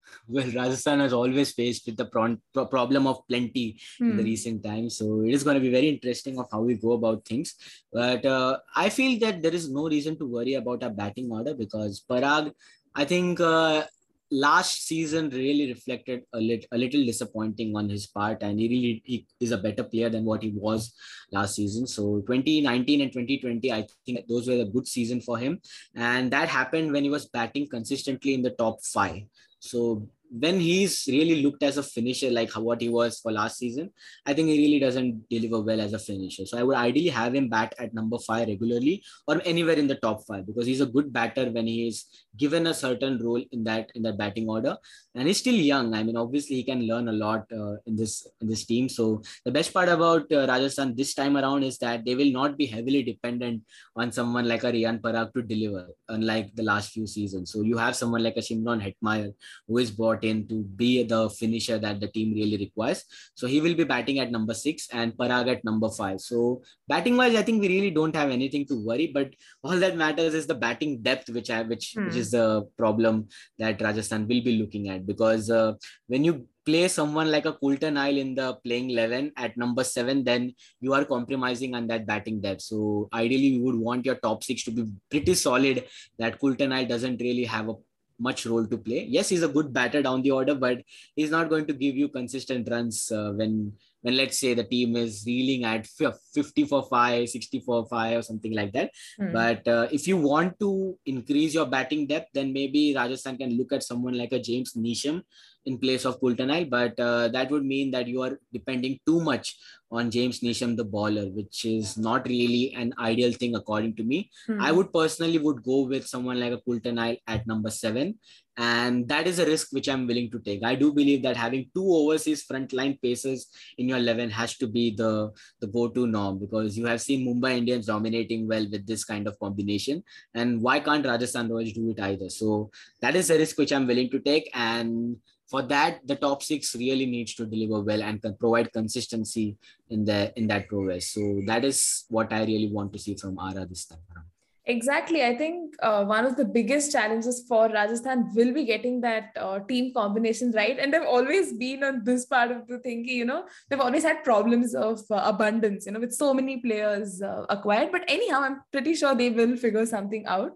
well, 0.28 0.46
Rajasthan 0.46 1.00
has 1.00 1.14
always 1.14 1.52
faced 1.52 1.86
with 1.86 1.98
the 1.98 2.06
pro- 2.06 2.38
pro- 2.54 2.66
problem 2.66 3.08
of 3.08 3.28
plenty 3.28 3.80
mm. 4.02 4.12
in 4.12 4.18
the 4.18 4.24
hmm. 4.24 4.30
recent 4.30 4.64
times. 4.64 4.98
So 4.98 5.22
it 5.22 5.34
is 5.34 5.44
going 5.44 5.56
to 5.56 5.62
be 5.62 5.72
very 5.72 5.90
interesting 5.90 6.40
of 6.40 6.48
how 6.52 6.62
we 6.62 6.76
go 6.76 6.94
about 6.94 7.26
things. 7.26 7.56
But 7.92 8.26
uh, 8.26 8.58
I 8.76 8.90
feel 8.90 9.20
that 9.20 9.42
there 9.42 9.54
is 9.54 9.70
no 9.70 9.88
reason 9.88 10.18
to 10.20 10.26
worry 10.26 10.56
about 10.56 10.84
our 10.84 10.90
batting 10.90 11.32
order 11.32 11.54
because 11.54 12.04
Parag, 12.10 12.52
I 12.94 13.06
think 13.06 13.40
uh, 13.40 13.84
last 14.32 14.88
season 14.88 15.30
really 15.30 15.68
reflected 15.72 16.24
a, 16.34 16.40
lit- 16.40 16.66
a 16.72 16.78
little 16.78 17.06
disappointing 17.06 17.76
on 17.76 17.88
his 17.88 18.08
part 18.08 18.42
and 18.42 18.60
he 18.60 18.68
really 18.68 19.04
he 19.06 19.28
is 19.40 19.52
a 19.52 19.58
better 19.58 19.84
player 19.84 20.10
than 20.10 20.26
what 20.26 20.42
he 20.42 20.52
was 20.56 20.94
last 21.32 21.56
season 21.56 21.86
so 21.86 22.22
2019 22.28 23.02
and 23.02 23.12
2020 23.12 23.72
i 23.72 23.86
think 24.06 24.28
those 24.28 24.48
were 24.48 24.62
a 24.62 24.66
good 24.66 24.88
season 24.88 25.22
for 25.22 25.38
him 25.38 25.60
and 25.96 26.32
that 26.32 26.50
happened 26.50 26.92
when 26.92 27.04
he 27.04 27.10
was 27.10 27.28
batting 27.28 27.68
consistently 27.68 28.34
in 28.34 28.42
the 28.42 28.50
top 28.52 28.84
five 28.84 29.22
so 29.66 30.08
when 30.32 30.60
he's 30.60 31.06
really 31.08 31.42
looked 31.42 31.64
as 31.64 31.78
a 31.78 31.84
finisher 31.84 32.30
like 32.30 32.52
what 32.54 32.82
he 32.82 32.90
was 32.90 33.20
for 33.20 33.32
last 33.32 33.58
season, 33.58 33.92
I 34.26 34.34
think 34.34 34.50
he 34.50 34.58
really 34.58 34.80
doesn't 34.80 35.30
deliver 35.30 35.62
well 35.62 35.80
as 35.80 35.94
a 35.94 36.00
finisher. 36.00 36.46
So 36.46 36.58
I 36.58 36.64
would 36.64 36.76
ideally 36.76 37.10
have 37.10 37.36
him 37.36 37.48
bat 37.48 37.74
at 37.80 37.94
number 37.94 38.18
five 38.18 38.48
regularly 38.48 39.04
or 39.28 39.42
anywhere 39.46 39.76
in 39.76 39.88
the 39.88 39.96
top 39.96 40.26
five 40.28 40.46
because 40.46 40.66
he's 40.66 40.82
a 40.82 40.86
good 40.86 41.14
batter 41.14 41.50
when 41.52 41.68
he 41.68 41.88
is 41.88 42.06
given 42.38 42.68
a 42.68 42.74
certain 42.74 43.20
role 43.24 43.44
in 43.52 43.64
that 43.66 43.92
in 43.96 44.02
that 44.04 44.18
batting 44.18 44.50
order. 44.50 44.76
And 45.18 45.28
he's 45.28 45.38
still 45.38 45.56
young. 45.56 45.94
I 45.94 46.04
mean, 46.04 46.18
obviously 46.18 46.58
he 46.58 46.64
can 46.64 46.86
learn 46.88 47.08
a 47.08 47.14
lot 47.14 47.46
uh, 47.52 47.76
in 47.86 47.96
this 47.96 48.28
in 48.42 48.48
this 48.48 48.66
team. 48.66 48.90
So 48.90 49.22
the 49.46 49.52
best 49.52 49.74
part 49.74 49.88
about 49.88 50.30
uh, 50.32 50.46
Rajasthan 50.46 50.96
this 50.96 51.14
time 51.14 51.38
around 51.38 51.64
is 51.64 51.78
that 51.78 52.04
they 52.06 52.16
will 52.16 52.32
not 52.32 52.58
be 52.58 52.66
heavily 52.66 53.02
dependent 53.02 53.64
on 53.96 54.12
someone 54.12 54.46
like 54.46 54.66
a 54.66 54.72
Riyan 54.72 55.00
Parag 55.00 55.34
to 55.34 55.42
deliver, 55.42 55.88
unlike 56.10 56.54
the 56.56 56.64
last 56.64 56.92
few 56.92 57.08
seasons. 57.08 57.52
So 57.54 57.62
you 57.62 57.78
have 57.78 57.96
someone 57.96 58.24
like 58.24 58.36
a 58.36 58.42
Shimron 58.42 58.84
Hetmyer 58.86 59.34
who 59.68 59.78
is 59.78 59.90
brought 59.90 60.26
in 60.26 60.48
to 60.50 60.64
be 60.64 61.04
the 61.04 61.30
finisher 61.30 61.78
that 61.80 62.02
the 62.02 62.10
team 62.10 62.34
really 62.34 62.58
requires. 62.58 63.06
So 63.36 63.48
he 63.48 63.62
will 63.62 63.76
be 63.76 63.86
batting 63.86 64.20
at 64.20 64.32
number 64.32 64.54
six 64.54 64.90
and 64.92 65.14
Parag 65.14 65.48
at 65.48 65.64
number 65.64 65.90
five. 65.90 66.20
So 66.20 66.62
batting 66.90 67.16
wise, 67.16 67.36
I 67.36 67.44
think 67.44 67.62
we 67.62 67.70
really 67.70 67.92
don't 67.92 68.16
have 68.16 68.32
anything 68.32 68.66
to 68.68 68.86
worry. 68.86 69.08
But 69.14 69.34
all 69.64 69.78
that 69.78 69.96
matters 69.96 70.34
is 70.34 70.46
the 70.46 70.56
batting 70.56 71.02
depth, 71.02 71.30
which 71.30 71.50
I 71.50 71.62
which 71.62 71.94
hmm. 71.96 72.08
which 72.08 72.18
is 72.18 72.32
the 72.32 72.68
problem 72.78 73.30
that 73.60 73.82
Rajasthan 73.82 74.28
will 74.28 74.44
be 74.44 74.58
looking 74.58 74.90
at 74.90 75.05
because 75.06 75.50
uh, 75.50 75.74
when 76.08 76.24
you 76.24 76.48
play 76.66 76.88
someone 76.88 77.32
like 77.32 77.46
a 77.46 77.54
Coulter-Nile 77.54 78.18
in 78.18 78.36
the 78.36 78.56
playing 78.66 78.90
11 78.90 79.32
at 79.38 79.56
number 79.56 79.84
seven, 79.84 80.24
then 80.24 80.54
you 80.82 80.94
are 80.94 81.06
compromising 81.06 81.76
on 81.76 81.88
that 81.88 82.06
batting 82.08 82.42
depth. 82.42 82.62
So 82.62 83.08
ideally, 83.14 83.48
you 83.58 83.64
would 83.64 83.76
want 83.76 84.06
your 84.06 84.16
top 84.16 84.44
six 84.44 84.64
to 84.64 84.72
be 84.72 84.86
pretty 85.10 85.36
solid. 85.36 85.86
That 86.18 86.40
Coulter-Nile 86.40 86.88
doesn't 86.88 87.22
really 87.22 87.46
have 87.46 87.70
a 87.70 87.76
much 88.20 88.46
role 88.46 88.66
to 88.66 88.78
play. 88.78 89.06
Yes, 89.10 89.30
he's 89.30 89.44
a 89.44 89.48
good 89.48 89.74
batter 89.74 90.02
down 90.02 90.22
the 90.22 90.32
order, 90.32 90.56
but 90.56 90.82
he's 91.16 91.32
not 91.32 91.50
going 91.50 91.66
to 91.68 91.74
give 91.74 91.96
you 91.96 92.10
consistent 92.10 92.70
runs 92.70 93.12
uh, 93.12 93.32
when 93.34 93.74
when 94.06 94.16
let's 94.18 94.40
say 94.40 94.54
the 94.54 94.64
team 94.64 94.96
is 94.96 95.24
reeling 95.26 95.64
at 95.66 95.88
50 95.88 96.66
for 96.66 96.84
5, 96.84 97.28
60 97.28 97.60
for 97.62 97.88
5 97.88 98.20
or 98.20 98.22
something 98.22 98.54
like 98.54 98.72
that. 98.74 98.92
Mm. 99.20 99.34
But 99.34 99.68
uh, 99.68 99.88
if 99.92 100.08
you 100.08 100.18
want 100.18 100.60
to 100.60 100.96
increase 101.08 101.56
your 101.56 101.66
batting 101.66 102.06
depth, 102.06 102.30
then 102.36 102.54
maybe 102.54 102.94
Rajasthan 102.96 103.38
can 103.38 103.58
look 103.58 103.74
at 103.74 103.82
someone 103.82 104.16
like 104.16 104.32
a 104.32 104.40
James 104.40 104.74
Neesham 104.74 105.24
in 105.66 105.80
place 105.80 106.06
of 106.06 106.20
Coulter-Nile, 106.20 106.66
but 106.66 107.00
uh, 107.00 107.28
that 107.30 107.50
would 107.50 107.66
mean 107.66 107.90
that 107.90 108.08
you 108.08 108.22
are 108.22 108.40
depending 108.54 109.00
too 109.08 109.20
much 109.20 109.58
on 109.92 110.12
James 110.12 110.42
Neesham, 110.42 110.78
the 110.78 110.84
bowler, 110.84 111.26
which 111.30 111.66
is 111.66 111.98
not 111.98 112.28
really 112.28 112.76
an 112.76 112.94
ideal 113.00 113.34
thing 113.34 113.56
according 113.56 113.96
to 113.96 114.04
me. 114.04 114.30
Hmm. 114.46 114.62
I 114.62 114.72
would 114.72 114.94
personally 114.94 115.40
would 115.40 115.64
go 115.64 115.82
with 115.82 116.06
someone 116.06 116.40
like 116.40 116.54
a 116.54 116.62
Coulter-Nile 116.62 117.18
at 117.28 117.48
number 117.48 117.72
seven, 117.72 118.20
and 118.58 119.08
that 119.08 119.28
is 119.28 119.40
a 119.40 119.46
risk 119.46 119.70
which 119.72 119.90
I'm 119.90 120.08
willing 120.08 120.32
to 120.32 120.40
take. 120.40 120.64
I 120.64 120.76
do 120.76 120.94
believe 120.94 121.24
that 121.24 121.36
having 121.36 121.70
two 121.74 121.86
overseas 121.86 122.46
frontline 122.46 123.02
pacers 123.02 123.48
in 123.78 123.90
your 123.90 123.98
11 123.98 124.30
has 124.30 124.58
to 124.58 124.68
be 124.68 124.96
the, 124.96 125.32
the 125.60 125.68
go-to 125.68 126.08
norm 126.08 126.40
because 126.40 126.78
you 126.78 126.86
have 126.86 127.02
seen 127.02 127.28
Mumbai 127.28 127.58
Indians 127.58 127.88
dominating 127.88 128.48
well 128.48 128.66
with 128.72 128.88
this 128.88 129.04
kind 129.04 129.28
of 129.28 129.38
combination, 129.40 130.04
and 130.34 130.62
why 130.62 130.80
can't 130.80 131.06
Rajasthan 131.06 131.50
Royals 131.50 131.74
do 131.74 131.90
it 131.90 132.00
either? 132.00 132.30
So 132.30 132.72
that 133.02 133.16
is 133.16 133.30
a 133.30 133.38
risk 133.38 133.58
which 133.58 133.74
I'm 133.74 133.88
willing 133.88 134.10
to 134.12 134.20
take, 134.20 134.50
and 134.54 135.18
for 135.50 135.62
that 135.62 136.00
the 136.08 136.16
top 136.16 136.42
six 136.42 136.76
really 136.76 137.06
needs 137.06 137.36
to 137.36 137.46
deliver 137.46 137.82
well 137.82 138.02
and 138.02 138.22
can 138.22 138.36
provide 138.36 138.72
consistency 138.74 139.58
in 139.90 140.04
the 140.04 140.34
in 140.36 140.48
that 140.48 140.68
progress. 140.68 141.12
so 141.12 141.42
that 141.46 141.64
is 141.64 142.06
what 142.10 142.34
i 142.34 142.40
really 142.44 142.70
want 142.72 142.92
to 142.92 143.00
see 143.00 143.16
from 143.16 143.38
ara 143.40 143.66
this 143.66 143.86
time 143.86 144.00
around 144.16 144.26
Exactly. 144.68 145.24
I 145.24 145.38
think 145.38 145.76
uh, 145.84 146.06
one 146.06 146.26
of 146.26 146.38
the 146.38 146.46
biggest 146.46 146.92
challenges 146.92 147.46
for 147.48 147.70
Rajasthan 147.70 148.32
will 148.34 148.52
be 148.52 148.66
getting 148.66 149.00
that 149.02 149.30
uh, 149.36 149.60
team 149.60 149.94
combination 149.94 150.52
right. 150.54 150.80
And 150.80 150.92
they've 150.92 151.04
always 151.04 151.54
been 151.54 151.84
on 151.84 152.04
this 152.04 152.26
part 152.26 152.50
of 152.50 152.68
the 152.68 152.80
thinking, 152.80 153.16
you 153.16 153.26
know, 153.26 153.46
they've 153.70 153.80
always 153.80 154.04
had 154.04 154.24
problems 154.24 154.74
of 154.74 155.02
uh, 155.12 155.22
abundance, 155.24 155.86
you 155.86 155.92
know, 155.92 156.00
with 156.00 156.14
so 156.14 156.34
many 156.34 156.58
players 156.62 157.22
uh, 157.22 157.46
acquired. 157.50 157.92
But 157.92 158.06
anyhow, 158.08 158.42
I'm 158.42 158.62
pretty 158.72 158.96
sure 158.96 159.14
they 159.14 159.30
will 159.30 159.56
figure 159.56 159.86
something 159.86 160.26
out. 160.26 160.54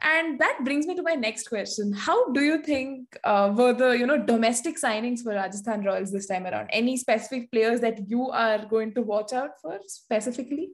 And 0.00 0.40
that 0.40 0.60
brings 0.64 0.86
me 0.86 0.96
to 0.96 1.02
my 1.02 1.14
next 1.14 1.48
question. 1.48 1.92
How 1.92 2.32
do 2.32 2.40
you 2.40 2.62
think 2.62 3.06
uh, 3.22 3.52
were 3.54 3.72
the 3.72 3.90
you 3.90 4.06
know 4.06 4.18
domestic 4.18 4.76
signings 4.80 5.20
for 5.22 5.32
Rajasthan 5.32 5.84
Royals 5.84 6.10
this 6.10 6.26
time 6.26 6.44
around? 6.46 6.70
Any 6.72 6.96
specific 6.96 7.52
players 7.52 7.80
that 7.80 8.08
you 8.08 8.28
are 8.30 8.64
going 8.66 8.94
to 8.94 9.02
watch 9.02 9.32
out 9.32 9.60
for 9.60 9.78
specifically? 9.86 10.70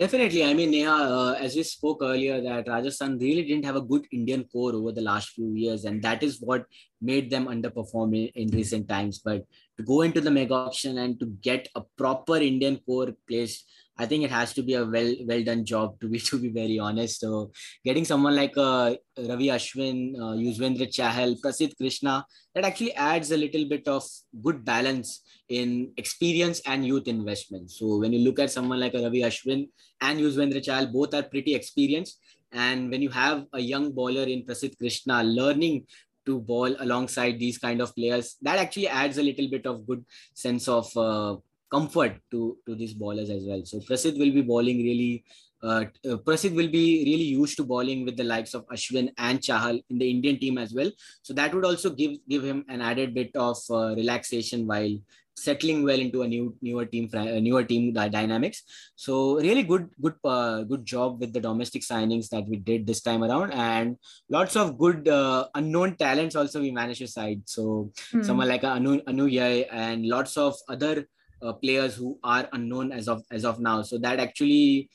Definitely. 0.00 0.44
I 0.44 0.54
mean, 0.54 0.70
Neha, 0.70 0.90
uh, 0.90 1.32
as 1.38 1.54
we 1.54 1.62
spoke 1.62 1.98
earlier, 2.00 2.40
that 2.40 2.66
Rajasthan 2.66 3.18
really 3.18 3.42
didn't 3.42 3.66
have 3.66 3.76
a 3.76 3.82
good 3.82 4.06
Indian 4.10 4.44
core 4.44 4.74
over 4.74 4.92
the 4.92 5.02
last 5.02 5.28
few 5.28 5.52
years, 5.54 5.84
and 5.84 6.02
that 6.02 6.22
is 6.22 6.40
what 6.40 6.64
made 7.02 7.28
them 7.30 7.48
underperform 7.48 8.16
in, 8.16 8.28
in 8.34 8.48
recent 8.48 8.88
times. 8.88 9.18
But 9.18 9.44
to 9.76 9.84
go 9.84 10.00
into 10.00 10.22
the 10.22 10.30
mega 10.30 10.54
auction 10.54 10.96
and 10.96 11.20
to 11.20 11.26
get 11.42 11.68
a 11.74 11.82
proper 11.98 12.36
Indian 12.36 12.78
core 12.86 13.14
placed 13.28 13.66
I 14.00 14.06
think 14.06 14.24
it 14.24 14.30
has 14.30 14.54
to 14.54 14.62
be 14.62 14.74
a 14.74 14.84
well 14.84 15.14
well 15.28 15.42
done 15.44 15.64
job 15.64 16.00
to 16.00 16.08
be 16.08 16.18
to 16.28 16.38
be 16.44 16.48
very 16.48 16.78
honest. 16.78 17.20
So 17.20 17.52
getting 17.84 18.06
someone 18.10 18.34
like 18.34 18.56
uh, 18.56 18.94
Ravi 19.30 19.48
Ashwin, 19.56 19.98
uh, 20.16 20.34
Yuzvendra 20.44 20.88
Chahal, 20.98 21.38
Prasidh 21.40 21.76
Krishna, 21.76 22.24
that 22.54 22.64
actually 22.64 22.94
adds 22.94 23.30
a 23.30 23.36
little 23.36 23.66
bit 23.68 23.86
of 23.86 24.02
good 24.42 24.64
balance 24.64 25.20
in 25.50 25.92
experience 25.98 26.62
and 26.64 26.86
youth 26.86 27.08
investment. 27.08 27.70
So 27.70 27.98
when 27.98 28.14
you 28.14 28.20
look 28.20 28.38
at 28.38 28.50
someone 28.50 28.80
like 28.80 28.94
Ravi 28.94 29.22
Ashwin 29.22 29.68
and 30.00 30.18
Yuzvendra 30.18 30.64
Chahal, 30.68 30.90
both 30.90 31.12
are 31.12 31.24
pretty 31.24 31.54
experienced. 31.54 32.18
And 32.52 32.90
when 32.90 33.02
you 33.02 33.10
have 33.10 33.44
a 33.52 33.60
young 33.60 33.92
bowler 33.92 34.24
in 34.24 34.44
Prasidh 34.46 34.78
Krishna 34.78 35.22
learning 35.22 35.86
to 36.26 36.40
bowl 36.40 36.74
alongside 36.80 37.38
these 37.38 37.58
kind 37.58 37.80
of 37.80 37.94
players, 37.94 38.36
that 38.42 38.58
actually 38.58 38.88
adds 38.88 39.18
a 39.18 39.22
little 39.22 39.48
bit 39.50 39.66
of 39.66 39.86
good 39.86 40.04
sense 40.34 40.68
of 40.68 40.90
uh, 40.96 41.36
comfort 41.70 42.16
to 42.30 42.58
to 42.66 42.74
these 42.74 42.94
bowlers 42.94 43.30
as 43.30 43.44
well. 43.44 43.62
So 43.64 43.78
Prasidh 43.78 44.18
will 44.18 44.32
be 44.32 44.42
bowling 44.42 44.78
really. 44.78 45.24
Uh, 45.62 45.84
uh, 46.08 46.16
Prasidh 46.26 46.54
will 46.54 46.68
be 46.68 47.04
really 47.04 47.28
used 47.38 47.56
to 47.58 47.64
bowling 47.64 48.04
with 48.06 48.16
the 48.16 48.24
likes 48.24 48.54
of 48.54 48.66
Ashwin 48.68 49.12
and 49.18 49.40
Chahal 49.40 49.82
in 49.90 49.98
the 49.98 50.10
Indian 50.10 50.38
team 50.38 50.56
as 50.56 50.72
well. 50.72 50.90
So 51.22 51.34
that 51.34 51.54
would 51.54 51.66
also 51.66 51.90
give 51.90 52.12
give 52.28 52.42
him 52.42 52.64
an 52.68 52.80
added 52.80 53.14
bit 53.14 53.30
of 53.36 53.58
uh, 53.70 53.94
relaxation 53.94 54.66
while 54.66 54.96
settling 55.36 55.82
well 55.84 55.98
into 55.98 56.22
a 56.22 56.28
new 56.28 56.54
newer 56.60 56.84
team 56.84 57.08
newer 57.12 57.64
team 57.64 57.92
dynamics. 57.92 58.62
So 58.96 59.36
really 59.36 59.62
good 59.62 59.88
good 60.00 60.16
uh, 60.24 60.62
good 60.62 60.84
job 60.84 61.20
with 61.20 61.32
the 61.32 61.40
domestic 61.40 61.82
signings 61.82 62.28
that 62.30 62.46
we 62.48 62.56
did 62.56 62.86
this 62.86 63.00
time 63.02 63.22
around, 63.22 63.52
and 63.52 63.96
lots 64.28 64.56
of 64.56 64.76
good 64.78 65.08
uh, 65.08 65.48
unknown 65.54 65.96
talents 65.96 66.36
also 66.36 66.60
we 66.60 66.70
managed 66.70 67.00
to 67.00 67.08
side. 67.08 67.42
So 67.46 67.92
mm. 68.12 68.24
someone 68.24 68.48
like 68.48 68.64
Anu 68.64 69.00
Anu 69.06 69.26
Yai 69.26 69.66
and 69.70 70.06
lots 70.06 70.36
of 70.36 70.56
other 70.68 71.06
uh, 71.42 71.52
players 71.52 71.96
who 71.96 72.18
are 72.22 72.48
unknown 72.52 72.92
as 72.92 73.08
of 73.08 73.22
as 73.30 73.44
of 73.44 73.60
now. 73.60 73.82
So 73.82 73.98
that 73.98 74.20
actually 74.20 74.90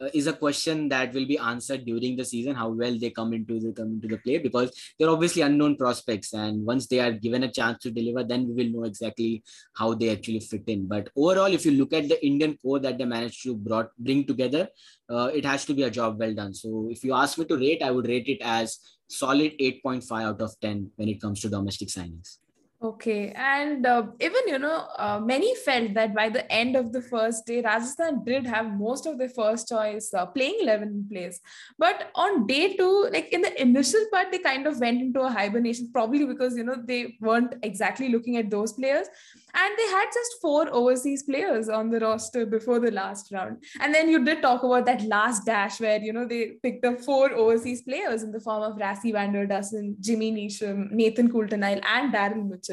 uh, 0.00 0.08
is 0.14 0.26
a 0.26 0.32
question 0.32 0.88
that 0.88 1.12
will 1.12 1.26
be 1.26 1.38
answered 1.38 1.84
during 1.84 2.16
the 2.16 2.24
season 2.24 2.54
how 2.54 2.68
well 2.68 2.96
they 2.98 3.10
come 3.10 3.32
into 3.32 3.58
the 3.58 3.72
come 3.72 3.94
into 3.94 4.08
the 4.08 4.18
play 4.18 4.38
because 4.38 4.70
they're 4.98 5.10
obviously 5.10 5.42
unknown 5.42 5.76
prospects 5.76 6.32
and 6.32 6.64
once 6.64 6.86
they 6.86 7.00
are 7.00 7.12
given 7.12 7.42
a 7.42 7.50
chance 7.50 7.82
to 7.82 7.90
deliver 7.90 8.22
then 8.22 8.46
we 8.46 8.54
will 8.54 8.72
know 8.72 8.84
exactly 8.84 9.42
how 9.74 9.94
they 9.94 10.10
actually 10.10 10.40
fit 10.40 10.62
in. 10.68 10.86
But 10.86 11.08
overall 11.16 11.52
if 11.52 11.66
you 11.66 11.72
look 11.72 11.92
at 11.92 12.08
the 12.08 12.24
indian 12.24 12.56
core 12.62 12.78
that 12.78 12.98
they 12.98 13.04
managed 13.04 13.42
to 13.42 13.56
brought 13.56 13.90
bring 13.98 14.24
together 14.24 14.68
uh, 15.10 15.30
it 15.34 15.44
has 15.44 15.64
to 15.64 15.74
be 15.74 15.82
a 15.82 15.90
job 15.90 16.18
well 16.18 16.34
done. 16.34 16.54
So 16.54 16.88
if 16.90 17.02
you 17.02 17.14
ask 17.14 17.38
me 17.38 17.44
to 17.46 17.56
rate 17.56 17.82
i 17.82 17.90
would 17.90 18.06
rate 18.06 18.28
it 18.28 18.38
as 18.42 18.78
solid 19.08 19.52
8.5 19.58 20.22
out 20.22 20.40
of 20.40 20.54
10 20.60 20.92
when 20.96 21.08
it 21.08 21.20
comes 21.20 21.40
to 21.40 21.48
domestic 21.48 21.88
signings 21.88 22.38
Okay, 22.80 23.32
and 23.34 23.84
uh, 23.84 24.06
even 24.20 24.40
you 24.46 24.56
know, 24.60 24.86
uh, 24.98 25.18
many 25.18 25.52
felt 25.56 25.94
that 25.94 26.14
by 26.14 26.28
the 26.28 26.48
end 26.50 26.76
of 26.76 26.92
the 26.92 27.02
first 27.02 27.44
day, 27.44 27.60
Rajasthan 27.60 28.22
did 28.24 28.46
have 28.46 28.70
most 28.78 29.04
of 29.04 29.18
their 29.18 29.30
first 29.30 29.68
choice 29.68 30.14
uh, 30.14 30.26
playing 30.26 30.58
eleven 30.60 30.88
in 30.90 31.08
place. 31.10 31.40
But 31.76 32.12
on 32.14 32.46
day 32.46 32.76
two, 32.76 33.08
like 33.12 33.30
in 33.32 33.40
the 33.40 33.60
initial 33.60 34.04
part, 34.12 34.30
they 34.30 34.38
kind 34.38 34.64
of 34.68 34.78
went 34.78 35.00
into 35.00 35.22
a 35.22 35.28
hibernation, 35.28 35.90
probably 35.92 36.24
because 36.24 36.56
you 36.56 36.62
know 36.62 36.76
they 36.84 37.16
weren't 37.20 37.56
exactly 37.64 38.10
looking 38.10 38.36
at 38.36 38.48
those 38.48 38.74
players, 38.74 39.08
and 39.54 39.74
they 39.76 39.88
had 39.88 40.06
just 40.14 40.36
four 40.40 40.72
overseas 40.72 41.24
players 41.24 41.68
on 41.68 41.90
the 41.90 41.98
roster 41.98 42.46
before 42.46 42.78
the 42.78 42.92
last 42.92 43.32
round. 43.32 43.56
And 43.80 43.92
then 43.92 44.08
you 44.08 44.24
did 44.24 44.40
talk 44.40 44.62
about 44.62 44.86
that 44.86 45.02
last 45.02 45.44
dash 45.44 45.80
where 45.80 46.00
you 46.00 46.12
know 46.12 46.28
they 46.28 46.52
picked 46.62 46.84
up 46.84 47.00
four 47.00 47.32
overseas 47.32 47.82
players 47.82 48.22
in 48.22 48.30
the 48.30 48.38
form 48.38 48.62
of 48.62 48.78
Rassie 48.78 49.10
van 49.10 49.32
der 49.32 49.48
Dussen, 49.48 49.96
Jimmy 50.00 50.30
Neesham, 50.30 50.92
Nathan 50.92 51.28
Coulter-Nile, 51.28 51.80
and 51.84 52.14
Darren 52.14 52.48
Mitchell. 52.48 52.67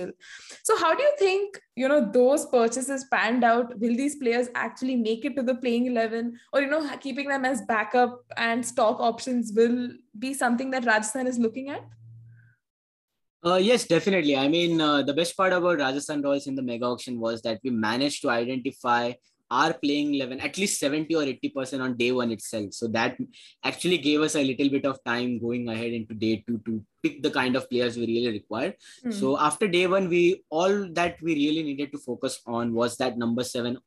So 0.63 0.77
how 0.77 0.93
do 0.95 1.03
you 1.03 1.13
think 1.17 1.59
you 1.75 1.87
know 1.87 2.11
those 2.11 2.45
purchases 2.45 3.05
panned 3.11 3.43
out? 3.43 3.77
Will 3.79 3.95
these 3.95 4.15
players 4.15 4.49
actually 4.55 4.95
make 4.95 5.25
it 5.25 5.35
to 5.35 5.43
the 5.43 5.55
playing 5.55 5.87
eleven, 5.87 6.39
or 6.53 6.61
you 6.61 6.69
know 6.69 6.87
keeping 6.97 7.27
them 7.27 7.45
as 7.45 7.61
backup 7.63 8.23
and 8.37 8.65
stock 8.65 8.99
options 8.99 9.53
will 9.55 9.89
be 10.19 10.33
something 10.33 10.71
that 10.71 10.85
Rajasthan 10.85 11.27
is 11.27 11.39
looking 11.39 11.69
at? 11.69 11.83
Uh, 13.45 13.57
yes, 13.57 13.85
definitely. 13.85 14.35
I 14.35 14.47
mean, 14.47 14.81
uh, 14.81 15.03
the 15.03 15.13
best 15.13 15.37
part 15.37 15.53
about 15.53 15.77
Rajasthan 15.77 16.23
Royals 16.23 16.47
in 16.47 16.55
the 16.55 16.63
mega 16.63 16.85
auction 16.85 17.19
was 17.19 17.43
that 17.43 17.59
we 17.63 17.69
managed 17.69 18.23
to 18.23 18.29
identify 18.29 19.13
our 19.51 19.73
playing 19.73 20.15
11 20.15 20.39
at 20.39 20.57
least 20.57 20.79
70 20.79 21.15
or 21.15 21.23
80 21.23 21.49
percent 21.49 21.81
on 21.81 21.95
day 21.95 22.11
one 22.11 22.31
itself 22.31 22.73
so 22.73 22.87
that 22.87 23.17
actually 23.63 23.97
gave 23.97 24.21
us 24.21 24.35
a 24.35 24.43
little 24.43 24.69
bit 24.69 24.85
of 24.85 25.03
time 25.03 25.39
going 25.39 25.67
ahead 25.69 25.93
into 25.93 26.13
day 26.13 26.43
two 26.47 26.59
to 26.65 26.83
pick 27.03 27.21
the 27.21 27.29
kind 27.29 27.55
of 27.55 27.69
players 27.69 27.97
we 27.97 28.07
really 28.07 28.31
required 28.31 28.75
mm. 29.05 29.13
so 29.13 29.37
after 29.39 29.67
day 29.67 29.85
one 29.87 30.09
we 30.09 30.43
all 30.49 30.87
that 30.93 31.21
we 31.21 31.35
really 31.35 31.63
needed 31.63 31.91
to 31.91 31.99
focus 31.99 32.41
on 32.47 32.73
was 32.73 32.97
that 32.97 33.17
number 33.17 33.43
seven 33.43 33.77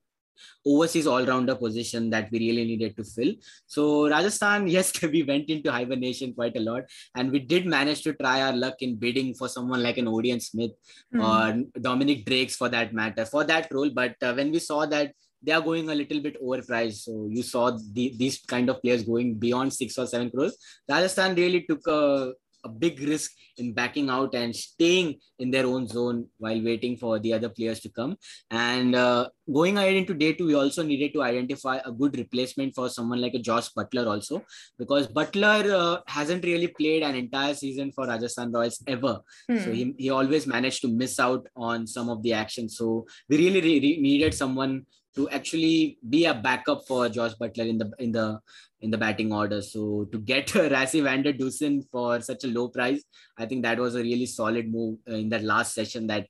overseas 0.65 1.07
all-rounder 1.07 1.55
position 1.55 2.11
that 2.11 2.31
we 2.31 2.39
really 2.39 2.65
needed 2.65 2.97
to 2.97 3.05
fill. 3.05 3.33
So 3.67 4.09
Rajasthan, 4.09 4.69
yes, 4.77 4.93
we 5.03 5.23
went 5.23 5.49
into 5.49 5.71
hibernation 5.71 6.35
quite 6.35 6.57
a 6.57 6.61
lot, 6.61 6.85
and 7.15 7.31
we 7.31 7.41
did 7.41 7.67
manage 7.67 8.03
to 8.03 8.13
try 8.15 8.43
our 8.43 8.53
luck 8.53 8.77
in 8.81 8.97
bidding 8.97 9.35
for 9.35 9.49
someone 9.49 9.83
like 9.83 9.99
an 9.99 10.07
Odean 10.07 10.41
Smith 10.43 10.73
mm. 11.15 11.23
or 11.23 11.81
Dominic 11.81 12.25
Drakes 12.25 12.57
for 12.57 12.69
that 12.69 12.93
matter 12.93 13.25
for 13.25 13.45
that 13.45 13.69
role. 13.73 13.91
But 13.91 14.17
uh, 14.23 14.35
when 14.35 14.51
we 14.51 14.59
saw 14.59 14.87
that 14.87 15.13
they 15.43 15.53
are 15.53 15.61
going 15.61 15.89
a 15.89 15.95
little 15.95 16.21
bit 16.21 16.43
overpriced. 16.43 17.03
So 17.05 17.29
you 17.31 17.43
saw 17.43 17.71
the, 17.71 18.15
these 18.17 18.39
kind 18.41 18.69
of 18.69 18.83
players 18.83 19.05
going 19.05 19.35
beyond 19.35 19.73
six 19.73 19.99
or 19.99 20.07
seven 20.07 20.31
crores. 20.31 20.57
Rajasthan 20.89 21.35
really 21.35 21.63
took 21.69 21.87
a, 21.87 22.33
a 22.65 22.69
big 22.69 23.01
risk 23.01 23.31
in 23.59 23.73
backing 23.73 24.11
out 24.11 24.35
and 24.35 24.55
staying 24.55 25.17
in 25.39 25.51
their 25.51 25.65
own 25.65 25.87
zone 25.87 26.27
while 26.39 26.61
waiting 26.63 26.97
for 26.97 27.19
the 27.21 27.33
other 27.33 27.49
players 27.49 27.79
to 27.81 27.89
come. 27.89 28.17
And 28.51 28.97
uh, 28.97 29.29
going 29.53 29.79
ahead 29.79 29.95
into 29.95 30.13
day 30.13 30.33
two, 30.33 30.47
we 30.47 30.55
also 30.55 30.83
needed 30.83 31.13
to 31.15 31.23
identify 31.23 31.79
a 31.85 31.93
good 31.93 32.17
replacement 32.17 32.75
for 32.75 32.89
someone 32.89 33.21
like 33.21 33.35
a 33.35 33.39
Josh 33.39 33.69
Buttler 33.77 34.09
also, 34.09 34.45
because 34.77 35.07
Buttler 35.07 35.73
uh, 35.73 36.01
hasn't 36.09 36.45
really 36.45 36.69
played 36.69 37.05
an 37.05 37.15
entire 37.15 37.55
season 37.55 37.93
for 37.93 38.07
Rajasthan 38.07 38.53
Royals 38.53 38.83
ever. 38.89 39.21
Hmm. 39.49 39.59
So 39.59 39.73
he, 39.73 39.95
he 39.97 40.11
always 40.11 40.47
managed 40.47 40.83
to 40.83 40.89
miss 40.89 41.21
out 41.21 41.47
on 41.57 41.87
some 41.87 42.09
of 42.09 42.23
the 42.25 42.33
action. 42.33 42.69
So 42.69 43.07
we 43.29 43.39
really, 43.39 43.61
really 43.61 44.01
needed 44.01 44.35
someone 44.35 44.85
to 45.19 45.29
actually 45.31 45.99
be 46.09 46.25
a 46.27 46.35
backup 46.35 46.87
for 46.87 47.09
Josh 47.09 47.33
Buttler 47.41 47.69
in 47.69 47.79
the 47.79 47.91
in 47.99 48.13
the 48.13 48.41
in 48.81 48.91
the 48.91 48.99
batting 48.99 49.33
order. 49.33 49.61
So 49.61 50.05
to 50.13 50.19
get 50.19 50.47
Rassie 50.75 51.03
van 51.03 51.23
der 51.23 51.33
Dussen 51.33 51.83
for 51.91 52.21
such 52.21 52.45
a 52.45 52.53
low 52.59 52.69
price, 52.69 53.03
I 53.37 53.47
think 53.47 53.65
that 53.65 53.79
was 53.79 53.97
a 53.97 54.03
really 54.03 54.27
solid 54.27 54.71
move 54.71 54.99
in 55.07 55.29
that 55.31 55.43
last 55.43 55.75
session 55.75 56.07
that 56.07 56.27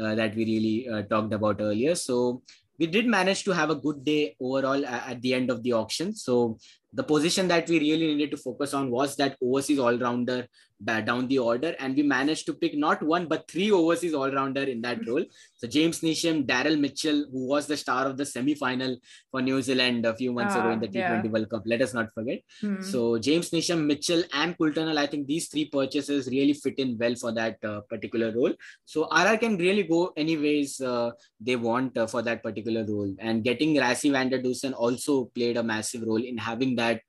uh, 0.00 0.14
that 0.14 0.34
we 0.34 0.44
really 0.52 0.88
uh, 0.88 1.02
talked 1.02 1.34
about 1.34 1.60
earlier. 1.60 1.94
So 1.94 2.42
we 2.78 2.86
did 2.86 3.06
manage 3.06 3.44
to 3.44 3.52
have 3.52 3.68
a 3.68 3.74
good 3.74 4.04
day 4.04 4.34
overall 4.40 4.86
at 4.86 5.20
the 5.20 5.34
end 5.34 5.50
of 5.50 5.62
the 5.62 5.74
auction. 5.74 6.14
So 6.14 6.58
the 6.94 7.04
position 7.04 7.46
that 7.48 7.68
we 7.68 7.78
really 7.78 8.14
needed 8.14 8.30
to 8.30 8.38
focus 8.38 8.72
on 8.72 8.90
was 8.90 9.16
that 9.16 9.36
overseas 9.42 9.78
all-rounder 9.78 10.46
down 10.84 11.28
the 11.28 11.38
order 11.38 11.74
and 11.78 11.94
we 11.94 12.02
managed 12.02 12.46
to 12.46 12.54
pick 12.54 12.74
not 12.74 13.02
one 13.02 13.26
but 13.26 13.48
three 13.50 13.70
overseas 13.70 14.14
all-rounder 14.14 14.62
in 14.62 14.80
that 14.80 15.06
role 15.06 15.24
so 15.56 15.66
james 15.66 16.00
neesham 16.00 16.46
daryl 16.46 16.78
mitchell 16.78 17.24
who 17.32 17.46
was 17.46 17.66
the 17.66 17.76
star 17.76 18.06
of 18.06 18.16
the 18.16 18.24
semi-final 18.24 18.96
for 19.30 19.42
new 19.42 19.60
zealand 19.60 20.06
a 20.06 20.14
few 20.14 20.32
months 20.32 20.54
ago 20.54 20.70
in 20.70 20.80
the 20.80 20.88
t20 20.88 21.04
ah, 21.04 21.20
yeah. 21.22 21.30
world 21.30 21.50
cup 21.50 21.62
let 21.66 21.82
us 21.82 21.92
not 21.92 22.12
forget 22.14 22.40
hmm. 22.60 22.80
so 22.80 23.18
james 23.18 23.50
neesham 23.50 23.84
mitchell 23.84 24.22
and 24.32 24.56
Coulter-Nile, 24.56 24.98
i 24.98 25.06
think 25.06 25.26
these 25.26 25.48
three 25.48 25.66
purchases 25.66 26.28
really 26.28 26.54
fit 26.54 26.78
in 26.78 26.96
well 26.98 27.14
for 27.14 27.32
that 27.32 27.56
uh, 27.64 27.80
particular 27.88 28.32
role 28.32 28.54
so 28.86 29.06
rr 29.10 29.36
can 29.36 29.56
really 29.58 29.82
go 29.82 30.12
anyways 30.16 30.80
uh, 30.80 31.10
they 31.40 31.56
want 31.56 31.96
uh, 31.96 32.06
for 32.06 32.22
that 32.22 32.42
particular 32.42 32.84
role 32.86 33.14
and 33.18 33.44
getting 33.44 33.74
Rassie 33.74 34.12
van 34.12 34.28
der 34.28 34.40
Dussen 34.40 34.72
also 34.72 35.26
played 35.34 35.56
a 35.56 35.62
massive 35.62 36.02
role 36.02 36.22
in 36.22 36.36
having 36.38 36.74
that 36.76 37.00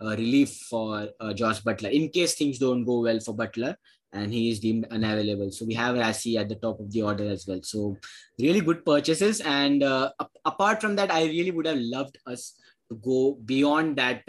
relief 0.00 0.50
for 0.68 1.08
uh, 1.20 1.32
Josh 1.32 1.60
Buttler 1.62 1.90
in 1.90 2.08
case 2.08 2.34
things 2.34 2.58
don't 2.58 2.84
go 2.84 3.00
well 3.00 3.20
for 3.20 3.36
Buttler 3.36 3.74
and 4.12 4.32
he 4.32 4.50
is 4.50 4.60
deemed 4.60 4.86
unavailable. 4.90 5.52
So 5.52 5.64
we 5.64 5.74
have 5.74 5.96
Rassie 5.96 6.38
at 6.38 6.48
the 6.48 6.56
top 6.56 6.80
of 6.80 6.90
the 6.90 7.02
order 7.02 7.30
as 7.30 7.46
well. 7.46 7.60
So 7.62 7.96
really 8.38 8.60
good 8.60 8.84
purchases. 8.84 9.40
And 9.40 9.82
uh, 9.82 10.10
apart 10.44 10.80
from 10.80 10.96
that, 10.96 11.12
I 11.12 11.24
really 11.24 11.50
would 11.50 11.66
have 11.66 11.78
loved 11.78 12.18
us 12.26 12.54
to 12.90 12.96
go 12.96 13.38
beyond 13.44 13.96
that 13.96 14.22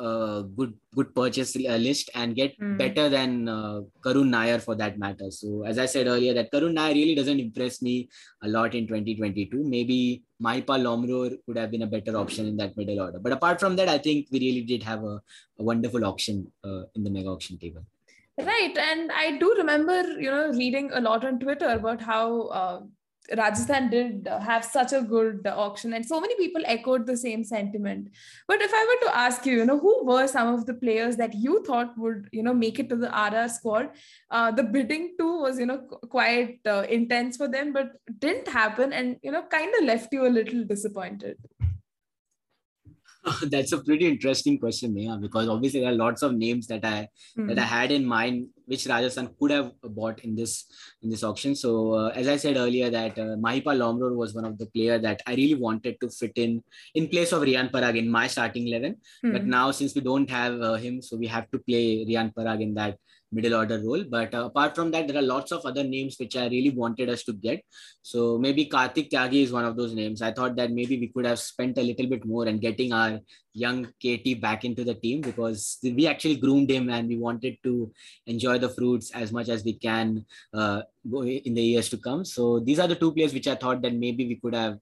uh, 0.00 0.42
good 0.42 0.74
good 0.94 1.14
purchase 1.14 1.56
uh, 1.56 1.76
list 1.76 2.10
and 2.14 2.34
get 2.34 2.58
mm. 2.58 2.76
better 2.76 3.08
than 3.08 3.48
uh, 3.48 3.80
Karun 4.04 4.28
Nair 4.30 4.58
for 4.58 4.74
that 4.74 4.98
matter. 4.98 5.30
So 5.30 5.64
as 5.64 5.78
I 5.78 5.86
said 5.86 6.06
earlier, 6.06 6.34
that 6.34 6.50
Karun 6.52 6.74
Nair 6.74 6.94
really 6.94 7.14
doesn't 7.14 7.38
impress 7.38 7.80
me 7.82 8.08
a 8.42 8.48
lot 8.48 8.74
in 8.74 8.86
2022. 8.86 9.62
Maybe 9.62 10.24
Mahipal 10.42 10.82
Lomror 10.82 11.36
could 11.46 11.56
have 11.56 11.70
been 11.70 11.82
a 11.82 11.86
better 11.86 12.16
option 12.16 12.46
in 12.46 12.56
that 12.56 12.76
middle 12.76 13.00
order. 13.00 13.18
But 13.18 13.32
apart 13.32 13.60
from 13.60 13.76
that, 13.76 13.88
I 13.88 13.98
think 13.98 14.28
we 14.30 14.40
really 14.40 14.62
did 14.62 14.82
have 14.82 15.04
a, 15.04 15.20
a 15.58 15.62
wonderful 15.62 16.04
auction 16.04 16.50
uh, 16.64 16.82
in 16.94 17.04
the 17.04 17.10
mega 17.10 17.28
auction 17.28 17.58
table. 17.58 17.84
Right, 18.36 18.76
and 18.76 19.12
I 19.12 19.38
do 19.38 19.54
remember, 19.56 20.02
you 20.20 20.28
know, 20.28 20.48
reading 20.48 20.90
a 20.92 21.00
lot 21.00 21.24
on 21.24 21.38
Twitter 21.38 21.68
about 21.68 22.02
how 22.02 22.48
uh, 22.48 22.80
Rajasthan 23.36 23.90
did 23.90 24.28
have 24.28 24.64
such 24.64 24.92
a 24.92 25.00
good 25.00 25.46
auction, 25.46 25.94
and 25.94 26.04
so 26.04 26.20
many 26.20 26.36
people 26.36 26.62
echoed 26.66 27.06
the 27.06 27.16
same 27.16 27.44
sentiment. 27.44 28.08
But 28.46 28.60
if 28.60 28.70
I 28.72 28.84
were 28.84 29.08
to 29.08 29.16
ask 29.16 29.46
you, 29.46 29.58
you 29.58 29.64
know, 29.64 29.78
who 29.78 30.04
were 30.04 30.26
some 30.26 30.52
of 30.52 30.66
the 30.66 30.74
players 30.74 31.16
that 31.16 31.34
you 31.34 31.62
thought 31.64 31.96
would, 31.96 32.28
you 32.32 32.42
know, 32.42 32.54
make 32.54 32.78
it 32.78 32.88
to 32.90 32.96
the 32.96 33.08
RR 33.08 33.48
squad? 33.48 33.90
Uh, 34.30 34.50
the 34.50 34.62
bidding 34.62 35.14
too 35.18 35.40
was, 35.40 35.58
you 35.58 35.66
know, 35.66 35.78
quite 36.10 36.60
uh, 36.66 36.84
intense 36.88 37.36
for 37.36 37.48
them, 37.48 37.72
but 37.72 37.92
didn't 38.18 38.48
happen, 38.48 38.92
and 38.92 39.16
you 39.22 39.32
know, 39.32 39.42
kind 39.42 39.72
of 39.78 39.84
left 39.84 40.12
you 40.12 40.26
a 40.26 40.28
little 40.28 40.64
disappointed. 40.64 41.38
That's 43.50 43.72
a 43.72 43.82
pretty 43.82 44.06
interesting 44.06 44.58
question, 44.58 44.94
Neha, 44.94 45.16
because 45.16 45.48
obviously 45.48 45.80
there 45.80 45.90
are 45.90 45.94
lots 45.94 46.22
of 46.22 46.34
names 46.34 46.66
that 46.66 46.84
I 46.84 47.08
mm. 47.38 47.48
that 47.48 47.58
I 47.58 47.62
had 47.62 47.90
in 47.90 48.04
mind 48.04 48.48
which 48.66 48.86
Rajasthan 48.86 49.28
could 49.38 49.50
have 49.50 49.72
bought 49.82 50.20
in 50.20 50.34
this 50.34 50.64
in 51.02 51.10
this 51.10 51.22
auction. 51.22 51.54
So 51.54 51.94
uh, 51.94 52.08
as 52.14 52.28
I 52.28 52.36
said 52.36 52.56
earlier, 52.56 52.90
that 52.90 53.18
uh, 53.18 53.36
Mahipal 53.44 53.78
Lomror 53.82 54.14
was 54.14 54.34
one 54.34 54.44
of 54.44 54.58
the 54.58 54.66
player 54.66 54.98
that 54.98 55.22
I 55.26 55.34
really 55.34 55.54
wanted 55.54 55.96
to 56.00 56.10
fit 56.10 56.32
in 56.36 56.62
in 56.94 57.08
place 57.08 57.32
of 57.32 57.42
Riyan 57.42 57.70
Parag 57.70 57.98
in 57.98 58.10
my 58.10 58.26
starting 58.26 58.68
eleven. 58.68 58.96
Mm. 59.24 59.32
But 59.32 59.44
now 59.46 59.70
since 59.70 59.94
we 59.94 60.02
don't 60.02 60.28
have 60.30 60.60
uh, 60.60 60.74
him, 60.74 61.00
so 61.00 61.16
we 61.16 61.26
have 61.26 61.50
to 61.50 61.58
play 61.58 62.04
Riyan 62.04 62.34
Parag 62.34 62.62
in 62.62 62.74
that 62.74 62.98
middle 63.34 63.54
order 63.54 63.80
role. 63.82 64.04
But 64.08 64.34
uh, 64.34 64.46
apart 64.46 64.74
from 64.74 64.90
that, 64.92 65.08
there 65.08 65.18
are 65.18 65.22
lots 65.22 65.52
of 65.52 65.66
other 65.66 65.84
names 65.84 66.16
which 66.18 66.36
I 66.36 66.46
really 66.48 66.70
wanted 66.70 67.08
us 67.08 67.24
to 67.24 67.32
get. 67.32 67.62
So 68.02 68.38
maybe 68.38 68.66
Kartik 68.66 69.10
Tyagi 69.10 69.42
is 69.42 69.52
one 69.52 69.64
of 69.64 69.76
those 69.76 69.94
names. 69.94 70.22
I 70.22 70.32
thought 70.32 70.56
that 70.56 70.70
maybe 70.70 70.98
we 70.98 71.08
could 71.08 71.26
have 71.26 71.38
spent 71.38 71.78
a 71.78 71.82
little 71.82 72.06
bit 72.06 72.24
more 72.24 72.46
and 72.46 72.60
getting 72.60 72.92
our 72.92 73.20
young 73.52 73.84
KT 74.02 74.40
back 74.40 74.64
into 74.64 74.84
the 74.84 74.94
team 74.94 75.20
because 75.20 75.78
we 75.82 76.06
actually 76.06 76.36
groomed 76.36 76.70
him 76.70 76.90
and 76.90 77.08
we 77.08 77.16
wanted 77.16 77.56
to 77.62 77.92
enjoy 78.26 78.58
the 78.58 78.68
fruits 78.68 79.10
as 79.12 79.32
much 79.32 79.48
as 79.48 79.64
we 79.64 79.74
can 79.74 80.24
uh, 80.52 80.82
in 81.44 81.54
the 81.54 81.62
years 81.62 81.88
to 81.90 81.96
come. 81.96 82.24
So 82.24 82.60
these 82.60 82.78
are 82.78 82.88
the 82.88 82.96
two 82.96 83.12
players 83.12 83.34
which 83.34 83.48
I 83.48 83.54
thought 83.54 83.82
that 83.82 83.94
maybe 83.94 84.26
we 84.26 84.36
could 84.36 84.54
have 84.54 84.78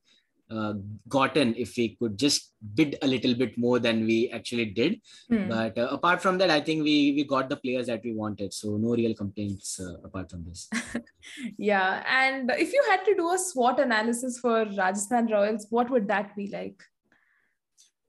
uh, 0.53 0.75
gotten 1.09 1.55
if 1.57 1.77
we 1.77 1.97
could 1.99 2.19
just 2.19 2.53
bid 2.75 2.97
a 3.03 3.07
little 3.07 3.35
bit 3.35 3.57
more 3.57 3.79
than 3.79 4.05
we 4.05 4.31
actually 4.31 4.67
did. 4.67 5.01
Hmm. 5.29 5.49
But 5.49 5.79
uh, 5.79 5.89
apart 5.91 6.23
from 6.23 6.39
that, 6.39 6.51
I 6.51 6.61
think 6.61 6.85
we 6.85 7.13
we 7.17 7.25
got 7.25 7.49
the 7.49 7.57
players 7.57 7.87
that 7.87 8.03
we 8.05 8.13
wanted. 8.13 8.53
So 8.53 8.77
no 8.77 8.95
real 8.95 9.15
complaints 9.15 9.81
uh, 9.81 9.95
apart 10.05 10.31
from 10.31 10.45
this. 10.45 10.69
yeah, 11.59 12.03
and 12.07 12.51
if 12.51 12.73
you 12.73 12.85
had 12.91 13.05
to 13.05 13.15
do 13.15 13.33
a 13.33 13.39
SWOT 13.39 13.81
analysis 13.81 14.39
for 14.39 14.65
Rajasthan 14.65 15.29
Royals, 15.29 15.67
what 15.71 15.91
would 15.91 16.09
that 16.09 16.35
be 16.37 16.49
like? 16.49 16.83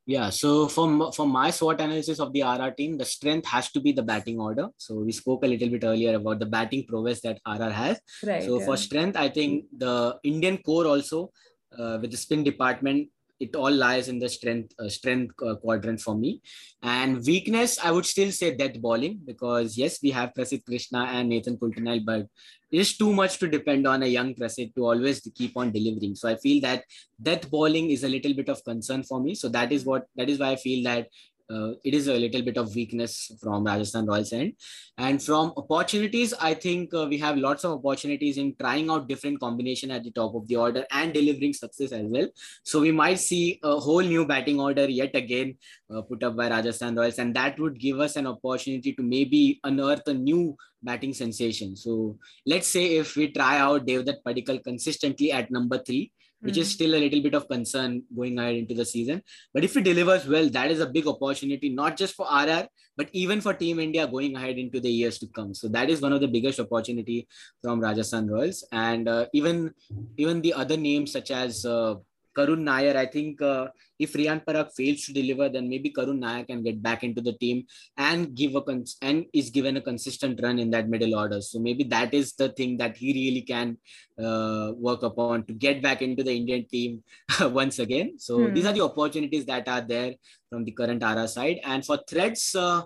Yeah, 0.05 0.31
so 0.31 0.67
for, 0.67 1.13
for 1.13 1.25
my 1.25 1.49
SWOT 1.49 1.79
analysis 1.79 2.19
of 2.19 2.33
the 2.33 2.43
RR 2.43 2.71
team, 2.71 2.97
the 2.97 3.05
strength 3.05 3.47
has 3.47 3.71
to 3.71 3.79
be 3.79 3.93
the 3.93 4.03
batting 4.03 4.37
order. 4.37 4.67
So 4.75 4.95
we 4.95 5.13
spoke 5.13 5.45
a 5.45 5.47
little 5.47 5.69
bit 5.69 5.85
earlier 5.85 6.15
about 6.15 6.39
the 6.39 6.45
batting 6.45 6.85
prowess 6.85 7.21
that 7.21 7.39
RR 7.47 7.69
has. 7.69 8.01
Right, 8.25 8.43
so 8.43 8.59
yeah. 8.59 8.65
for 8.65 8.75
strength, 8.75 9.15
I 9.15 9.29
think 9.29 9.65
the 9.77 10.19
Indian 10.25 10.57
core 10.57 10.87
also 10.87 11.31
uh, 11.79 11.97
with 12.01 12.11
the 12.11 12.17
spin 12.17 12.43
department 12.43 13.09
it 13.39 13.55
all 13.55 13.71
lies 13.71 14.07
in 14.07 14.19
the 14.19 14.29
strength 14.29 14.73
uh, 14.79 14.87
strength 14.87 15.35
uh, 15.45 15.55
quadrant 15.55 15.99
for 15.99 16.15
me. 16.15 16.41
And 16.81 17.25
weakness 17.25 17.77
i 17.83 17.91
would 17.91 18.05
still 18.05 18.31
say 18.31 18.55
death 18.55 18.79
bowling 18.81 19.19
because 19.25 19.77
yes 19.77 19.99
we 20.03 20.11
have 20.11 20.33
prasidh 20.37 20.65
krishna 20.65 21.03
and 21.15 21.29
nathan 21.29 21.57
Coulter-Nile, 21.57 22.03
but 22.05 22.27
it 22.71 22.79
is 22.79 22.97
too 22.97 23.13
much 23.13 23.37
to 23.39 23.47
depend 23.47 23.87
on 23.87 24.03
a 24.03 24.07
young 24.07 24.33
prasidh 24.35 24.73
to 24.75 24.85
always 24.85 25.21
keep 25.35 25.57
on 25.57 25.71
delivering. 25.71 26.15
So 26.15 26.29
i 26.29 26.35
feel 26.37 26.61
that 26.61 26.83
death 27.21 27.49
bowling 27.49 27.91
is 27.91 28.03
a 28.03 28.09
little 28.09 28.33
bit 28.33 28.49
of 28.49 28.63
concern 28.63 29.03
for 29.03 29.19
me. 29.19 29.35
So 29.35 29.49
that 29.49 29.71
is 29.71 29.85
what 29.85 30.07
that 30.15 30.29
is 30.29 30.39
why 30.39 30.51
i 30.51 30.55
feel 30.55 30.83
that 30.89 31.07
uh, 31.49 31.71
it 31.83 31.93
is 31.93 32.07
a 32.07 32.13
little 32.13 32.41
bit 32.41 32.57
of 32.57 32.73
weakness 32.73 33.31
from 33.41 33.63
Rajasthan 33.63 34.05
Royals 34.05 34.33
end. 34.33 34.53
And 34.97 35.21
from 35.21 35.53
opportunities, 35.57 36.33
I 36.39 36.53
think 36.53 36.93
uh, 36.93 37.05
we 37.09 37.17
have 37.19 37.37
lots 37.37 37.63
of 37.63 37.71
opportunities 37.71 38.37
in 38.37 38.55
trying 38.59 38.89
out 38.89 39.07
different 39.07 39.39
combination 39.39 39.91
at 39.91 40.03
the 40.03 40.11
top 40.11 40.35
of 40.35 40.47
the 40.47 40.55
order 40.55 40.85
and 40.91 41.13
delivering 41.13 41.53
success 41.53 41.91
as 41.91 42.05
well. 42.05 42.27
So 42.63 42.79
we 42.79 42.91
might 42.91 43.19
see 43.19 43.59
a 43.63 43.79
whole 43.79 44.01
new 44.01 44.25
batting 44.25 44.59
order 44.59 44.89
yet 44.89 45.15
again 45.15 45.57
uh, 45.93 46.01
put 46.01 46.23
up 46.23 46.35
by 46.35 46.49
Rajasthan 46.49 46.95
Royals, 46.95 47.19
and 47.19 47.35
that 47.35 47.59
would 47.59 47.79
give 47.79 47.99
us 47.99 48.15
an 48.15 48.27
opportunity 48.27 48.93
to 48.93 49.03
maybe 49.03 49.59
unearth 49.63 50.07
a 50.07 50.13
new 50.13 50.55
batting 50.81 51.13
sensation. 51.13 51.75
So 51.75 52.17
let's 52.45 52.67
say 52.67 52.97
if 52.97 53.15
we 53.15 53.31
try 53.31 53.59
out 53.59 53.85
Devdutt 53.85 54.23
Padikkal 54.25 54.63
consistently 54.63 55.31
at 55.31 55.51
number 55.51 55.77
three, 55.77 56.11
which 56.43 56.57
is 56.57 56.67
hmm. 56.67 56.73
still 56.73 56.95
a 56.95 57.01
little 57.03 57.21
bit 57.21 57.33
of 57.33 57.47
concern 57.47 58.03
going 58.15 58.37
ahead 58.37 58.55
into 58.55 58.73
the 58.73 58.85
season. 58.85 59.21
But 59.53 59.63
if 59.63 59.73
he 59.73 59.81
delivers 59.81 60.27
well, 60.27 60.49
that 60.49 60.71
is 60.71 60.79
a 60.79 60.85
big 60.85 61.07
opportunity, 61.07 61.69
not 61.69 61.97
just 61.97 62.15
for 62.15 62.25
RR, 62.25 62.67
but 62.97 63.09
even 63.13 63.41
for 63.41 63.53
Team 63.53 63.79
India 63.79 64.07
going 64.07 64.35
ahead 64.35 64.57
into 64.57 64.79
the 64.79 64.91
years 64.91 65.17
to 65.19 65.27
come. 65.27 65.53
So 65.53 65.67
that 65.69 65.89
is 65.89 66.01
one 66.01 66.13
of 66.13 66.21
the 66.21 66.27
biggest 66.27 66.59
opportunity 66.59 67.27
from 67.61 67.79
Rajasthan 67.79 68.29
Royals, 68.29 68.65
and 68.71 69.07
uh, 69.07 69.25
even 69.33 69.73
even 70.17 70.41
the 70.41 70.53
other 70.53 70.77
names 70.77 71.11
such 71.11 71.31
as. 71.31 71.65
Uh, 71.65 71.95
Karun 72.35 72.59
Nair, 72.59 72.97
I 72.97 73.05
think 73.05 73.41
uh, 73.41 73.67
if 73.99 74.13
Riyan 74.13 74.43
Parag 74.45 74.71
fails 74.73 75.05
to 75.05 75.13
deliver, 75.13 75.49
then 75.49 75.69
maybe 75.69 75.91
Karun 75.91 76.19
Nair 76.19 76.43
can 76.45 76.63
get 76.63 76.81
back 76.81 77.03
into 77.03 77.21
the 77.21 77.33
team 77.33 77.65
and 77.97 78.35
give 78.35 78.55
a 78.55 78.61
cons- 78.61 78.97
and 79.01 79.25
is 79.33 79.49
given 79.49 79.77
a 79.77 79.81
consistent 79.81 80.39
run 80.41 80.59
in 80.59 80.69
that 80.71 80.89
middle 80.89 81.15
order. 81.15 81.41
So 81.41 81.59
maybe 81.59 81.83
that 81.85 82.13
is 82.13 82.33
the 82.33 82.49
thing 82.49 82.77
that 82.77 82.97
he 82.97 83.13
really 83.13 83.41
can 83.41 83.77
uh, 84.21 84.71
work 84.75 85.03
upon 85.03 85.45
to 85.45 85.53
get 85.53 85.81
back 85.81 86.01
into 86.01 86.23
the 86.23 86.35
Indian 86.35 86.65
team 86.65 87.03
once 87.41 87.79
again. 87.79 88.19
So 88.19 88.47
hmm. 88.47 88.53
these 88.53 88.65
are 88.65 88.73
the 88.73 88.81
opportunities 88.81 89.45
that 89.45 89.67
are 89.67 89.81
there 89.81 90.13
from 90.49 90.65
the 90.65 90.71
current 90.71 91.03
RR 91.03 91.27
side. 91.27 91.59
And 91.63 91.85
for 91.85 91.99
threats, 92.07 92.55
uh, 92.55 92.83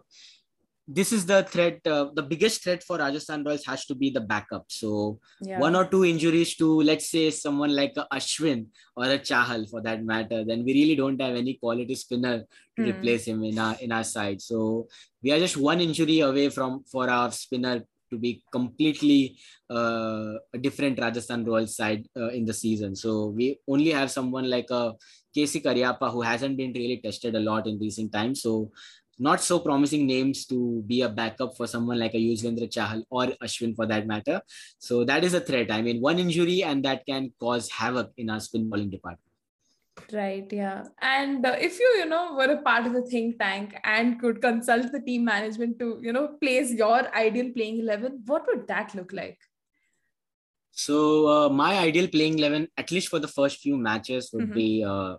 this 0.87 1.11
is 1.11 1.25
the 1.25 1.43
threat 1.43 1.85
uh, 1.85 2.07
the 2.13 2.23
biggest 2.23 2.63
threat 2.63 2.81
for 2.81 2.97
rajasthan 2.97 3.43
royals 3.43 3.65
has 3.65 3.85
to 3.85 3.93
be 3.93 4.09
the 4.09 4.21
backup 4.21 4.63
so 4.67 5.19
yeah. 5.41 5.59
one 5.59 5.75
or 5.75 5.85
two 5.85 6.05
injuries 6.05 6.55
to 6.55 6.81
let's 6.81 7.09
say 7.09 7.29
someone 7.29 7.75
like 7.75 7.93
a 7.97 8.07
ashwin 8.13 8.65
or 8.95 9.05
a 9.05 9.19
chahal 9.19 9.69
for 9.69 9.81
that 9.81 10.03
matter 10.03 10.45
then 10.45 10.63
we 10.63 10.73
really 10.73 10.95
don't 10.95 11.21
have 11.21 11.35
any 11.35 11.55
quality 11.55 11.95
spinner 11.95 12.45
to 12.77 12.81
mm. 12.81 12.89
replace 12.89 13.25
him 13.25 13.43
in 13.43 13.59
our 13.59 13.75
in 13.81 13.91
our 13.91 14.03
side 14.03 14.41
so 14.41 14.87
we 15.21 15.31
are 15.31 15.39
just 15.39 15.57
one 15.57 15.81
injury 15.81 16.21
away 16.21 16.49
from 16.49 16.83
for 16.89 17.09
our 17.09 17.31
spinner 17.31 17.83
to 18.09 18.17
be 18.17 18.41
completely 18.53 19.37
uh, 19.69 20.35
a 20.53 20.57
different 20.57 20.97
Rajasthan 20.97 21.43
Royals 21.43 21.75
side 21.75 22.05
uh, 22.15 22.29
in 22.29 22.45
the 22.45 22.53
season. 22.53 22.95
So 22.95 23.27
we 23.27 23.59
only 23.67 23.91
have 23.91 24.11
someone 24.11 24.49
like 24.49 24.67
a 24.71 24.75
uh, 24.75 24.91
KC 25.35 25.61
who 26.11 26.21
hasn't 26.21 26.57
been 26.57 26.71
really 26.71 27.01
tested 27.03 27.35
a 27.35 27.39
lot 27.39 27.67
in 27.67 27.77
recent 27.79 28.11
times. 28.13 28.41
So 28.41 28.71
not 29.19 29.41
so 29.41 29.59
promising 29.59 30.05
names 30.05 30.45
to 30.45 30.83
be 30.87 31.01
a 31.01 31.09
backup 31.09 31.55
for 31.57 31.67
someone 31.67 31.99
like 31.99 32.13
a 32.13 32.17
Yuzvendra 32.17 32.69
Chahal 32.69 33.03
or 33.09 33.27
Ashwin 33.43 33.75
for 33.75 33.85
that 33.87 34.07
matter. 34.07 34.41
So 34.79 35.03
that 35.05 35.23
is 35.23 35.33
a 35.33 35.39
threat. 35.41 35.71
I 35.71 35.81
mean, 35.81 36.01
one 36.01 36.19
injury 36.19 36.63
and 36.63 36.83
that 36.85 37.05
can 37.05 37.33
cause 37.39 37.69
havoc 37.69 38.11
in 38.17 38.29
our 38.29 38.39
spin 38.39 38.69
bowling 38.69 38.89
department. 38.89 39.21
Right, 40.13 40.47
yeah. 40.53 40.83
And 41.01 41.45
uh, 41.45 41.55
if 41.59 41.79
you, 41.79 41.87
you 41.97 42.05
know, 42.05 42.35
were 42.35 42.51
a 42.51 42.61
part 42.61 42.85
of 42.85 42.93
the 42.93 43.01
think 43.01 43.39
tank 43.39 43.75
and 43.83 44.19
could 44.19 44.41
consult 44.41 44.91
the 44.91 45.01
team 45.01 45.25
management 45.25 45.79
to, 45.79 45.99
you 46.01 46.13
know, 46.13 46.37
place 46.39 46.71
your 46.71 47.13
ideal 47.15 47.51
playing 47.53 47.79
11, 47.79 48.23
what 48.25 48.45
would 48.47 48.67
that 48.67 48.93
look 48.95 49.11
like? 49.11 49.39
So 50.71 51.27
uh, 51.27 51.49
my 51.49 51.77
ideal 51.79 52.07
playing 52.07 52.37
eleven, 52.37 52.67
at 52.77 52.91
least 52.91 53.09
for 53.09 53.19
the 53.19 53.27
first 53.27 53.59
few 53.59 53.77
matches, 53.77 54.29
would 54.33 54.49
Mhm. 54.49 54.53
be 54.53 54.83
uh, 54.83 55.15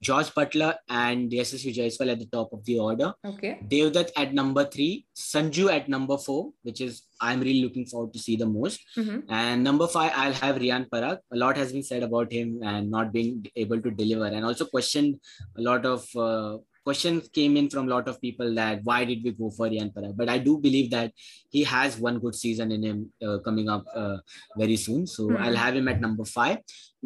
George 0.00 0.28
Buttler 0.34 0.74
and 0.88 1.30
Yashasvi 1.30 1.74
Jaiswal 1.74 2.12
at 2.12 2.18
the 2.18 2.26
top 2.26 2.52
of 2.52 2.64
the 2.64 2.78
order. 2.78 3.12
Okay. 3.24 3.58
Devdutt 3.68 4.10
at 4.16 4.32
number 4.32 4.64
three, 4.64 5.06
Sanju 5.16 5.70
at 5.72 5.88
number 5.88 6.16
four, 6.16 6.50
which 6.62 6.80
is 6.80 7.02
I'm 7.20 7.40
really 7.40 7.62
looking 7.62 7.86
forward 7.86 8.12
to 8.12 8.18
see 8.18 8.36
the 8.36 8.46
most. 8.46 8.80
hmm 8.94 9.20
And 9.28 9.64
number 9.64 9.88
five, 9.88 10.12
I'll 10.14 10.32
have 10.34 10.56
Riyan 10.56 10.88
Parag. 10.88 11.18
A 11.32 11.36
lot 11.36 11.56
has 11.56 11.72
been 11.72 11.82
said 11.82 12.04
about 12.04 12.32
him 12.32 12.60
and 12.62 12.90
not 12.90 13.12
being 13.12 13.44
able 13.56 13.80
to 13.82 13.90
deliver, 13.90 14.26
and 14.26 14.44
also 14.44 14.66
questioned 14.66 15.18
a 15.56 15.62
lot 15.62 15.84
of 15.84 16.06
uh, 16.16 16.58
questions 16.88 17.28
came 17.38 17.54
in 17.60 17.68
from 17.72 17.86
a 17.86 17.92
lot 17.94 18.06
of 18.10 18.20
people 18.26 18.54
that 18.58 18.80
why 18.88 19.00
did 19.04 19.20
we 19.24 19.32
go 19.40 19.50
for 19.56 19.68
Parag? 19.68 20.14
But 20.20 20.28
I 20.34 20.38
do 20.38 20.52
believe 20.66 20.90
that 20.96 21.12
he 21.50 21.62
has 21.64 21.98
one 22.08 22.18
good 22.24 22.34
season 22.34 22.72
in 22.76 22.82
him 22.88 22.98
uh, 23.26 23.38
coming 23.46 23.68
up 23.74 23.84
uh, 24.02 24.18
very 24.62 24.76
soon. 24.76 25.06
So 25.06 25.28
Hmm. 25.28 25.36
I'll 25.44 25.62
have 25.64 25.76
him 25.80 25.88
at 25.92 26.00
number 26.06 26.24
five. 26.24 26.58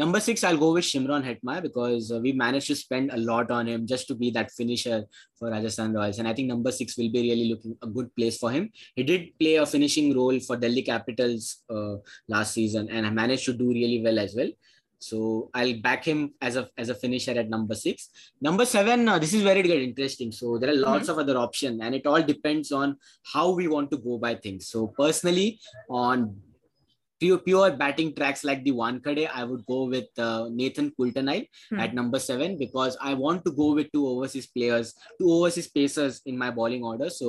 Number 0.03 0.20
six, 0.26 0.45
I'll 0.45 0.62
go 0.64 0.72
with 0.74 0.85
Shimron 0.91 1.24
Hetmyer 1.28 1.62
because 1.68 2.12
uh, 2.12 2.18
we 2.24 2.33
managed 2.33 2.68
to 2.68 2.76
spend 2.76 3.11
a 3.12 3.18
lot 3.30 3.51
on 3.51 3.66
him 3.72 3.87
just 3.93 4.07
to 4.09 4.14
be 4.22 4.30
that 4.37 4.51
finisher 4.59 4.99
for 5.39 5.51
Rajasthan 5.51 5.93
Royals. 5.99 6.18
And 6.18 6.28
I 6.28 6.35
think 6.35 6.49
number 6.49 6.72
six 6.72 6.97
will 6.97 7.12
be 7.16 7.22
really 7.28 7.49
looking 7.53 7.76
a 7.83 7.89
good 7.97 8.14
place 8.16 8.39
for 8.43 8.51
him. 8.57 8.70
He 8.95 9.03
did 9.03 9.26
play 9.41 9.57
a 9.57 9.66
finishing 9.66 10.09
role 10.20 10.39
for 10.47 10.57
Delhi 10.57 10.85
Capitals 10.93 11.45
uh, 11.76 11.97
last 12.35 12.55
season 12.55 12.89
and 12.89 13.14
managed 13.22 13.47
to 13.51 13.55
do 13.64 13.68
really 13.80 14.01
well 14.07 14.18
as 14.26 14.35
well. 14.41 14.53
So 15.03 15.50
I'll 15.55 15.80
back 15.80 16.05
him 16.05 16.34
as 16.40 16.57
a 16.57 16.68
as 16.78 16.88
a 16.88 16.94
finisher 16.94 17.32
at 17.32 17.50
number 17.50 17.74
six. 17.74 18.11
Number 18.40 18.64
seven, 18.64 19.09
uh, 19.09 19.18
this 19.18 19.34
is 19.34 19.42
where 19.42 19.57
it 19.57 19.66
get 19.66 19.82
interesting. 19.82 20.32
So 20.32 20.59
there 20.59 20.70
are 20.70 20.76
lots 20.76 21.09
of 21.09 21.18
other 21.18 21.36
options, 21.36 21.80
and 21.82 21.94
it 21.94 22.07
all 22.07 22.22
depends 22.22 22.72
on 22.72 22.96
how 23.32 23.50
we 23.50 23.68
want 23.68 23.90
to 23.90 23.96
go 23.96 24.18
by 24.18 24.34
things. 24.36 24.68
So 24.68 24.86
personally, 24.86 25.61
on 25.90 26.36
pure, 27.23 27.39
pure 27.49 27.70
batting 27.83 28.11
tracks 28.18 28.43
like 28.49 28.62
the 28.64 28.73
Wankhede, 28.81 29.25
I 29.41 29.45
would 29.45 29.64
go 29.66 29.81
with 29.95 30.09
uh, 30.18 30.49
Nathan 30.61 30.89
Coulter-Nile 30.97 31.45
Hmm. 31.70 31.81
at 31.85 31.95
number 31.99 32.18
seven 32.18 32.57
because 32.62 32.97
I 33.01 33.14
want 33.25 33.45
to 33.47 33.53
go 33.61 33.66
with 33.79 33.89
two 33.93 34.05
overseas 34.12 34.47
players, 34.57 34.89
two 35.20 35.31
overseas 35.37 35.68
pacers 35.77 36.20
in 36.27 36.37
my 36.43 36.51
bowling 36.51 36.85
order. 36.91 37.09
So 37.11 37.29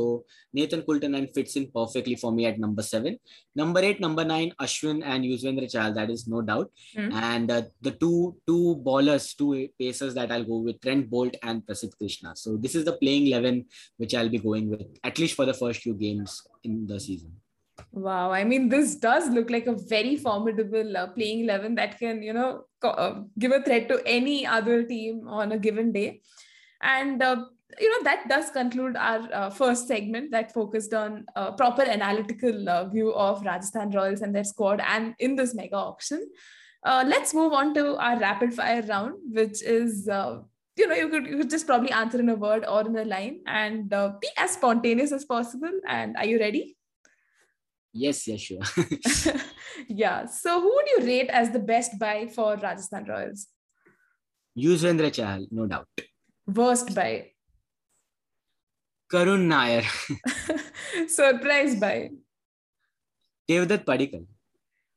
Nathan 0.59 0.81
Coulter-Nile 0.87 1.27
fits 1.35 1.55
in 1.59 1.65
perfectly 1.79 2.15
for 2.23 2.31
me 2.37 2.45
at 2.51 2.59
number 2.65 2.81
seven. 2.81 3.17
Number 3.61 3.81
eight, 3.87 3.99
number 4.05 4.25
nine, 4.33 4.51
Ashwin 4.65 5.03
and 5.13 5.23
Yuzvendra 5.29 5.67
Chahal. 5.75 5.93
That 5.99 6.09
is 6.15 6.27
no 6.27 6.41
doubt. 6.41 6.71
Hmm. 6.97 7.11
And 7.13 7.51
uh, 7.57 7.61
the 7.87 7.91
two 8.03 8.35
two 8.47 8.75
bowlers, 8.89 9.27
two 9.43 9.51
pacers 9.79 10.13
that 10.19 10.31
I'll 10.31 10.49
go 10.53 10.57
with 10.69 10.81
Trent 10.81 11.09
Boult 11.11 11.35
and 11.43 11.63
Prasidh 11.67 11.95
Krishna. 12.01 12.35
So 12.43 12.57
this 12.57 12.75
is 12.81 12.85
the 12.89 12.97
playing 13.03 13.27
eleven 13.27 13.65
which 13.97 14.15
I'll 14.15 14.33
be 14.37 14.43
going 14.49 14.69
with 14.73 14.83
at 15.03 15.19
least 15.19 15.35
for 15.39 15.45
the 15.51 15.57
first 15.63 15.81
few 15.87 15.95
games 16.05 16.41
in 16.63 16.87
the 16.91 16.99
season. 17.07 17.33
Wow, 17.91 18.31
I 18.31 18.43
mean, 18.43 18.69
this 18.69 18.95
does 18.95 19.29
look 19.29 19.49
like 19.49 19.67
a 19.67 19.73
very 19.73 20.15
formidable 20.15 20.95
uh, 20.95 21.07
playing 21.07 21.41
11 21.41 21.75
that 21.75 21.97
can, 21.97 22.21
you 22.21 22.33
know, 22.33 22.65
co- 22.81 22.89
uh, 22.89 23.23
give 23.39 23.51
a 23.51 23.61
threat 23.63 23.87
to 23.89 24.01
any 24.05 24.45
other 24.45 24.83
team 24.83 25.27
on 25.27 25.51
a 25.51 25.57
given 25.57 25.91
day. 25.91 26.21
And, 26.81 27.21
uh, 27.21 27.45
you 27.79 27.89
know, 27.89 28.03
that 28.03 28.27
does 28.29 28.51
conclude 28.51 28.95
our 28.95 29.27
uh, 29.33 29.49
first 29.49 29.87
segment 29.87 30.31
that 30.31 30.53
focused 30.53 30.93
on 30.93 31.25
a 31.35 31.51
proper 31.51 31.81
analytical 31.81 32.69
uh, 32.69 32.85
view 32.89 33.13
of 33.13 33.43
Rajasthan 33.43 33.91
Royals 33.91 34.21
and 34.21 34.35
their 34.35 34.43
squad 34.43 34.79
and 34.79 35.15
in 35.19 35.35
this 35.35 35.55
mega 35.55 35.75
auction. 35.75 36.27
Uh, 36.83 37.03
let's 37.07 37.33
move 37.33 37.53
on 37.53 37.73
to 37.73 37.95
our 37.97 38.19
rapid 38.19 38.53
fire 38.53 38.83
round, 38.83 39.15
which 39.31 39.63
is. 39.63 40.07
Uh, 40.07 40.39
you 40.75 40.87
know, 40.87 40.95
you 40.95 41.07
could 41.07 41.27
you 41.27 41.37
could 41.37 41.51
just 41.51 41.67
probably 41.67 41.91
answer 41.91 42.19
in 42.19 42.29
a 42.29 42.35
word 42.35 42.65
or 42.67 42.81
in 42.81 42.97
a 42.97 43.05
line, 43.05 43.41
and 43.45 43.93
uh, 43.93 44.13
be 44.19 44.27
as 44.37 44.53
spontaneous 44.53 45.11
as 45.11 45.23
possible. 45.23 45.69
And 45.87 46.17
are 46.17 46.25
you 46.25 46.39
ready? 46.39 46.75
Yes, 47.93 48.27
yes, 48.27 48.41
sure. 48.41 48.59
yeah. 49.87 50.25
So, 50.25 50.59
who 50.59 50.73
would 50.73 50.87
you 50.97 51.05
rate 51.05 51.29
as 51.29 51.51
the 51.51 51.59
best 51.59 51.99
buy 51.99 52.27
for 52.27 52.55
Rajasthan 52.55 53.05
Royals? 53.05 53.47
Yuzvendra 54.57 55.11
Chahal, 55.11 55.47
no 55.51 55.67
doubt. 55.67 55.87
Worst 56.47 56.93
buy? 56.95 57.31
Karun 59.11 59.47
Nair, 59.47 59.83
Surprise 61.07 61.75
buy? 61.79 62.09
Devdutt 63.49 63.85
Padikkal. 63.85 64.25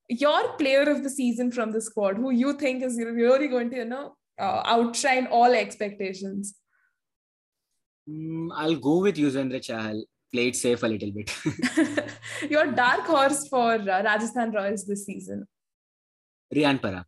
Your 0.08 0.52
player 0.56 0.88
of 0.88 1.02
the 1.02 1.10
season 1.10 1.50
from 1.50 1.72
the 1.72 1.80
squad, 1.80 2.16
who 2.16 2.30
you 2.30 2.54
think 2.54 2.82
is 2.82 2.96
really 2.96 3.48
going 3.48 3.70
to, 3.70 3.76
you 3.76 3.84
know, 3.84 4.16
uh, 4.38 4.62
outshine 4.64 5.26
all 5.26 5.52
expectations? 5.52 6.54
Mm, 8.08 8.48
I'll 8.54 8.76
go 8.76 9.00
with 9.00 9.16
Yuzvendra 9.16 9.60
Chahal. 9.60 10.02
Played 10.36 10.56
safe 10.56 10.82
a 10.82 10.86
little 10.86 11.12
bit. 11.12 11.34
Your 12.50 12.66
dark 12.72 13.06
horse 13.12 13.48
for 13.48 13.72
uh, 13.72 14.02
Rajasthan 14.08 14.52
Royals 14.52 14.84
this 14.84 15.06
season? 15.06 15.46
Riyan 16.54 16.78
Parag. 16.78 17.04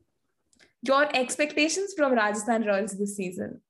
Your 0.82 1.04
expectations 1.14 1.92
from 1.94 2.14
Rajasthan 2.14 2.64
Royals 2.64 2.92
this 2.98 3.16
season? 3.16 3.60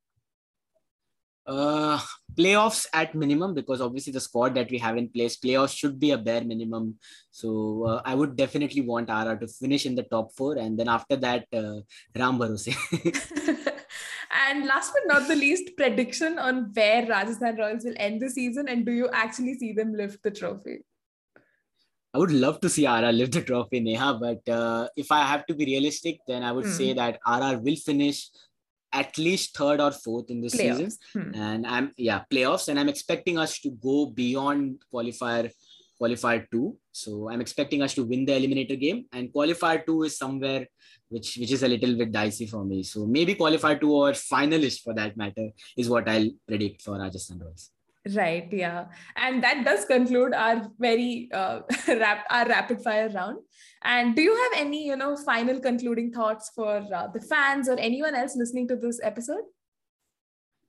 Uh, 1.44 1.98
playoffs 2.36 2.86
at 2.92 3.16
minimum 3.16 3.52
because 3.52 3.80
obviously 3.80 4.12
the 4.12 4.20
squad 4.20 4.54
that 4.54 4.70
we 4.70 4.78
have 4.78 4.96
in 4.96 5.08
place, 5.08 5.36
playoffs 5.38 5.76
should 5.76 5.98
be 5.98 6.12
a 6.12 6.18
bare 6.18 6.44
minimum. 6.44 6.94
So 7.32 7.84
uh, 7.84 8.02
I 8.04 8.14
would 8.14 8.36
definitely 8.36 8.82
want 8.82 9.08
RR 9.08 9.38
to 9.38 9.48
finish 9.48 9.86
in 9.86 9.96
the 9.96 10.04
top 10.04 10.32
four, 10.36 10.56
and 10.56 10.78
then 10.78 10.88
after 10.88 11.16
that, 11.16 11.46
uh, 11.52 11.80
Ram 12.14 12.38
Bharose. 12.38 12.76
and 14.30 14.66
last 14.66 14.92
but 14.92 15.06
not 15.12 15.28
the 15.28 15.36
least, 15.36 15.76
prediction 15.76 16.38
on 16.38 16.70
where 16.74 17.06
Rajasthan 17.06 17.56
Royals 17.56 17.84
will 17.84 17.94
end 17.96 18.20
the 18.20 18.30
season 18.30 18.68
and 18.68 18.84
do 18.84 18.92
you 18.92 19.08
actually 19.12 19.54
see 19.54 19.72
them 19.72 19.94
lift 19.94 20.22
the 20.22 20.30
trophy? 20.30 20.84
I 22.14 22.18
would 22.18 22.32
love 22.32 22.60
to 22.60 22.68
see 22.68 22.86
RR 22.86 23.12
lift 23.12 23.32
the 23.32 23.42
trophy, 23.42 23.80
Neha, 23.80 24.18
but 24.20 24.48
uh, 24.52 24.88
if 24.96 25.12
I 25.12 25.22
have 25.26 25.46
to 25.46 25.54
be 25.54 25.66
realistic, 25.66 26.18
then 26.26 26.42
I 26.42 26.52
would 26.52 26.64
Hmm. 26.64 26.72
say 26.72 26.92
that 26.94 27.18
RR 27.26 27.58
will 27.58 27.76
finish 27.76 28.28
at 28.92 29.18
least 29.18 29.54
third 29.56 29.80
or 29.80 29.90
fourth 29.92 30.30
in 30.30 30.40
this 30.40 30.54
season. 30.54 30.90
Hmm. 31.12 31.34
and 31.34 31.66
I'm 31.66 31.92
yeah 31.98 32.22
playoffs, 32.32 32.68
and 32.68 32.80
I'm 32.80 32.88
expecting 32.88 33.38
us 33.38 33.58
to 33.60 33.70
go 33.70 34.06
beyond 34.06 34.82
qualifier 34.92 35.50
qualifier 36.00 36.46
two. 36.50 36.78
So 36.92 37.28
I'm 37.28 37.40
expecting 37.42 37.82
us 37.82 37.94
to 37.94 38.04
win 38.04 38.24
the 38.24 38.32
eliminator 38.32 38.80
game, 38.80 39.04
and 39.12 39.30
qualifier 39.32 39.84
two 39.84 40.04
is 40.04 40.16
somewhere 40.16 40.66
which 41.08 41.36
which 41.36 41.52
is 41.52 41.62
a 41.62 41.68
little 41.68 41.96
bit 41.96 42.12
dicey 42.12 42.46
for 42.46 42.64
me. 42.64 42.82
So 42.82 43.06
maybe 43.06 43.34
qualifier 43.34 43.80
two 43.80 43.92
or 43.92 44.12
finalist 44.12 44.82
for 44.82 44.94
that 44.94 45.16
matter 45.16 45.48
is 45.76 45.88
what 45.88 46.08
I'll 46.08 46.30
predict 46.46 46.82
for 46.82 46.98
Rajasthan 46.98 47.38
Royals. 47.38 47.70
Right, 48.14 48.48
yeah. 48.52 48.86
And 49.16 49.42
that 49.42 49.64
does 49.64 49.84
conclude 49.84 50.32
our 50.32 50.70
very 50.78 51.28
uh, 51.32 51.60
rap- 51.88 52.26
our 52.30 52.46
rapid 52.48 52.80
fire 52.82 53.10
round. 53.10 53.38
And 53.82 54.16
do 54.16 54.22
you 54.22 54.34
have 54.34 54.52
any, 54.66 54.86
you 54.86 54.96
know, 54.96 55.16
final 55.16 55.60
concluding 55.60 56.12
thoughts 56.12 56.50
for 56.54 56.82
uh, 56.94 57.08
the 57.08 57.20
fans 57.20 57.68
or 57.68 57.78
anyone 57.78 58.14
else 58.14 58.34
listening 58.36 58.68
to 58.68 58.76
this 58.76 59.00
episode? 59.02 59.42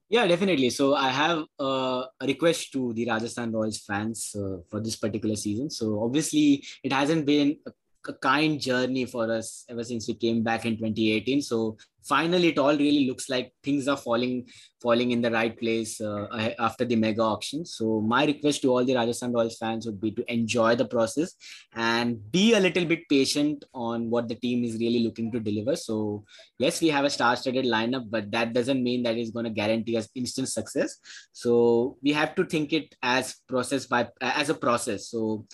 Yeah, 0.10 0.26
definitely. 0.26 0.72
So 0.72 0.96
I 0.96 1.10
have 1.10 1.44
uh, 1.60 2.04
a 2.20 2.26
request 2.26 2.74
to 2.74 2.94
the 2.94 3.08
Rajasthan 3.08 3.52
Royals 3.52 3.78
fans 3.78 4.36
uh, 4.36 4.58
for 4.68 4.82
this 4.82 4.96
particular 4.96 5.36
season. 5.36 5.70
So 5.70 6.04
obviously, 6.04 6.66
it 6.84 6.92
hasn't 6.92 7.28
been 7.28 7.58
a, 7.66 7.72
a 8.08 8.14
kind 8.14 8.60
journey 8.60 9.06
for 9.06 9.32
us 9.32 9.66
ever 9.70 9.84
since 9.84 10.08
we 10.08 10.14
came 10.14 10.44
back 10.44 10.66
in 10.66 10.78
2018. 10.78 11.42
So 11.42 11.78
finally, 12.04 12.48
it 12.50 12.58
all 12.58 12.76
really 12.76 13.06
looks 13.08 13.30
like 13.30 13.52
things 13.64 13.88
are 13.88 13.98
falling 13.98 14.48
falling 14.82 15.12
in 15.12 15.22
the 15.22 15.30
right 15.30 15.60
place 15.60 16.00
uh, 16.00 16.26
after 16.58 16.86
the 16.86 16.96
mega 16.96 17.22
auction. 17.22 17.66
So 17.66 18.00
my 18.00 18.26
request 18.26 18.62
to 18.62 18.70
all 18.70 18.86
the 18.86 18.96
Rajasthan 18.96 19.34
Royals 19.34 19.58
fans 19.58 19.86
would 19.86 20.00
be 20.00 20.12
to 20.12 20.24
enjoy 20.32 20.76
the 20.76 20.86
process 20.86 21.36
and 21.76 22.32
be 22.32 22.54
a 22.54 22.60
little 22.60 22.86
bit 22.86 23.10
patient 23.10 23.66
on 23.74 24.10
what 24.10 24.30
the 24.30 24.36
team 24.36 24.64
is 24.64 24.80
really 24.80 25.04
looking 25.04 25.32
to 25.34 25.40
deliver. 25.40 25.76
So 25.76 26.24
yes, 26.58 26.82
we 26.82 26.88
have 26.88 27.04
a 27.04 27.10
star-studded 27.10 27.66
lineup, 27.66 28.10
but 28.10 28.32
that 28.32 28.54
doesn't 28.54 28.82
mean 28.82 29.04
that 29.04 29.18
it's 29.18 29.32
going 29.32 29.46
to 29.46 29.52
guarantee 29.52 29.98
us 29.98 30.08
instant 30.16 30.48
success. 30.48 30.98
So 31.34 31.98
we 32.02 32.14
have 32.14 32.36
to 32.36 32.46
think 32.46 32.72
it 32.72 32.96
as 33.04 33.36
process 33.48 33.86
by 33.86 34.08
as 34.22 34.50
a 34.50 34.56
process. 34.56 35.10
So 35.10 35.46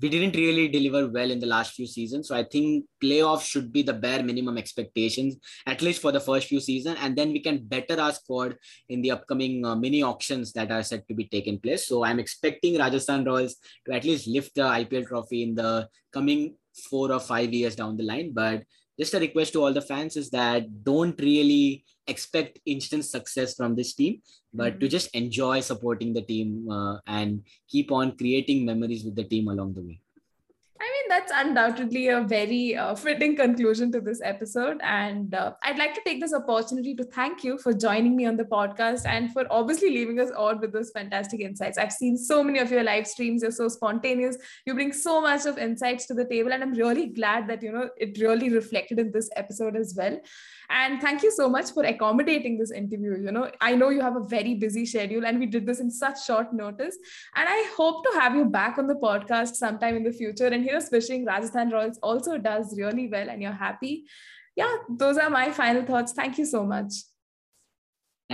we 0.00 0.08
didn't 0.08 0.36
really 0.36 0.68
deliver 0.68 1.08
well 1.08 1.30
in 1.30 1.38
the 1.38 1.46
last 1.46 1.74
few 1.74 1.86
seasons. 1.86 2.28
So 2.28 2.34
I 2.34 2.42
think 2.42 2.84
playoffs 3.02 3.44
should 3.44 3.72
be 3.72 3.82
the 3.82 3.92
bare 3.92 4.22
minimum 4.22 4.58
expectations, 4.58 5.36
at 5.66 5.82
least 5.82 6.02
for 6.02 6.10
the 6.10 6.20
first 6.20 6.48
few 6.48 6.60
seasons, 6.60 6.98
and 7.00 7.16
then 7.16 7.30
we 7.30 7.40
can 7.40 7.64
better 7.64 8.00
our 8.00 8.12
squad 8.12 8.56
in 8.88 9.02
the 9.02 9.12
upcoming 9.12 9.64
uh, 9.64 9.76
mini 9.76 10.02
auctions 10.02 10.52
that 10.52 10.72
are 10.72 10.82
set 10.82 11.06
to 11.08 11.14
be 11.14 11.26
taken 11.26 11.58
place. 11.58 11.86
So 11.86 12.04
I'm 12.04 12.18
expecting 12.18 12.78
Rajasthan 12.78 13.24
Royals 13.24 13.56
to 13.86 13.94
at 13.94 14.04
least 14.04 14.26
lift 14.26 14.54
the 14.56 14.62
IPL 14.62 15.06
trophy 15.06 15.44
in 15.44 15.54
the 15.54 15.88
coming 16.12 16.56
four 16.90 17.12
or 17.12 17.20
five 17.20 17.52
years 17.52 17.76
down 17.76 17.96
the 17.96 18.02
line. 18.02 18.32
But 18.32 18.64
just 18.98 19.14
a 19.14 19.20
request 19.20 19.52
to 19.52 19.62
all 19.62 19.72
the 19.72 19.82
fans 19.82 20.16
is 20.16 20.30
that 20.30 20.84
don't 20.84 21.18
really 21.20 21.84
expect 22.06 22.58
instant 22.66 23.04
success 23.04 23.54
from 23.54 23.74
this 23.74 23.94
team, 23.94 24.20
but 24.52 24.78
to 24.80 24.88
just 24.88 25.14
enjoy 25.14 25.60
supporting 25.60 26.12
the 26.12 26.22
team 26.22 26.68
uh, 26.70 26.98
and 27.06 27.42
keep 27.68 27.90
on 27.90 28.16
creating 28.16 28.64
memories 28.64 29.04
with 29.04 29.16
the 29.16 29.24
team 29.24 29.48
along 29.48 29.74
the 29.74 29.82
way. 29.82 30.00
That's 31.08 31.32
undoubtedly 31.34 32.08
a 32.08 32.22
very 32.22 32.76
uh, 32.76 32.94
fitting 32.94 33.36
conclusion 33.36 33.92
to 33.92 34.00
this 34.00 34.20
episode. 34.24 34.80
And 34.82 35.34
uh, 35.34 35.52
I'd 35.62 35.78
like 35.78 35.94
to 35.94 36.00
take 36.04 36.20
this 36.20 36.32
opportunity 36.32 36.94
to 36.94 37.04
thank 37.04 37.44
you 37.44 37.58
for 37.58 37.72
joining 37.72 38.16
me 38.16 38.26
on 38.26 38.36
the 38.36 38.44
podcast 38.44 39.04
and 39.04 39.32
for 39.32 39.44
obviously 39.50 39.90
leaving 39.90 40.18
us 40.18 40.30
all 40.30 40.58
with 40.58 40.72
those 40.72 40.90
fantastic 40.90 41.40
insights. 41.40 41.78
I've 41.78 41.92
seen 41.92 42.16
so 42.16 42.42
many 42.42 42.58
of 42.58 42.70
your 42.70 42.82
live 42.82 43.06
streams. 43.06 43.42
You're 43.42 43.50
so 43.50 43.68
spontaneous. 43.68 44.36
You 44.64 44.74
bring 44.74 44.92
so 44.92 45.20
much 45.20 45.46
of 45.46 45.58
insights 45.58 46.06
to 46.06 46.14
the 46.14 46.24
table. 46.24 46.52
And 46.52 46.62
I'm 46.62 46.72
really 46.72 47.06
glad 47.06 47.48
that, 47.48 47.62
you 47.62 47.72
know, 47.72 47.90
it 47.98 48.18
really 48.18 48.50
reflected 48.50 48.98
in 48.98 49.12
this 49.12 49.28
episode 49.36 49.76
as 49.76 49.94
well. 49.96 50.18
And 50.74 51.00
thank 51.00 51.22
you 51.22 51.30
so 51.30 51.48
much 51.48 51.70
for 51.70 51.84
accommodating 51.84 52.58
this 52.58 52.72
interview. 52.72 53.16
You 53.22 53.30
know, 53.30 53.48
I 53.60 53.76
know 53.76 53.90
you 53.90 54.00
have 54.00 54.16
a 54.16 54.24
very 54.24 54.54
busy 54.56 54.84
schedule 54.84 55.24
and 55.24 55.38
we 55.38 55.46
did 55.46 55.66
this 55.66 55.78
in 55.78 55.88
such 55.88 56.24
short 56.24 56.52
notice. 56.52 56.98
And 57.36 57.48
I 57.48 57.72
hope 57.76 58.04
to 58.04 58.18
have 58.18 58.34
you 58.34 58.44
back 58.46 58.76
on 58.76 58.88
the 58.88 58.96
podcast 58.96 59.54
sometime 59.54 59.94
in 59.94 60.02
the 60.02 60.10
future. 60.10 60.48
And 60.48 60.64
here's 60.64 60.90
wishing 60.90 61.24
Rajasthan 61.24 61.70
Royals 61.70 62.00
also 62.02 62.38
does 62.38 62.76
really 62.76 63.06
well 63.06 63.30
and 63.30 63.40
you're 63.40 63.52
happy. 63.52 64.06
Yeah, 64.56 64.76
those 64.90 65.16
are 65.16 65.30
my 65.30 65.52
final 65.52 65.84
thoughts. 65.84 66.12
Thank 66.12 66.38
you 66.38 66.44
so 66.44 66.64
much. 66.64 66.92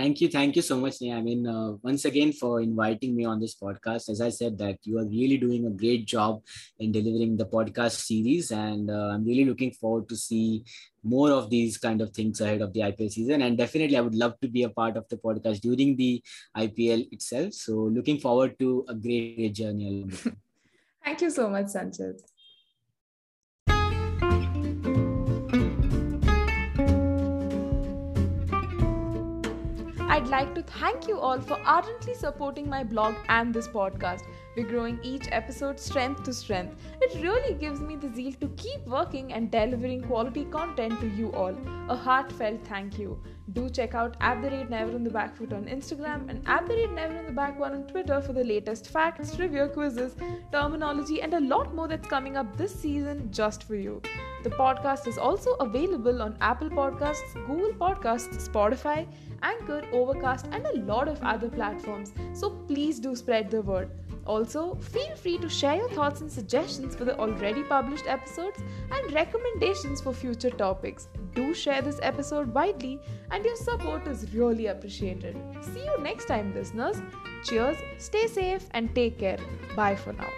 Thank 0.01 0.19
you. 0.19 0.29
Thank 0.29 0.55
you 0.55 0.63
so 0.63 0.77
much, 0.79 0.95
Neha. 0.99 1.17
I 1.17 1.21
mean, 1.21 1.45
uh, 1.45 1.73
once 1.83 2.05
again, 2.05 2.31
for 2.33 2.59
inviting 2.59 3.15
me 3.15 3.23
on 3.23 3.39
this 3.39 3.53
podcast. 3.53 4.09
As 4.09 4.19
I 4.19 4.29
said, 4.29 4.57
that 4.57 4.79
you 4.83 4.97
are 4.97 5.05
really 5.05 5.37
doing 5.37 5.67
a 5.67 5.69
great 5.69 6.07
job 6.07 6.41
in 6.79 6.91
delivering 6.91 7.37
the 7.37 7.45
podcast 7.45 7.99
series. 8.07 8.49
And 8.49 8.89
uh, 8.89 9.11
I'm 9.13 9.23
really 9.23 9.45
looking 9.45 9.73
forward 9.73 10.09
to 10.09 10.15
see 10.15 10.63
more 11.03 11.29
of 11.29 11.51
these 11.51 11.77
kind 11.77 12.01
of 12.01 12.09
things 12.15 12.41
ahead 12.41 12.61
of 12.61 12.73
the 12.73 12.79
IPL 12.79 13.11
season. 13.11 13.43
And 13.43 13.55
definitely, 13.55 13.95
I 13.95 14.01
would 14.01 14.15
love 14.15 14.39
to 14.41 14.47
be 14.47 14.63
a 14.63 14.69
part 14.69 14.97
of 14.97 15.07
the 15.07 15.17
podcast 15.17 15.61
during 15.61 15.95
the 15.95 16.23
IPL 16.57 17.07
itself. 17.11 17.53
So 17.53 17.73
looking 17.73 18.17
forward 18.17 18.57
to 18.57 18.83
a 18.89 18.95
great 18.95 19.53
journey. 19.53 20.09
Thank 21.05 21.21
you 21.21 21.29
so 21.29 21.47
much, 21.47 21.65
Sanchit. 21.65 22.21
I'd 30.21 30.27
like 30.27 30.53
to 30.53 30.61
thank 30.61 31.07
you 31.07 31.19
all 31.19 31.41
for 31.41 31.59
ardently 31.65 32.13
supporting 32.13 32.69
my 32.69 32.83
blog 32.83 33.15
and 33.27 33.51
this 33.51 33.67
podcast. 33.67 34.21
We're 34.55 34.67
growing 34.67 34.99
each 35.01 35.27
episode 35.31 35.79
strength 35.79 36.21
to 36.25 36.31
strength. 36.31 36.79
It 37.01 37.19
really 37.23 37.55
gives 37.55 37.79
me 37.79 37.95
the 37.95 38.13
zeal 38.13 38.33
to 38.33 38.49
keep 38.49 38.85
working 38.85 39.33
and 39.33 39.49
delivering 39.49 40.01
quality 40.01 40.45
content 40.45 40.99
to 41.01 41.07
you 41.07 41.31
all. 41.31 41.55
A 41.89 41.95
heartfelt 41.95 42.63
thank 42.67 42.99
you. 42.99 43.19
Do 43.53 43.67
check 43.67 43.95
out 43.95 44.15
at 44.21 44.43
the 44.43 44.51
rate 44.51 44.69
never 44.69 44.93
on 44.93 45.03
the 45.03 45.09
back 45.09 45.35
foot 45.35 45.53
on 45.53 45.65
Instagram 45.65 46.29
and 46.29 46.47
at 46.47 46.67
the 46.67 46.75
rate 46.75 46.91
never 46.91 47.17
on 47.17 47.25
the 47.25 47.31
back 47.31 47.59
one 47.59 47.73
on 47.73 47.87
Twitter 47.87 48.21
for 48.21 48.33
the 48.33 48.43
latest 48.43 48.89
facts, 48.89 49.35
trivia 49.35 49.69
quizzes, 49.69 50.15
terminology, 50.51 51.23
and 51.23 51.33
a 51.33 51.39
lot 51.39 51.73
more 51.73 51.87
that's 51.87 52.07
coming 52.07 52.37
up 52.37 52.55
this 52.57 52.79
season 52.79 53.27
just 53.31 53.63
for 53.63 53.73
you. 53.73 53.99
The 54.43 54.51
podcast 54.51 55.07
is 55.07 55.17
also 55.17 55.53
available 55.55 56.21
on 56.21 56.37
Apple 56.41 56.69
Podcasts, 56.69 57.33
Google 57.47 57.73
Podcasts, 57.73 58.47
Spotify, 58.47 59.07
Anchor, 59.43 59.83
Overcast, 59.91 60.47
and 60.51 60.65
a 60.65 60.79
lot 60.79 61.07
of 61.07 61.21
other 61.23 61.49
platforms. 61.49 62.13
So 62.33 62.49
please 62.67 62.99
do 62.99 63.15
spread 63.15 63.49
the 63.49 63.61
word. 63.61 63.89
Also, 64.25 64.75
feel 64.75 65.15
free 65.15 65.37
to 65.39 65.49
share 65.49 65.75
your 65.75 65.89
thoughts 65.89 66.21
and 66.21 66.31
suggestions 66.31 66.95
for 66.95 67.05
the 67.05 67.17
already 67.17 67.63
published 67.63 68.05
episodes 68.07 68.61
and 68.91 69.13
recommendations 69.13 69.99
for 69.99 70.13
future 70.13 70.51
topics. 70.51 71.07
Do 71.33 71.53
share 71.53 71.81
this 71.81 71.99
episode 72.03 72.53
widely, 72.53 72.99
and 73.31 73.43
your 73.43 73.55
support 73.55 74.07
is 74.07 74.33
really 74.33 74.67
appreciated. 74.67 75.35
See 75.61 75.83
you 75.83 75.97
next 76.01 76.25
time, 76.25 76.53
listeners. 76.53 77.01
Cheers, 77.43 77.77
stay 77.97 78.27
safe, 78.27 78.67
and 78.71 78.93
take 78.93 79.17
care. 79.17 79.39
Bye 79.75 79.95
for 79.95 80.13
now. 80.13 80.29